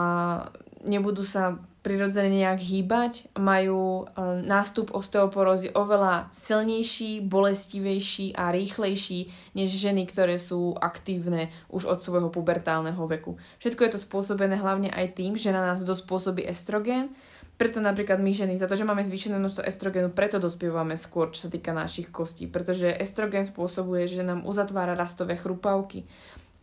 nebudú 0.87 1.27
sa 1.27 1.59
prirodzene 1.79 2.43
nejak 2.43 2.61
hýbať, 2.63 3.13
majú 3.35 4.07
eh, 4.07 4.39
nástup 4.47 4.95
osteoporózy 4.95 5.75
oveľa 5.75 6.31
silnejší, 6.31 7.27
bolestivejší 7.27 8.39
a 8.39 8.55
rýchlejší 8.55 9.21
než 9.59 9.75
ženy, 9.75 10.07
ktoré 10.07 10.39
sú 10.39 10.79
aktívne 10.79 11.51
už 11.67 11.91
od 11.91 11.99
svojho 11.99 12.31
pubertálneho 12.31 13.03
veku. 13.11 13.35
Všetko 13.59 13.83
je 13.83 13.93
to 13.99 14.05
spôsobené 14.07 14.55
hlavne 14.55 14.95
aj 14.95 15.19
tým, 15.19 15.35
že 15.35 15.51
na 15.51 15.67
nás 15.67 15.83
dosť 15.83 16.07
pôsobí 16.07 16.47
estrogen, 16.47 17.11
preto 17.59 17.83
napríklad 17.83 18.23
my 18.23 18.31
ženy, 18.31 18.55
za 18.55 18.71
to, 18.71 18.79
že 18.79 18.87
máme 18.87 19.03
zvýšené 19.03 19.35
množstvo 19.43 19.67
estrogenu, 19.67 20.15
preto 20.15 20.39
dospievame 20.39 20.95
skôr, 20.95 21.35
čo 21.35 21.45
sa 21.47 21.51
týka 21.51 21.75
našich 21.75 22.07
kostí. 22.09 22.47
Pretože 22.47 22.95
estrogen 22.95 23.43
spôsobuje, 23.43 24.07
že 24.07 24.23
nám 24.23 24.47
uzatvára 24.47 24.95
rastové 24.95 25.35
chrupavky. 25.35 26.07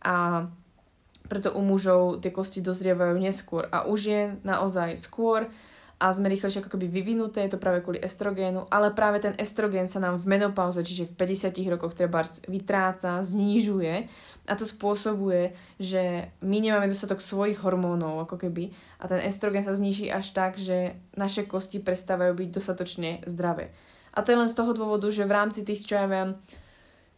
A 0.00 0.48
preto 1.28 1.52
u 1.52 1.60
mužov 1.60 2.24
tie 2.24 2.32
kosti 2.32 2.64
dozrievajú 2.64 3.20
neskôr. 3.20 3.68
A 3.68 3.84
už 3.84 4.00
je 4.08 4.22
naozaj 4.40 4.96
skôr 4.96 5.52
a 5.96 6.12
sme 6.12 6.28
rýchlejšie 6.28 6.60
ako 6.60 6.76
keby 6.76 6.92
vyvinuté, 6.92 7.48
je 7.48 7.56
to 7.56 7.62
práve 7.62 7.80
kvôli 7.80 7.96
estrogénu, 8.04 8.68
ale 8.68 8.92
práve 8.92 9.16
ten 9.24 9.32
estrogén 9.40 9.88
sa 9.88 9.96
nám 9.96 10.20
v 10.20 10.28
menopauze, 10.28 10.84
čiže 10.84 11.08
v 11.08 11.16
50 11.16 11.72
rokoch 11.72 11.96
treba 11.96 12.20
vytráca, 12.44 13.24
znižuje 13.24 14.04
a 14.44 14.52
to 14.52 14.68
spôsobuje, 14.68 15.56
že 15.80 16.28
my 16.44 16.60
nemáme 16.60 16.92
dostatok 16.92 17.24
svojich 17.24 17.64
hormónov 17.64 18.28
ako 18.28 18.36
keby 18.44 18.76
a 19.00 19.08
ten 19.08 19.24
estrogén 19.24 19.64
sa 19.64 19.72
zniží 19.72 20.12
až 20.12 20.36
tak, 20.36 20.60
že 20.60 21.00
naše 21.16 21.48
kosti 21.48 21.80
prestávajú 21.80 22.44
byť 22.44 22.48
dostatočne 22.52 23.24
zdravé. 23.24 23.72
A 24.12 24.20
to 24.20 24.36
je 24.36 24.40
len 24.40 24.52
z 24.52 24.56
toho 24.56 24.76
dôvodu, 24.76 25.08
že 25.08 25.24
v 25.24 25.32
rámci 25.32 25.64
tých, 25.64 25.88
čo 25.88 25.96
ja 25.96 26.04
viem, 26.04 26.36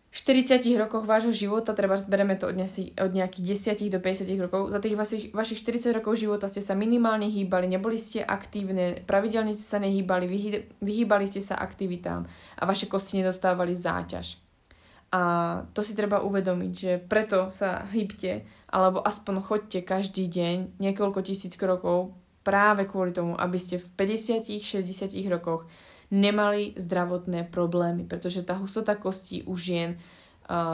40 0.09 0.65
rokoch 0.81 1.05
vášho 1.05 1.29
života, 1.29 1.77
treba 1.77 2.01
bereme 2.09 2.33
to 2.33 2.49
od, 2.49 2.57
nesi, 2.57 2.97
od 2.97 3.13
nejakých 3.13 3.77
10 3.77 3.93
do 3.93 4.01
50 4.01 4.25
rokov, 4.41 4.73
za 4.73 4.81
tých 4.81 4.97
vašich, 4.97 5.25
vašich 5.37 5.61
40 5.61 5.93
rokov 6.01 6.17
života 6.17 6.49
ste 6.49 6.65
sa 6.65 6.73
minimálne 6.73 7.29
hýbali, 7.29 7.69
neboli 7.69 8.01
ste 8.01 8.25
aktívne, 8.25 9.05
pravidelne 9.05 9.53
ste 9.53 9.69
sa 9.69 9.77
nehýbali, 9.77 10.25
vyhý, 10.25 10.65
vyhýbali 10.81 11.29
ste 11.29 11.45
sa 11.45 11.61
aktivitám 11.61 12.25
a 12.57 12.63
vaše 12.65 12.89
kosti 12.89 13.21
nedostávali 13.21 13.77
záťaž. 13.77 14.41
A 15.13 15.21
to 15.73 15.81
si 15.85 15.93
treba 15.93 16.25
uvedomiť, 16.25 16.73
že 16.73 16.93
preto 17.01 17.53
sa 17.53 17.85
hybte, 17.93 18.49
alebo 18.73 19.05
aspoň 19.05 19.35
chodte 19.45 19.81
každý 19.85 20.29
deň 20.29 20.81
niekoľko 20.81 21.21
tisíc 21.25 21.57
krokov 21.57 22.17
práve 22.45 22.89
kvôli 22.89 23.13
tomu, 23.13 23.37
aby 23.37 23.61
ste 23.61 23.77
v 23.77 23.93
50-60 23.93 25.13
rokoch 25.29 25.69
nemali 26.09 26.73
zdravotné 26.77 27.49
problémy, 27.53 28.09
pretože 28.09 28.41
tá 28.45 28.57
hustota 28.57 28.97
kostí 28.97 29.45
u 29.45 29.57
žien 29.57 30.01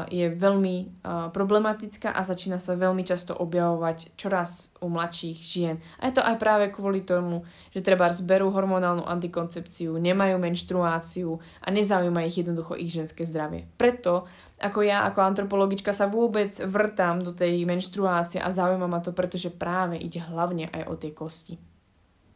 je 0.06 0.30
veľmi 0.30 1.02
problematická 1.34 2.14
a 2.14 2.22
začína 2.22 2.62
sa 2.62 2.78
veľmi 2.78 3.02
často 3.02 3.34
objavovať 3.34 4.14
čoraz 4.14 4.70
u 4.78 4.86
mladších 4.86 5.38
žien. 5.42 5.82
A 5.98 6.06
je 6.06 6.14
to 6.14 6.22
aj 6.22 6.38
práve 6.38 6.70
kvôli 6.70 7.02
tomu, 7.02 7.42
že 7.74 7.82
treba 7.82 8.06
zberú 8.14 8.54
hormonálnu 8.54 9.02
antikoncepciu, 9.02 9.98
nemajú 9.98 10.38
menštruáciu 10.38 11.42
a 11.58 11.74
nezaujíma 11.74 12.22
ich 12.22 12.38
jednoducho 12.38 12.78
ich 12.78 12.94
ženské 12.94 13.26
zdravie. 13.26 13.66
Preto 13.74 14.30
ako 14.62 14.86
ja, 14.86 15.10
ako 15.10 15.26
antropologička 15.26 15.90
sa 15.90 16.06
vôbec 16.06 16.54
vrtám 16.62 17.26
do 17.26 17.34
tej 17.34 17.66
menštruácie 17.66 18.38
a 18.38 18.54
zaujíma 18.54 18.86
ma 18.86 19.02
to, 19.02 19.10
pretože 19.10 19.50
práve 19.50 19.98
ide 19.98 20.22
hlavne 20.22 20.70
aj 20.70 20.82
o 20.86 20.94
tie 20.94 21.10
kosti 21.10 21.73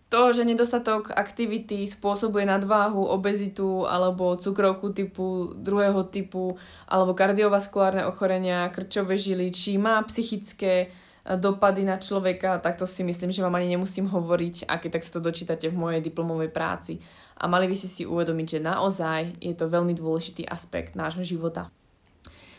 to, 0.08 0.32
že 0.32 0.48
nedostatok 0.48 1.12
aktivity 1.12 1.84
spôsobuje 1.84 2.48
nadváhu, 2.48 3.04
obezitu 3.04 3.84
alebo 3.84 4.40
cukrovku 4.40 4.96
typu 4.96 5.52
druhého 5.52 6.00
typu 6.08 6.56
alebo 6.88 7.12
kardiovaskulárne 7.12 8.08
ochorenia, 8.08 8.72
krčové 8.72 9.20
žily, 9.20 9.52
či 9.52 9.76
má 9.76 10.00
psychické 10.08 10.88
eh, 10.88 11.36
dopady 11.36 11.84
na 11.84 12.00
človeka, 12.00 12.56
tak 12.64 12.80
to 12.80 12.88
si 12.88 13.04
myslím, 13.04 13.28
že 13.28 13.44
vám 13.44 13.60
ani 13.60 13.76
nemusím 13.76 14.08
hovoriť, 14.08 14.64
aké 14.64 14.88
tak 14.88 15.04
sa 15.04 15.20
to 15.20 15.20
dočítate 15.20 15.68
v 15.68 15.76
mojej 15.76 16.00
diplomovej 16.00 16.56
práci. 16.56 17.04
A 17.36 17.44
mali 17.44 17.68
by 17.68 17.76
ste 17.76 17.92
si 17.92 18.02
uvedomiť, 18.08 18.58
že 18.58 18.64
naozaj 18.64 19.44
je 19.44 19.52
to 19.52 19.68
veľmi 19.68 19.92
dôležitý 19.92 20.48
aspekt 20.48 20.96
nášho 20.96 21.22
života. 21.22 21.68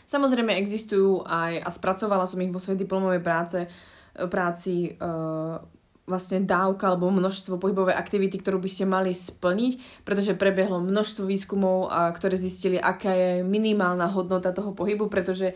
Samozrejme 0.06 0.54
existujú 0.54 1.26
aj, 1.26 1.66
a 1.66 1.68
spracovala 1.70 2.26
som 2.26 2.42
ich 2.42 2.50
vo 2.50 2.62
svojej 2.62 2.82
diplomovej 2.82 3.22
práce, 3.22 3.58
práci 4.26 4.98
uh, 4.98 5.62
vlastne 6.10 6.42
dávka 6.42 6.90
alebo 6.90 7.14
množstvo 7.14 7.62
pohybovej 7.62 7.94
aktivity, 7.94 8.42
ktorú 8.42 8.58
by 8.58 8.66
ste 8.66 8.84
mali 8.90 9.14
splniť, 9.14 10.02
pretože 10.02 10.34
prebehlo 10.34 10.82
množstvo 10.82 11.22
výskumov, 11.30 11.86
a 11.94 12.10
ktoré 12.10 12.34
zistili, 12.34 12.82
aká 12.82 13.14
je 13.14 13.30
minimálna 13.46 14.10
hodnota 14.10 14.50
toho 14.50 14.74
pohybu, 14.74 15.06
pretože 15.06 15.54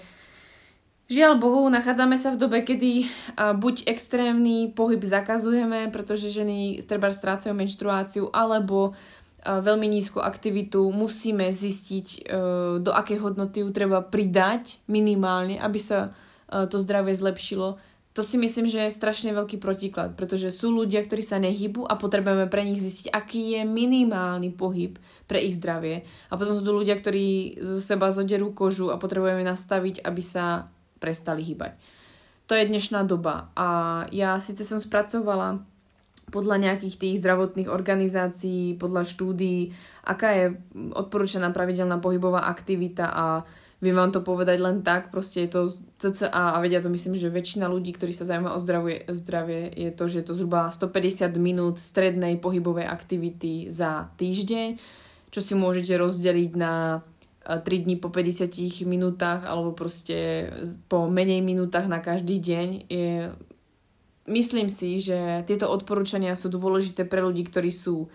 Žiaľ 1.04 1.36
Bohu, 1.36 1.68
nachádzame 1.68 2.16
sa 2.16 2.32
v 2.32 2.40
dobe, 2.40 2.64
kedy 2.64 3.04
buď 3.36 3.84
extrémny 3.84 4.72
pohyb 4.72 5.04
zakazujeme, 5.04 5.92
pretože 5.92 6.32
ženy 6.32 6.80
treba 6.80 7.12
strácajú 7.12 7.52
menštruáciu, 7.52 8.32
alebo 8.32 8.96
veľmi 9.44 9.84
nízku 9.84 10.24
aktivitu 10.24 10.88
musíme 10.88 11.52
zistiť, 11.52 12.06
e, 12.08 12.18
do 12.80 12.90
akej 12.90 13.20
hodnoty 13.20 13.60
ju 13.60 13.68
treba 13.76 14.00
pridať 14.00 14.80
minimálne, 14.88 15.60
aby 15.60 15.76
sa 15.76 16.16
e, 16.48 16.64
to 16.64 16.80
zdravie 16.80 17.12
zlepšilo 17.12 17.76
to 18.14 18.22
si 18.22 18.38
myslím, 18.38 18.70
že 18.70 18.78
je 18.78 18.94
strašne 18.94 19.34
veľký 19.34 19.58
protiklad, 19.58 20.14
pretože 20.14 20.54
sú 20.54 20.70
ľudia, 20.70 21.02
ktorí 21.02 21.18
sa 21.18 21.42
nehybu 21.42 21.82
a 21.82 21.98
potrebujeme 21.98 22.46
pre 22.46 22.62
nich 22.62 22.78
zistiť, 22.78 23.10
aký 23.10 23.58
je 23.58 23.66
minimálny 23.66 24.54
pohyb 24.54 24.94
pre 25.26 25.42
ich 25.42 25.58
zdravie. 25.58 26.06
A 26.30 26.38
potom 26.38 26.54
sú 26.54 26.62
tu 26.62 26.70
ľudia, 26.70 26.94
ktorí 26.94 27.58
zo 27.58 27.82
seba 27.82 28.14
zoderú 28.14 28.54
kožu 28.54 28.94
a 28.94 29.02
potrebujeme 29.02 29.42
nastaviť, 29.42 30.06
aby 30.06 30.22
sa 30.22 30.70
prestali 31.02 31.42
hýbať. 31.42 31.74
To 32.46 32.54
je 32.54 32.70
dnešná 32.70 33.02
doba 33.02 33.50
a 33.58 33.66
ja 34.14 34.38
síce 34.38 34.62
som 34.62 34.78
spracovala 34.78 35.66
podľa 36.30 36.70
nejakých 36.70 36.94
tých 36.94 37.18
zdravotných 37.18 37.66
organizácií, 37.66 38.78
podľa 38.78 39.10
štúdií, 39.10 39.74
aká 40.06 40.28
je 40.38 40.46
odporúčaná 40.94 41.50
pravidelná 41.50 41.98
pohybová 41.98 42.46
aktivita 42.46 43.10
a 43.10 43.26
Viem 43.84 44.00
vám 44.00 44.16
to 44.16 44.24
povedať 44.24 44.64
len 44.64 44.80
tak, 44.80 45.12
proste 45.12 45.44
je 45.44 45.50
to 45.52 45.60
CCA 46.04 46.52
a 46.52 46.60
vedia 46.60 46.84
to 46.84 46.92
myslím, 46.92 47.16
že 47.16 47.32
väčšina 47.32 47.64
ľudí, 47.64 47.96
ktorí 47.96 48.12
sa 48.12 48.28
zaujíma 48.28 48.52
o 48.52 48.60
zdravie, 48.60 49.08
zdravie, 49.08 49.72
je 49.72 49.90
to, 49.96 50.04
že 50.04 50.20
je 50.20 50.26
to 50.28 50.36
zhruba 50.36 50.68
150 50.68 51.32
minút 51.40 51.80
strednej 51.80 52.36
pohybovej 52.36 52.84
aktivity 52.84 53.72
za 53.72 54.12
týždeň, 54.20 54.76
čo 55.32 55.40
si 55.40 55.56
môžete 55.56 55.96
rozdeliť 55.96 56.52
na 56.60 57.00
3 57.48 57.64
e, 57.64 57.78
dní 57.88 57.96
po 57.96 58.12
50 58.12 58.84
minútach 58.84 59.48
alebo 59.48 59.72
proste 59.72 60.52
po 60.92 61.08
menej 61.08 61.40
minútach 61.40 61.88
na 61.88 62.04
každý 62.04 62.36
deň. 62.36 62.68
Je, 62.92 63.32
myslím 64.28 64.68
si, 64.68 65.00
že 65.00 65.48
tieto 65.48 65.72
odporúčania 65.72 66.36
sú 66.36 66.52
dôležité 66.52 67.08
pre 67.08 67.24
ľudí, 67.24 67.48
ktorí 67.48 67.72
sú 67.72 68.12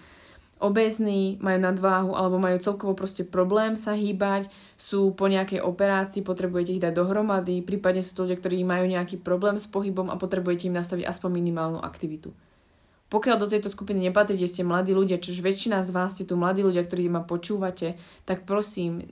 obezní, 0.60 1.39
majú 1.39 1.60
nadváhu 1.64 2.12
alebo 2.14 2.36
majú 2.36 2.60
celkovo 2.60 2.93
proste 2.93 3.24
problém 3.24 3.80
sa 3.80 3.95
hýbať, 3.95 4.51
sú 4.76 5.16
po 5.16 5.32
nejakej 5.32 5.64
operácii, 5.64 6.22
potrebujete 6.22 6.76
ich 6.76 6.84
dať 6.84 6.93
dohromady, 6.93 7.64
prípadne 7.64 8.03
sú 8.03 8.14
to 8.14 8.28
ľudia, 8.28 8.38
ktorí 8.38 8.62
majú 8.68 8.86
nejaký 8.86 9.24
problém 9.24 9.55
s 9.55 9.66
pohybom 9.66 10.12
a 10.12 10.20
potrebujete 10.20 10.68
im 10.68 10.76
nastaviť 10.76 11.07
aspoň 11.07 11.30
minimálnu 11.32 11.80
aktivitu. 11.80 12.36
Pokiaľ 13.10 13.36
do 13.41 13.49
tejto 13.49 13.74
skupiny 13.74 14.05
nepatríte, 14.05 14.45
ste 14.45 14.62
mladí 14.62 14.93
ľudia, 14.93 15.18
čož 15.18 15.41
väčšina 15.41 15.82
z 15.82 15.89
vás 15.89 16.14
ste 16.14 16.30
tu 16.30 16.38
mladí 16.38 16.62
ľudia, 16.62 16.86
ktorí 16.86 17.10
ma 17.10 17.26
počúvate, 17.26 17.97
tak 18.30 18.45
prosím, 18.45 19.10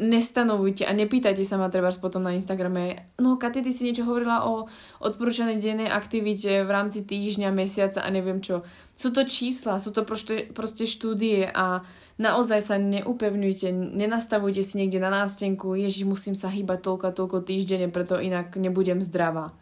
nestanovujte 0.00 0.88
a 0.88 0.96
nepýtajte 0.96 1.44
sa 1.44 1.60
ma 1.60 1.68
treba 1.68 1.92
potom 1.92 2.24
na 2.24 2.32
Instagrame, 2.32 3.12
no 3.20 3.36
Katy, 3.36 3.60
ty 3.60 3.70
si 3.70 3.84
niečo 3.84 4.08
hovorila 4.08 4.48
o 4.48 4.64
odporúčanej 5.04 5.60
dennej 5.60 5.92
aktivite 5.92 6.64
v 6.64 6.70
rámci 6.72 7.04
týždňa, 7.04 7.52
mesiaca 7.52 8.00
a 8.00 8.08
neviem 8.08 8.40
čo. 8.40 8.64
Sú 8.96 9.12
to 9.12 9.28
čísla, 9.28 9.76
sú 9.76 9.92
to 9.92 10.08
proste, 10.08 10.48
proste 10.56 10.88
štúdie 10.88 11.44
a 11.52 11.84
naozaj 12.16 12.60
sa 12.64 12.76
neupevňujte, 12.80 13.68
nenastavujte 13.72 14.64
si 14.64 14.80
niekde 14.80 15.04
na 15.04 15.12
nástenku, 15.12 15.76
ježiš, 15.76 16.08
musím 16.08 16.32
sa 16.32 16.48
hýbať 16.48 16.80
toľko 16.80 17.04
a 17.04 17.16
toľko 17.16 17.36
týždenne, 17.44 17.92
preto 17.92 18.16
inak 18.16 18.56
nebudem 18.56 19.04
zdravá. 19.04 19.52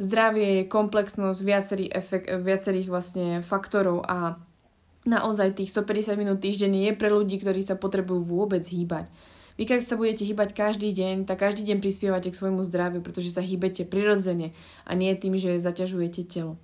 Zdravie 0.00 0.62
je 0.62 0.72
komplexnosť 0.72 1.40
viacerých, 1.44 1.90
efekt, 1.92 2.26
viacerých 2.30 2.88
vlastne 2.88 3.26
faktorov 3.44 4.06
a 4.06 4.40
naozaj 5.04 5.60
tých 5.60 5.74
150 5.76 6.16
minút 6.16 6.38
týždenne 6.40 6.88
je 6.88 6.94
pre 6.96 7.12
ľudí, 7.12 7.36
ktorí 7.36 7.60
sa 7.60 7.76
potrebujú 7.76 8.20
vôbec 8.24 8.64
hýbať. 8.64 9.12
Vy 9.60 9.68
keď 9.68 9.84
sa 9.84 10.00
budete 10.00 10.24
hýbať 10.24 10.56
každý 10.56 10.88
deň, 10.88 11.28
tak 11.28 11.44
každý 11.44 11.68
deň 11.68 11.84
prispievate 11.84 12.32
k 12.32 12.38
svojmu 12.40 12.64
zdraviu, 12.64 13.04
pretože 13.04 13.28
sa 13.28 13.44
hýbete 13.44 13.84
prirodzene 13.84 14.56
a 14.88 14.96
nie 14.96 15.12
tým, 15.12 15.36
že 15.36 15.60
zaťažujete 15.60 16.24
telo. 16.24 16.56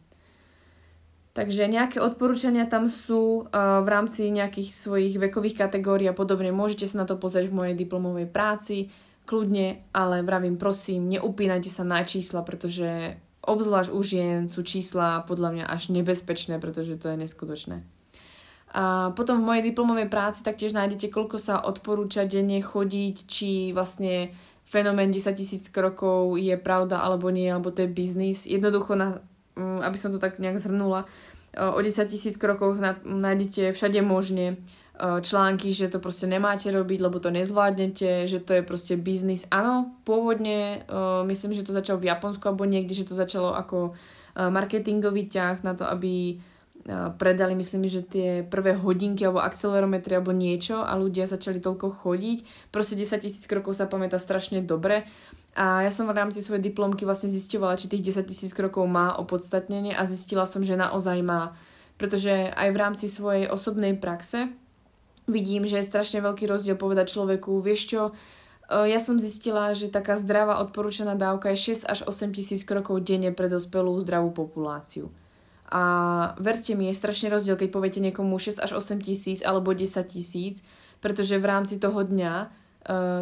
Takže 1.36 1.68
nejaké 1.68 2.00
odporúčania 2.00 2.64
tam 2.64 2.88
sú 2.88 3.44
uh, 3.44 3.84
v 3.84 3.88
rámci 3.92 4.32
nejakých 4.32 4.72
svojich 4.72 5.20
vekových 5.20 5.60
kategórií 5.60 6.08
a 6.08 6.16
podobne. 6.16 6.56
Môžete 6.56 6.88
sa 6.88 7.04
na 7.04 7.06
to 7.06 7.20
pozrieť 7.20 7.52
v 7.52 7.58
mojej 7.60 7.76
diplomovej 7.76 8.32
práci, 8.32 8.88
kľudne, 9.28 9.84
ale 9.92 10.24
vravím, 10.24 10.56
prosím, 10.56 11.04
neupínajte 11.12 11.68
sa 11.68 11.84
na 11.84 12.00
čísla, 12.00 12.40
pretože 12.40 13.20
obzvlášť 13.44 13.92
u 13.92 14.00
žien 14.00 14.48
sú 14.48 14.64
čísla 14.64 15.20
podľa 15.28 15.52
mňa 15.52 15.64
až 15.68 15.92
nebezpečné, 15.92 16.56
pretože 16.56 16.96
to 16.96 17.12
je 17.12 17.20
neskutočné. 17.20 17.84
A 18.76 19.08
potom 19.16 19.40
v 19.40 19.46
mojej 19.48 19.66
diplomovej 19.72 20.12
práci 20.12 20.44
taktiež 20.44 20.76
nájdete, 20.76 21.08
koľko 21.08 21.40
sa 21.40 21.64
odporúča 21.64 22.28
denne 22.28 22.60
chodiť, 22.60 23.16
či 23.24 23.72
vlastne 23.72 24.36
fenomén 24.68 25.08
10 25.08 25.32
tisíc 25.32 25.72
krokov 25.72 26.36
je 26.36 26.52
pravda 26.60 27.00
alebo 27.00 27.32
nie, 27.32 27.48
alebo 27.48 27.72
to 27.72 27.88
je 27.88 27.90
biznis. 27.90 28.44
Jednoducho, 28.44 28.92
na, 28.92 29.24
mm, 29.56 29.80
aby 29.80 29.96
som 29.96 30.12
to 30.12 30.20
tak 30.20 30.36
nejak 30.36 30.60
zhrnula, 30.60 31.08
o 31.56 31.80
10 31.80 32.04
tisíc 32.12 32.36
krokov 32.36 32.76
nájdete 33.04 33.72
všade 33.72 34.04
možne 34.04 34.60
články, 35.00 35.76
že 35.76 35.92
to 35.92 36.00
proste 36.00 36.24
nemáte 36.24 36.72
robiť, 36.72 36.98
lebo 37.00 37.20
to 37.20 37.28
nezvládnete, 37.28 38.28
že 38.28 38.40
to 38.40 38.60
je 38.60 38.62
proste 38.64 38.96
biznis. 38.96 39.44
Áno, 39.52 39.92
pôvodne 40.08 40.88
myslím, 41.28 41.52
že 41.52 41.64
to 41.64 41.76
začalo 41.76 42.00
v 42.00 42.08
Japonsku 42.12 42.44
alebo 42.48 42.64
niekde, 42.64 42.96
že 42.96 43.08
to 43.08 43.12
začalo 43.16 43.52
ako 43.52 43.92
marketingový 44.36 45.28
ťah 45.28 45.64
na 45.64 45.72
to, 45.76 45.84
aby 45.84 46.40
predali, 47.18 47.58
myslím, 47.58 47.90
že 47.90 48.06
tie 48.06 48.30
prvé 48.46 48.78
hodinky 48.78 49.26
alebo 49.26 49.42
akcelerometry 49.42 50.22
alebo 50.22 50.30
niečo 50.30 50.86
a 50.86 50.94
ľudia 50.94 51.26
začali 51.26 51.58
toľko 51.58 52.06
chodiť. 52.06 52.70
Proste 52.70 52.94
10 52.94 53.26
tisíc 53.26 53.44
krokov 53.50 53.74
sa 53.74 53.90
pamätá 53.90 54.22
strašne 54.22 54.62
dobre. 54.62 55.02
A 55.58 55.82
ja 55.82 55.90
som 55.90 56.06
v 56.06 56.14
rámci 56.14 56.44
svojej 56.44 56.62
diplomky 56.62 57.02
vlastne 57.02 57.32
zistovala, 57.32 57.80
či 57.80 57.90
tých 57.90 58.14
10 58.14 58.30
tisíc 58.30 58.52
krokov 58.54 58.86
má 58.86 59.18
opodstatnenie 59.18 59.98
a 59.98 60.06
zistila 60.06 60.46
som, 60.46 60.62
že 60.62 60.78
naozaj 60.78 61.18
má. 61.26 61.58
Pretože 61.96 62.52
aj 62.52 62.68
v 62.70 62.78
rámci 62.78 63.06
svojej 63.08 63.48
osobnej 63.48 63.96
praxe 63.96 64.52
vidím, 65.26 65.66
že 65.66 65.80
je 65.80 65.90
strašne 65.90 66.22
veľký 66.22 66.46
rozdiel 66.46 66.76
povedať 66.78 67.10
človeku, 67.10 67.58
vieš 67.64 67.88
čo, 67.88 68.02
e, 68.68 68.92
ja 68.92 69.00
som 69.02 69.18
zistila, 69.18 69.74
že 69.74 69.90
taká 69.90 70.14
zdravá 70.20 70.62
odporúčaná 70.62 71.18
dávka 71.18 71.50
je 71.56 71.74
6 71.74 71.88
až 71.88 71.98
8 72.06 72.36
tisíc 72.36 72.62
krokov 72.62 73.02
denne 73.02 73.34
pre 73.34 73.50
dospelú 73.50 73.96
zdravú 74.04 74.30
populáciu. 74.36 75.10
A 75.66 75.82
verte 76.38 76.78
mi, 76.78 76.86
je 76.86 76.94
strašne 76.94 77.26
rozdiel, 77.26 77.58
keď 77.58 77.68
poviete 77.74 77.98
niekomu 77.98 78.38
6 78.38 78.62
až 78.62 78.78
8 78.78 79.02
tisíc 79.02 79.42
alebo 79.42 79.74
10 79.74 79.98
tisíc, 80.06 80.62
pretože 81.02 81.34
v 81.38 81.46
rámci 81.46 81.82
toho 81.82 82.06
dňa 82.06 82.32
uh, 82.46 82.48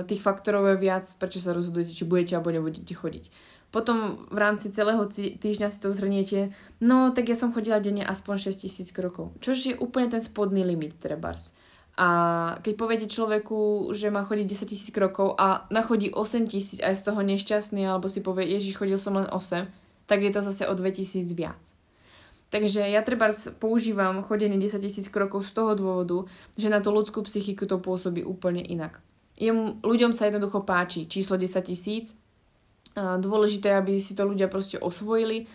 tých 0.05 0.20
faktorov 0.20 0.68
je 0.68 0.76
viac, 0.76 1.09
prečo 1.16 1.40
sa 1.40 1.57
rozhodujete, 1.57 1.97
či 1.97 2.05
budete 2.05 2.36
alebo 2.36 2.53
nebudete 2.53 2.92
chodiť. 2.92 3.32
Potom 3.72 4.22
v 4.30 4.38
rámci 4.38 4.70
celého 4.70 5.03
týždňa 5.11 5.66
si 5.66 5.78
to 5.82 5.90
zhrniete, 5.90 6.55
no 6.78 7.11
tak 7.11 7.26
ja 7.26 7.34
som 7.34 7.51
chodila 7.51 7.82
denne 7.82 8.07
aspoň 8.07 8.55
6 8.55 8.68
tisíc 8.68 8.88
krokov, 8.95 9.34
čož 9.42 9.74
je 9.74 9.74
úplne 9.74 10.12
ten 10.12 10.22
spodný 10.22 10.62
limit 10.62 11.01
trebárs. 11.03 11.59
A 11.95 12.09
keď 12.62 12.74
poviete 12.74 13.07
človeku, 13.07 13.90
že 13.95 14.11
má 14.11 14.26
chodiť 14.26 14.47
10 14.47 14.70
tisíc 14.70 14.90
krokov 14.90 15.38
a 15.38 15.66
nachodí 15.70 16.11
8 16.11 16.47
tisíc 16.51 16.82
a 16.82 16.90
je 16.90 16.99
z 16.99 17.07
toho 17.07 17.22
nešťastný, 17.22 17.86
alebo 17.86 18.11
si 18.11 18.18
povie, 18.18 18.51
Ježiš, 18.51 18.78
chodil 18.78 18.99
som 18.99 19.14
len 19.14 19.30
8, 19.30 19.66
tak 20.07 20.18
je 20.22 20.30
to 20.34 20.42
zase 20.42 20.66
o 20.66 20.74
2000 20.74 21.30
viac. 21.34 21.62
Takže 22.55 22.86
ja 22.86 23.02
treba 23.02 23.34
používam 23.59 24.22
chodenie 24.22 24.55
10 24.55 24.78
tisíc 24.78 25.11
krokov 25.11 25.42
z 25.42 25.59
toho 25.59 25.74
dôvodu, 25.74 26.30
že 26.55 26.70
na 26.70 26.78
tú 26.78 26.94
ľudskú 26.94 27.26
psychiku 27.26 27.66
to 27.66 27.82
pôsobí 27.82 28.22
úplne 28.22 28.62
inak. 28.62 29.02
Jem, 29.34 29.82
ľuďom 29.82 30.14
sa 30.14 30.30
jednoducho 30.30 30.62
páči 30.62 31.11
číslo 31.11 31.34
10 31.34 31.50
tisíc. 31.66 32.14
Dôležité, 32.94 33.74
aby 33.74 33.98
si 33.98 34.14
to 34.14 34.22
ľudia 34.22 34.46
proste 34.46 34.78
osvojili 34.78 35.50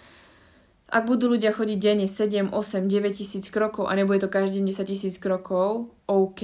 ak 0.90 1.06
budú 1.06 1.30
ľudia 1.30 1.54
chodiť 1.54 1.78
denne 1.78 2.10
7, 2.10 2.50
8, 2.50 2.90
9 2.90 3.14
tisíc 3.14 3.54
krokov 3.54 3.86
a 3.86 3.94
nebude 3.94 4.26
to 4.26 4.30
každý 4.30 4.58
deň 4.58 4.74
10 4.74 4.90
tisíc 4.90 5.16
krokov, 5.22 5.94
OK, 6.10 6.42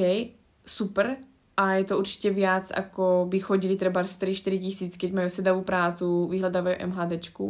super, 0.62 1.18
a 1.58 1.82
je 1.82 1.90
to 1.90 1.98
určite 1.98 2.30
viac, 2.36 2.70
ako 2.70 3.26
by 3.26 3.42
chodili 3.42 3.74
treba 3.74 4.06
3-4 4.06 4.62
tisíc, 4.62 4.94
keď 5.00 5.10
majú 5.18 5.30
sedavú 5.34 5.66
prácu, 5.66 6.30
vyhľadávajú 6.30 6.78
MHDčku. 6.78 7.46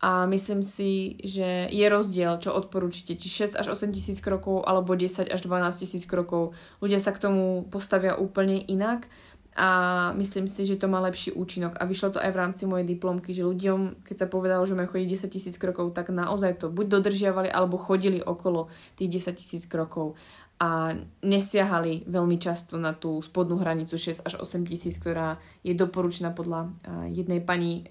A 0.00 0.24
myslím 0.24 0.64
si, 0.64 1.20
že 1.20 1.68
je 1.68 1.86
rozdiel, 1.92 2.40
čo 2.40 2.56
odporúčite, 2.56 3.20
či 3.20 3.28
6 3.44 3.60
až 3.60 3.66
8 3.68 3.92
tisíc 3.92 4.24
krokov, 4.24 4.64
alebo 4.64 4.96
10 4.96 5.28
až 5.28 5.40
12 5.44 5.76
tisíc 5.76 6.08
krokov. 6.08 6.56
Ľudia 6.80 6.96
sa 6.96 7.12
k 7.12 7.20
tomu 7.28 7.68
postavia 7.68 8.16
úplne 8.16 8.64
inak 8.64 9.12
a 9.60 9.68
myslím 10.16 10.48
si, 10.48 10.64
že 10.64 10.80
to 10.80 10.88
má 10.88 11.04
lepší 11.04 11.36
účinok. 11.36 11.76
A 11.76 11.84
vyšlo 11.84 12.16
to 12.16 12.22
aj 12.24 12.32
v 12.32 12.40
rámci 12.40 12.64
mojej 12.64 12.88
diplomky, 12.88 13.36
že 13.36 13.44
ľuďom, 13.44 14.00
keď 14.00 14.16
sa 14.24 14.26
povedalo, 14.32 14.64
že 14.64 14.72
majú 14.72 14.96
chodiť 14.96 15.08
10 15.28 15.36
tisíc 15.36 15.54
krokov, 15.60 15.92
tak 15.92 16.08
naozaj 16.08 16.64
to 16.64 16.72
buď 16.72 16.96
dodržiavali, 16.96 17.52
alebo 17.52 17.76
chodili 17.76 18.24
okolo 18.24 18.72
tých 18.96 19.20
10 19.20 19.36
tisíc 19.36 19.68
krokov 19.68 20.16
a 20.60 20.92
nesiahali 21.24 22.04
veľmi 22.04 22.36
často 22.36 22.76
na 22.76 22.92
tú 22.92 23.20
spodnú 23.24 23.56
hranicu 23.56 23.96
6 23.96 24.28
až 24.28 24.44
8 24.44 24.64
tisíc, 24.68 25.00
ktorá 25.00 25.40
je 25.64 25.72
doporučená 25.72 26.36
podľa 26.36 26.72
jednej 27.08 27.40
pani, 27.40 27.88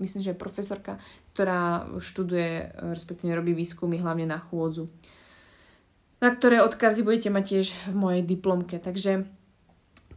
myslím, 0.00 0.24
že 0.24 0.32
profesorka, 0.32 0.96
ktorá 1.36 1.86
študuje, 2.00 2.72
respektíve 2.92 3.36
robí 3.36 3.52
výskumy 3.52 4.00
hlavne 4.00 4.24
na 4.24 4.40
chôdzu 4.40 4.88
na 6.20 6.28
ktoré 6.28 6.60
odkazy 6.60 7.00
budete 7.00 7.32
mať 7.32 7.44
tiež 7.48 7.66
v 7.90 7.96
mojej 7.96 8.22
diplomke. 8.22 8.76
Takže 8.76 9.24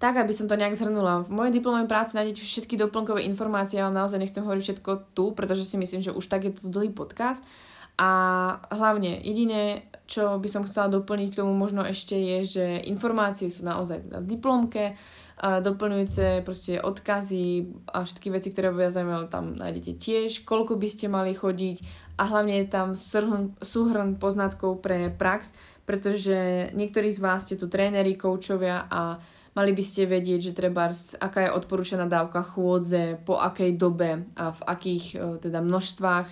tak, 0.04 0.20
aby 0.20 0.36
som 0.36 0.52
to 0.52 0.60
nejak 0.60 0.76
zhrnula. 0.76 1.24
V 1.24 1.32
mojej 1.32 1.56
diplomovej 1.56 1.88
práci 1.88 2.20
nájdete 2.20 2.44
všetky 2.44 2.76
doplnkové 2.76 3.24
informácie, 3.24 3.80
ja 3.80 3.88
vám 3.88 4.04
naozaj 4.04 4.20
nechcem 4.20 4.44
hovoriť 4.44 4.64
všetko 4.68 4.92
tu, 5.16 5.32
pretože 5.32 5.64
si 5.64 5.80
myslím, 5.80 6.04
že 6.04 6.12
už 6.12 6.28
tak 6.28 6.44
je 6.44 6.52
to 6.52 6.68
dlhý 6.68 6.92
podcast. 6.92 7.40
A 7.98 8.10
hlavne 8.74 9.22
jediné, 9.22 9.86
čo 10.10 10.42
by 10.42 10.50
som 10.50 10.66
chcela 10.66 10.90
doplniť 10.90 11.30
k 11.30 11.40
tomu 11.46 11.54
možno 11.54 11.86
ešte 11.86 12.18
je, 12.18 12.38
že 12.44 12.66
informácie 12.90 13.54
sú 13.54 13.64
naozaj 13.64 14.10
teda 14.10 14.18
v 14.20 14.28
diplomke, 14.28 14.84
doplňujúce 15.44 16.46
proste 16.46 16.80
odkazy 16.80 17.70
a 17.90 18.06
všetky 18.06 18.32
veci, 18.32 18.50
ktoré 18.54 18.70
vás 18.70 18.96
zaujímajú, 18.96 19.30
tam 19.30 19.58
nájdete 19.58 19.98
tiež, 19.98 20.46
koľko 20.46 20.78
by 20.78 20.88
ste 20.90 21.06
mali 21.10 21.34
chodiť 21.34 21.82
a 22.18 22.30
hlavne 22.30 22.62
je 22.62 22.68
tam 22.70 22.88
súhrn, 22.94 23.58
súhrn 23.58 24.22
poznatkov 24.22 24.86
pre 24.86 25.10
prax, 25.10 25.52
pretože 25.84 26.70
niektorí 26.78 27.10
z 27.10 27.20
vás 27.20 27.50
ste 27.50 27.58
tu 27.58 27.66
tréneri, 27.70 28.18
koučovia 28.18 28.90
a 28.90 29.22
Mali 29.54 29.70
by 29.70 29.84
ste 29.86 30.10
vedieť, 30.10 30.50
že 30.50 30.58
treba, 30.58 30.90
aká 31.22 31.40
je 31.46 31.54
odporúčaná 31.54 32.10
dávka 32.10 32.42
chôdze, 32.42 33.22
po 33.22 33.38
akej 33.38 33.78
dobe 33.78 34.26
a 34.34 34.50
v 34.50 34.62
akých 34.66 35.06
e, 35.14 35.18
teda 35.46 35.62
množstvách, 35.62 36.28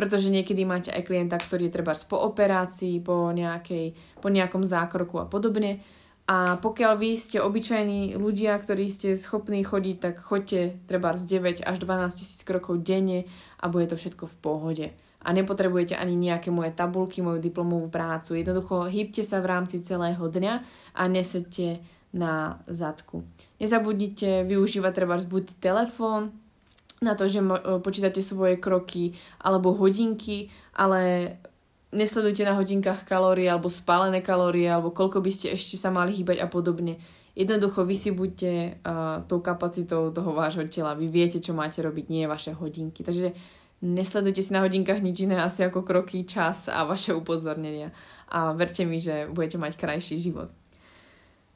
pretože 0.00 0.32
niekedy 0.32 0.64
máte 0.64 0.88
aj 0.88 1.04
klienta, 1.04 1.36
ktorý 1.36 1.68
je 1.68 1.76
treba 1.76 1.92
po 1.92 2.16
operácii, 2.24 3.04
po, 3.04 3.28
nejakej, 3.36 3.92
po 4.16 4.32
nejakom 4.32 4.64
zákroku 4.64 5.20
a 5.20 5.28
podobne. 5.28 5.84
A 6.24 6.56
pokiaľ 6.56 6.96
vy 6.96 7.20
ste 7.20 7.36
obyčajní 7.36 8.16
ľudia, 8.16 8.56
ktorí 8.56 8.88
ste 8.88 9.12
schopní 9.12 9.60
chodiť, 9.60 9.96
tak 10.00 10.24
choďte 10.24 10.80
treba 10.88 11.12
z 11.20 11.36
9 11.36 11.68
až 11.68 11.76
12 11.84 12.16
tisíc 12.16 12.40
krokov 12.48 12.80
denne 12.80 13.28
a 13.60 13.68
bude 13.68 13.92
to 13.92 14.00
všetko 14.00 14.24
v 14.24 14.36
pohode. 14.40 14.86
A 15.20 15.28
nepotrebujete 15.36 16.00
ani 16.00 16.16
nejaké 16.16 16.48
moje 16.48 16.72
tabulky, 16.72 17.20
moju 17.20 17.36
diplomovú 17.36 17.92
prácu. 17.92 18.40
Jednoducho 18.40 18.88
hýbte 18.88 19.20
sa 19.20 19.44
v 19.44 19.52
rámci 19.52 19.84
celého 19.84 20.24
dňa 20.24 20.54
a 20.96 21.02
nesete 21.12 21.84
na 22.16 22.64
zadku. 22.64 23.20
Nezabudnite 23.60 24.48
využívať 24.48 24.92
treba 24.96 25.20
buď 25.20 25.60
telefón, 25.60 26.32
na 27.00 27.16
to, 27.16 27.24
že 27.24 27.40
mo- 27.40 27.80
počítate 27.80 28.20
svoje 28.20 28.60
kroky 28.60 29.16
alebo 29.40 29.72
hodinky, 29.72 30.52
ale 30.76 31.32
nesledujte 31.96 32.44
na 32.44 32.54
hodinkách 32.54 33.08
kalórie 33.08 33.48
alebo 33.48 33.72
spálené 33.72 34.20
kalórie 34.20 34.68
alebo 34.68 34.92
koľko 34.92 35.24
by 35.24 35.32
ste 35.32 35.56
ešte 35.56 35.80
sa 35.80 35.88
mali 35.88 36.12
hýbať 36.12 36.44
a 36.44 36.46
podobne. 36.46 37.00
Jednoducho 37.32 37.88
vy 37.88 37.96
si 37.96 38.10
buďte 38.12 38.84
uh, 38.84 39.24
tou 39.24 39.40
kapacitou 39.40 40.12
toho 40.12 40.30
vášho 40.36 40.66
tela. 40.68 40.92
Vy 40.92 41.08
viete, 41.08 41.40
čo 41.40 41.56
máte 41.56 41.80
robiť, 41.80 42.12
nie 42.12 42.28
vaše 42.28 42.52
hodinky. 42.52 43.00
Takže 43.00 43.32
nesledujte 43.80 44.44
si 44.44 44.52
na 44.52 44.60
hodinkách 44.60 45.00
nič 45.00 45.24
iné 45.24 45.40
asi 45.40 45.64
ako 45.64 45.80
kroky, 45.80 46.28
čas 46.28 46.68
a 46.68 46.84
vaše 46.84 47.16
upozornenia. 47.16 47.96
A 48.28 48.52
verte 48.52 48.84
mi, 48.84 49.00
že 49.00 49.30
budete 49.32 49.56
mať 49.56 49.72
krajší 49.80 50.20
život. 50.20 50.52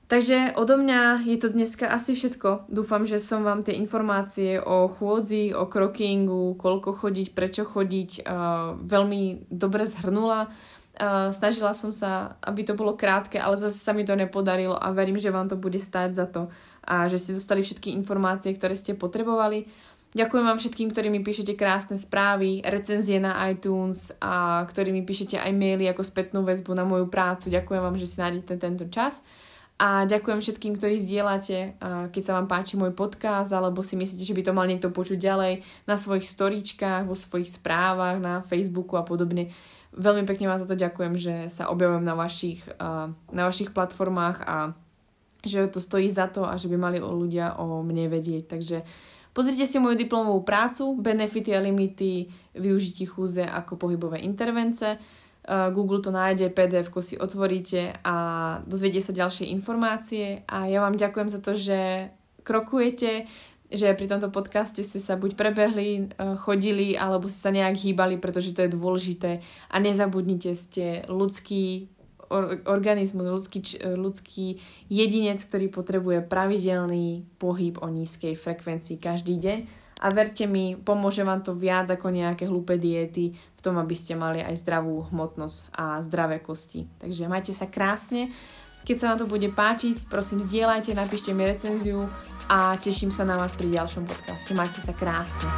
Takže 0.05 0.53
odo 0.61 0.77
mňa 0.77 1.25
je 1.25 1.39
to 1.41 1.49
dneska 1.49 1.89
asi 1.89 2.13
všetko. 2.13 2.69
Dúfam, 2.69 3.09
že 3.09 3.17
som 3.17 3.41
vám 3.41 3.65
tie 3.65 3.73
informácie 3.81 4.61
o 4.61 4.85
chôdzi, 4.85 5.57
o 5.57 5.65
krokingu, 5.65 6.61
koľko 6.61 6.93
chodiť, 6.93 7.33
prečo 7.33 7.65
chodiť 7.65 8.21
uh, 8.21 8.77
veľmi 8.85 9.49
dobre 9.49 9.89
zhrnula. 9.89 10.53
Uh, 10.95 11.33
snažila 11.33 11.73
som 11.73 11.89
sa, 11.89 12.37
aby 12.45 12.69
to 12.69 12.77
bolo 12.77 13.01
krátke, 13.01 13.41
ale 13.41 13.57
zase 13.57 13.81
sa 13.81 13.97
mi 13.97 14.05
to 14.05 14.13
nepodarilo 14.13 14.77
a 14.77 14.93
verím, 14.93 15.17
že 15.17 15.33
vám 15.33 15.49
to 15.49 15.57
bude 15.57 15.81
stáť 15.81 16.11
za 16.13 16.29
to 16.29 16.53
a 16.85 17.09
že 17.09 17.17
ste 17.17 17.41
dostali 17.41 17.65
všetky 17.65 17.91
informácie, 17.97 18.53
ktoré 18.53 18.77
ste 18.77 18.93
potrebovali. 18.93 19.65
Ďakujem 20.15 20.45
vám 20.47 20.63
všetkým, 20.63 20.89
ktorí 20.95 21.09
mi 21.11 21.27
píšete 21.27 21.59
krásne 21.59 21.99
správy, 21.99 22.63
recenzie 22.63 23.19
na 23.19 23.35
iTunes 23.51 24.15
a 24.23 24.63
ktorí 24.63 24.95
mi 24.95 25.03
píšete 25.03 25.41
aj 25.41 25.51
maily 25.51 25.91
ako 25.91 26.07
spätnú 26.07 26.47
väzbu 26.47 26.71
na 26.77 26.87
moju 26.87 27.11
prácu. 27.11 27.51
Ďakujem 27.51 27.83
vám, 27.83 27.97
že 27.99 28.07
si 28.07 28.23
nájdete 28.23 28.55
tento 28.63 28.87
čas. 28.87 29.27
A 29.75 30.07
ďakujem 30.07 30.39
všetkým, 30.39 30.79
ktorí 30.79 31.03
zdieľate, 31.03 31.83
keď 32.15 32.23
sa 32.23 32.39
vám 32.39 32.47
páči 32.47 32.79
môj 32.79 32.95
podcast, 32.95 33.51
alebo 33.51 33.83
si 33.83 33.99
myslíte, 33.99 34.23
že 34.23 34.37
by 34.39 34.43
to 34.47 34.55
mal 34.55 34.71
niekto 34.71 34.95
počuť 34.95 35.19
ďalej 35.19 35.67
na 35.91 35.99
svojich 35.99 36.31
storíčkach, 36.31 37.11
vo 37.11 37.19
svojich 37.19 37.51
správach, 37.51 38.23
na 38.23 38.39
Facebooku 38.47 38.95
a 38.95 39.03
podobne. 39.03 39.51
Veľmi 39.91 40.31
pekne 40.31 40.47
vám 40.47 40.63
za 40.63 40.71
to 40.71 40.79
ďakujem, 40.79 41.15
že 41.19 41.35
sa 41.51 41.75
objavujem 41.75 42.07
na 42.07 42.15
vašich, 42.15 42.63
na 43.35 43.43
vašich 43.51 43.75
platformách 43.75 44.47
a 44.47 44.57
že 45.43 45.67
to 45.67 45.83
stojí 45.83 46.07
za 46.07 46.31
to 46.31 46.47
a 46.47 46.55
že 46.55 46.71
by 46.71 46.79
mali 46.79 47.03
ľudia 47.03 47.59
o 47.59 47.83
mne 47.83 48.09
vedieť. 48.09 48.55
Takže 48.55 48.87
pozrite 49.35 49.67
si 49.67 49.83
moju 49.83 49.99
diplomovú 49.99 50.47
prácu, 50.47 50.97
benefity 51.03 51.51
a 51.51 51.61
limity 51.61 52.31
využití 52.55 53.11
chúze 53.11 53.43
ako 53.43 53.75
pohybové 53.75 54.23
intervence. 54.23 54.97
Eh, 55.45 55.71
Google 55.77 56.01
to 56.01 56.09
nájde, 56.09 56.49
pdf 56.49 56.89
si 57.05 57.21
otvoríte 57.21 57.93
a 58.01 58.17
dozviete 58.65 59.05
sa 59.05 59.13
ďalšie 59.13 59.53
informácie. 59.53 60.41
A 60.49 60.65
ja 60.65 60.81
vám 60.81 60.97
ďakujem 60.97 61.29
za 61.29 61.37
to, 61.45 61.53
že 61.53 62.09
krokujete, 62.49 63.29
že 63.69 63.93
pri 63.93 64.07
tomto 64.09 64.33
podcaste 64.33 64.81
ste 64.81 64.97
sa 64.97 65.21
buď 65.21 65.37
prebehli, 65.37 66.09
eh, 66.09 66.37
chodili, 66.41 66.97
alebo 66.97 67.29
ste 67.29 67.41
sa 67.45 67.53
nejak 67.53 67.77
hýbali, 67.77 68.17
pretože 68.17 68.57
to 68.57 68.65
je 68.65 68.73
dôležité. 68.73 69.45
A 69.69 69.77
nezabudnite, 69.85 70.57
ste 70.57 71.05
ľudský 71.13 71.93
organizmus, 72.65 73.29
ľudský, 73.29 73.61
ľudský 73.85 74.47
jedinec, 74.89 75.45
ktorý 75.45 75.69
potrebuje 75.69 76.25
pravidelný 76.25 77.29
pohyb 77.37 77.77
o 77.85 77.87
nízkej 77.93 78.33
frekvencii 78.33 78.97
každý 78.97 79.37
deň 79.37 79.84
a 80.01 80.07
verte 80.11 80.47
mi, 80.47 80.75
pomôže 80.75 81.23
vám 81.23 81.45
to 81.45 81.55
viac 81.55 81.91
ako 81.91 82.11
nejaké 82.11 82.49
hlúpe 82.49 82.79
diety 82.79 83.35
tom, 83.65 83.81
aby 83.81 83.97
ste 83.97 84.13
mali 84.13 84.45
aj 84.45 84.61
zdravú 84.61 85.09
hmotnosť 85.09 85.73
a 85.73 85.97
zdravé 86.05 86.45
kosti. 86.45 86.85
Takže 87.01 87.25
majte 87.33 87.57
sa 87.57 87.65
krásne. 87.65 88.29
Keď 88.85 88.97
sa 89.01 89.09
vám 89.09 89.25
to 89.25 89.33
bude 89.33 89.49
páčiť, 89.49 90.13
prosím 90.13 90.45
zdieľajte, 90.45 90.93
napíšte 90.93 91.33
mi 91.33 91.49
recenziu 91.49 92.05
a 92.53 92.77
teším 92.77 93.09
sa 93.09 93.25
na 93.25 93.41
vás 93.41 93.57
pri 93.57 93.73
ďalšom 93.73 94.05
podcaste. 94.05 94.53
Majte 94.53 94.85
sa 94.85 94.93
krásne. 94.93 95.49